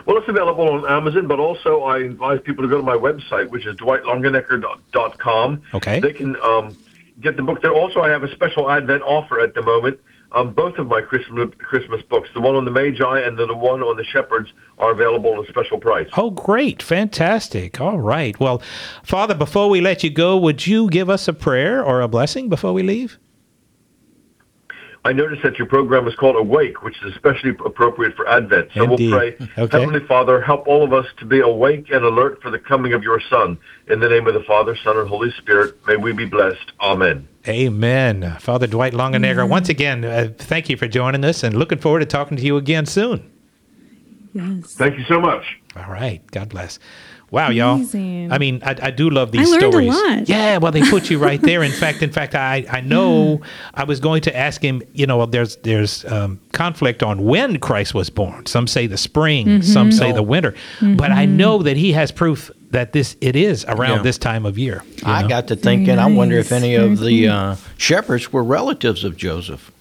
Well, 0.07 0.19
it's 0.19 0.29
available 0.29 0.69
on 0.69 0.87
Amazon, 0.89 1.27
but 1.27 1.39
also 1.39 1.83
I 1.83 1.99
advise 1.99 2.41
people 2.43 2.63
to 2.63 2.69
go 2.69 2.77
to 2.77 2.83
my 2.83 2.97
website, 2.97 3.51
which 3.51 3.67
is 3.67 3.77
dwightlongenecker.com. 3.77 5.63
Okay. 5.75 6.01
They 6.01 6.13
can 6.13 6.37
um, 6.43 6.77
get 7.23 7.37
the 7.37 7.43
book 7.43 7.63
there. 7.63 7.73
Also, 7.73 8.01
I 8.01 8.11
have 8.11 8.23
a 8.23 8.33
special 8.33 8.71
Advent 8.71 9.03
offer 9.03 9.41
at 9.41 9.55
the 9.55 9.63
moment. 9.63 10.01
Um, 10.33 10.55
both 10.55 10.79
of 10.79 10.87
my 10.87 11.03
Christmas 11.03 12.03
books, 12.09 12.31
the 12.33 12.41
one 12.41 12.55
on 12.55 12.65
the 12.65 12.71
Magi 12.71 13.21
and 13.21 13.39
the 13.39 13.55
one 13.55 13.83
on 13.83 13.99
the 13.99 14.05
Shepherds, 14.05 14.51
are 14.79 14.93
available 14.93 15.35
at 15.35 15.47
a 15.47 15.53
special 15.53 15.79
price. 15.79 16.09
Oh, 16.17 16.31
great. 16.31 16.83
Fantastic. 16.83 17.81
All 17.81 18.01
right. 18.01 18.39
Well, 18.41 18.63
Father, 19.03 19.35
before 19.35 19.69
we 19.69 19.83
let 19.83 20.03
you 20.03 20.09
go, 20.09 20.39
would 20.39 20.67
you 20.67 20.89
give 20.89 21.11
us 21.11 21.29
a 21.29 21.35
prayer 21.35 21.85
or 21.85 22.01
a 22.01 22.09
blessing 22.09 22.49
before 22.49 22.73
we 22.73 22.83
leave? 22.83 23.19
I 25.05 25.13
noticed 25.13 25.43
that 25.43 25.59
your 25.59 25.67
program 25.67 26.07
is 26.07 26.15
called 26.15 26.37
Awake, 26.37 26.83
which 26.85 26.97
is 27.03 27.13
especially 27.13 27.51
appropriate 27.67 28.15
for 28.15 28.29
Advent. 28.29 28.71
So 28.75 28.85
Indeed. 28.85 29.11
we'll 29.11 29.19
pray. 29.19 29.49
Okay. 29.59 29.81
Heavenly 29.81 30.07
Father, 30.07 30.41
help 30.41 30.67
all 30.67 30.83
of 30.85 30.93
us 30.93 31.07
to 31.19 31.27
be 31.27 31.41
awake 31.41 31.91
and 31.91 32.05
alert 32.05 32.41
for 32.41 32.51
the 32.51 32.59
coming 32.59 32.93
of 32.95 33.03
your 33.03 33.21
Son. 33.29 33.59
In 33.89 34.01
the 34.01 34.09
name 34.09 34.27
of 34.27 34.35
the 34.35 34.43
Father, 34.45 34.77
Son, 34.77 34.97
and 34.97 35.09
Holy 35.09 35.31
Spirit, 35.33 35.77
may 35.87 35.97
we 35.97 36.13
be 36.13 36.25
blessed. 36.25 36.73
Amen. 36.81 37.29
Amen. 37.47 38.37
Father 38.41 38.67
Dwight 38.67 38.93
Longenecker, 38.93 39.49
once 39.49 39.69
again, 39.69 40.05
uh, 40.05 40.29
thank 40.39 40.69
you 40.71 40.77
for 40.77 40.89
joining 40.89 41.25
us 41.25 41.43
and 41.43 41.57
looking 41.57 41.79
forward 41.79 42.01
to 42.01 42.07
talking 42.07 42.37
to 42.37 42.43
you 42.43 42.57
again 42.57 42.87
soon. 42.87 43.31
Yes. 44.33 44.75
Thank 44.75 44.99
you 44.99 45.05
so 45.05 45.21
much. 45.21 45.61
All 45.77 45.91
right. 45.91 46.23
God 46.31 46.49
bless. 46.49 46.79
Wow, 47.33 47.49
y'all. 47.49 47.75
Amazing. 47.77 48.31
I 48.31 48.37
mean, 48.39 48.63
I, 48.63 48.77
I 48.81 48.91
do 48.93 49.09
love 49.11 49.33
these 49.33 49.49
I 49.49 49.51
learned 49.53 49.63
a 49.65 49.71
stories. 49.71 49.89
lot. 49.89 50.29
Yeah, 50.29 50.59
well, 50.59 50.71
they 50.71 50.83
put 50.83 51.11
you 51.11 51.19
right 51.19 51.41
there. 51.41 51.63
In 51.71 51.73
fact, 51.73 52.03
in 52.03 52.13
fact, 52.13 52.35
I, 52.35 52.65
I 52.71 52.81
know 52.83 53.41
I 53.75 53.85
was 53.85 53.99
going 54.01 54.21
to 54.23 54.37
ask 54.37 54.63
him. 54.63 54.83
You 54.93 55.07
know, 55.07 55.25
there's 55.27 55.57
there's 55.57 56.05
um, 56.05 56.39
conflict 56.53 57.03
on 57.03 57.25
when 57.25 57.59
Christ 57.59 57.95
was 57.95 58.11
born. 58.11 58.45
Some 58.47 58.67
say 58.67 58.87
the 58.87 58.99
spring, 58.99 59.47
Mm-hmm. 59.47 59.63
some 59.63 59.91
say 59.91 60.13
the 60.13 60.23
winter. 60.23 60.55
But 60.81 61.11
I 61.11 61.25
know 61.25 61.63
that 61.63 61.77
he 61.79 61.93
has 61.93 62.13
proof 62.13 62.51
that 62.71 62.93
this 62.93 63.17
it 63.21 63.35
is 63.35 63.65
around 63.65 63.97
Yeah. 63.99 64.03
this 64.03 64.19
time 64.19 64.45
of 64.47 64.59
year. 64.59 64.83
I 65.05 65.23
know? 65.23 65.29
got 65.29 65.49
to 65.49 65.57
thinking, 65.57 65.99
I 65.99 66.07
wonder 66.07 66.37
if 66.39 66.53
any 66.53 66.77
Very 66.77 66.93
of 66.93 67.01
the 67.01 67.29
uh, 67.29 67.57
shepherds 67.79 68.33
were 68.33 68.45
relatives 68.45 69.05
of 69.05 69.17
Joseph. 69.17 69.73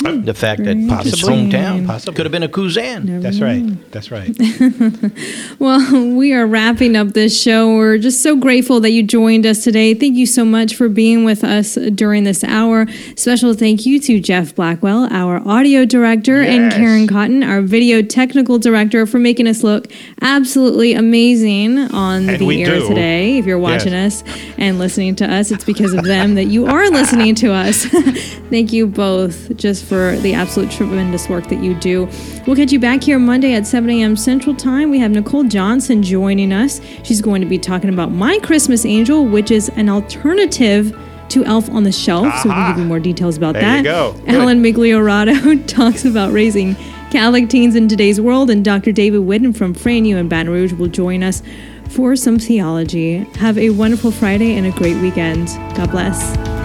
Mm. 0.00 0.24
The 0.24 0.34
fact 0.34 0.64
that 0.64 0.76
mm-hmm. 0.76 0.98
his 1.00 1.12
Possibly. 1.12 1.34
hometown 1.50 1.86
Possibly. 1.86 2.14
could 2.14 2.26
have 2.26 2.32
been 2.32 2.42
a 2.42 2.48
Kuzan. 2.48 3.20
That's 3.22 3.40
right. 3.40 3.90
That's 3.92 4.10
right. 4.10 4.30
Well, 5.58 6.14
we 6.16 6.32
are 6.32 6.46
wrapping 6.46 6.96
up 6.96 7.08
this 7.08 7.38
show. 7.40 7.74
We're 7.76 7.98
just 7.98 8.22
so 8.22 8.34
grateful 8.34 8.80
that 8.80 8.90
you 8.92 9.02
joined 9.02 9.44
us 9.44 9.62
today. 9.62 9.92
Thank 9.92 10.16
you 10.16 10.24
so 10.24 10.42
much 10.44 10.74
for 10.74 10.88
being 10.88 11.24
with 11.24 11.44
us 11.44 11.74
during 11.74 12.24
this 12.24 12.42
hour. 12.44 12.86
Special 13.16 13.52
thank 13.52 13.84
you 13.84 14.00
to 14.00 14.20
Jeff 14.20 14.54
Blackwell, 14.54 15.06
our 15.12 15.46
audio 15.46 15.84
director, 15.84 16.40
and 16.40 16.72
Karen 16.72 17.06
Cotton, 17.06 17.42
our 17.42 17.60
video 17.60 18.00
technical 18.00 18.58
director, 18.58 19.04
for 19.06 19.18
making 19.18 19.46
us 19.46 19.62
look 19.62 19.86
absolutely 20.22 20.94
amazing 20.94 21.78
on 21.78 22.26
And 22.28 22.40
the 22.40 22.62
air 22.62 22.78
do. 22.78 22.88
today. 22.88 23.36
If 23.38 23.44
you're 23.44 23.58
watching 23.58 23.92
Yes. 23.92 24.22
us 24.22 24.54
and 24.56 24.78
listening 24.78 25.14
to 25.16 25.30
us, 25.30 25.50
it's 25.50 25.64
because 25.64 25.92
of 25.92 26.04
them 26.04 26.36
that 26.36 26.46
you 26.46 26.66
are 26.66 26.88
listening 26.88 27.34
to 27.36 27.52
us. 27.52 27.84
thank 28.50 28.72
you 28.72 28.86
both 28.86 29.54
just 29.56 29.84
for 29.90 30.16
the 30.18 30.32
absolute 30.32 30.70
tremendous 30.70 31.28
work 31.28 31.48
that 31.48 31.62
you 31.62 31.74
do. 31.74 32.08
We'll 32.46 32.54
catch 32.56 32.70
you 32.72 32.78
back 32.78 33.02
here 33.02 33.18
Monday 33.18 33.54
at 33.54 33.66
7 33.66 33.90
a.m. 33.90 34.16
Central 34.16 34.54
Time. 34.54 34.88
We 34.88 35.00
have 35.00 35.10
Nicole 35.10 35.42
Johnson 35.44 36.02
joining 36.02 36.52
us. 36.52 36.80
She's 37.02 37.20
going 37.20 37.40
to 37.42 37.46
be 37.46 37.58
talking 37.58 37.90
about 37.90 38.12
My 38.12 38.38
Christmas 38.38 38.86
Angel, 38.86 39.26
which 39.26 39.50
is 39.50 39.68
an 39.70 39.88
alternative 39.88 40.96
to 41.30 41.44
Elf 41.44 41.68
on 41.70 41.82
the 41.82 41.92
Shelf. 41.92 42.32
So 42.38 42.48
we 42.48 42.54
can 42.54 42.70
give 42.72 42.78
you 42.78 42.84
more 42.88 43.00
details 43.00 43.36
about 43.36 43.54
There 43.54 43.62
that. 43.62 43.78
you 43.78 43.82
go. 43.84 44.14
Ellen 44.28 44.62
Migliorato 44.62 45.66
talks 45.66 46.04
about 46.04 46.32
raising 46.32 46.76
Catholic 47.10 47.48
teens 47.48 47.74
in 47.74 47.88
today's 47.88 48.20
world, 48.20 48.48
and 48.50 48.64
Dr. 48.64 48.92
David 48.92 49.22
Whitten 49.22 49.56
from 49.56 49.74
Fran 49.74 50.04
U 50.04 50.16
in 50.16 50.28
Baton 50.28 50.52
Rouge 50.52 50.72
will 50.72 50.86
join 50.86 51.24
us 51.24 51.42
for 51.88 52.14
some 52.14 52.38
theology. 52.38 53.18
Have 53.38 53.58
a 53.58 53.70
wonderful 53.70 54.12
Friday 54.12 54.56
and 54.56 54.64
a 54.66 54.70
great 54.70 54.96
weekend. 55.02 55.48
God 55.76 55.90
bless. 55.90 56.59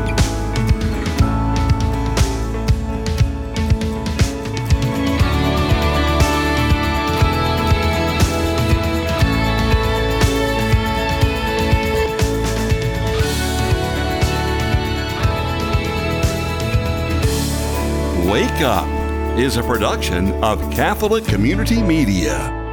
Wake 18.56 18.64
Up 18.64 18.88
is 19.38 19.58
a 19.58 19.64
production 19.64 20.32
of 20.42 20.62
Catholic 20.72 21.26
Community 21.26 21.84
Media. 21.84 22.65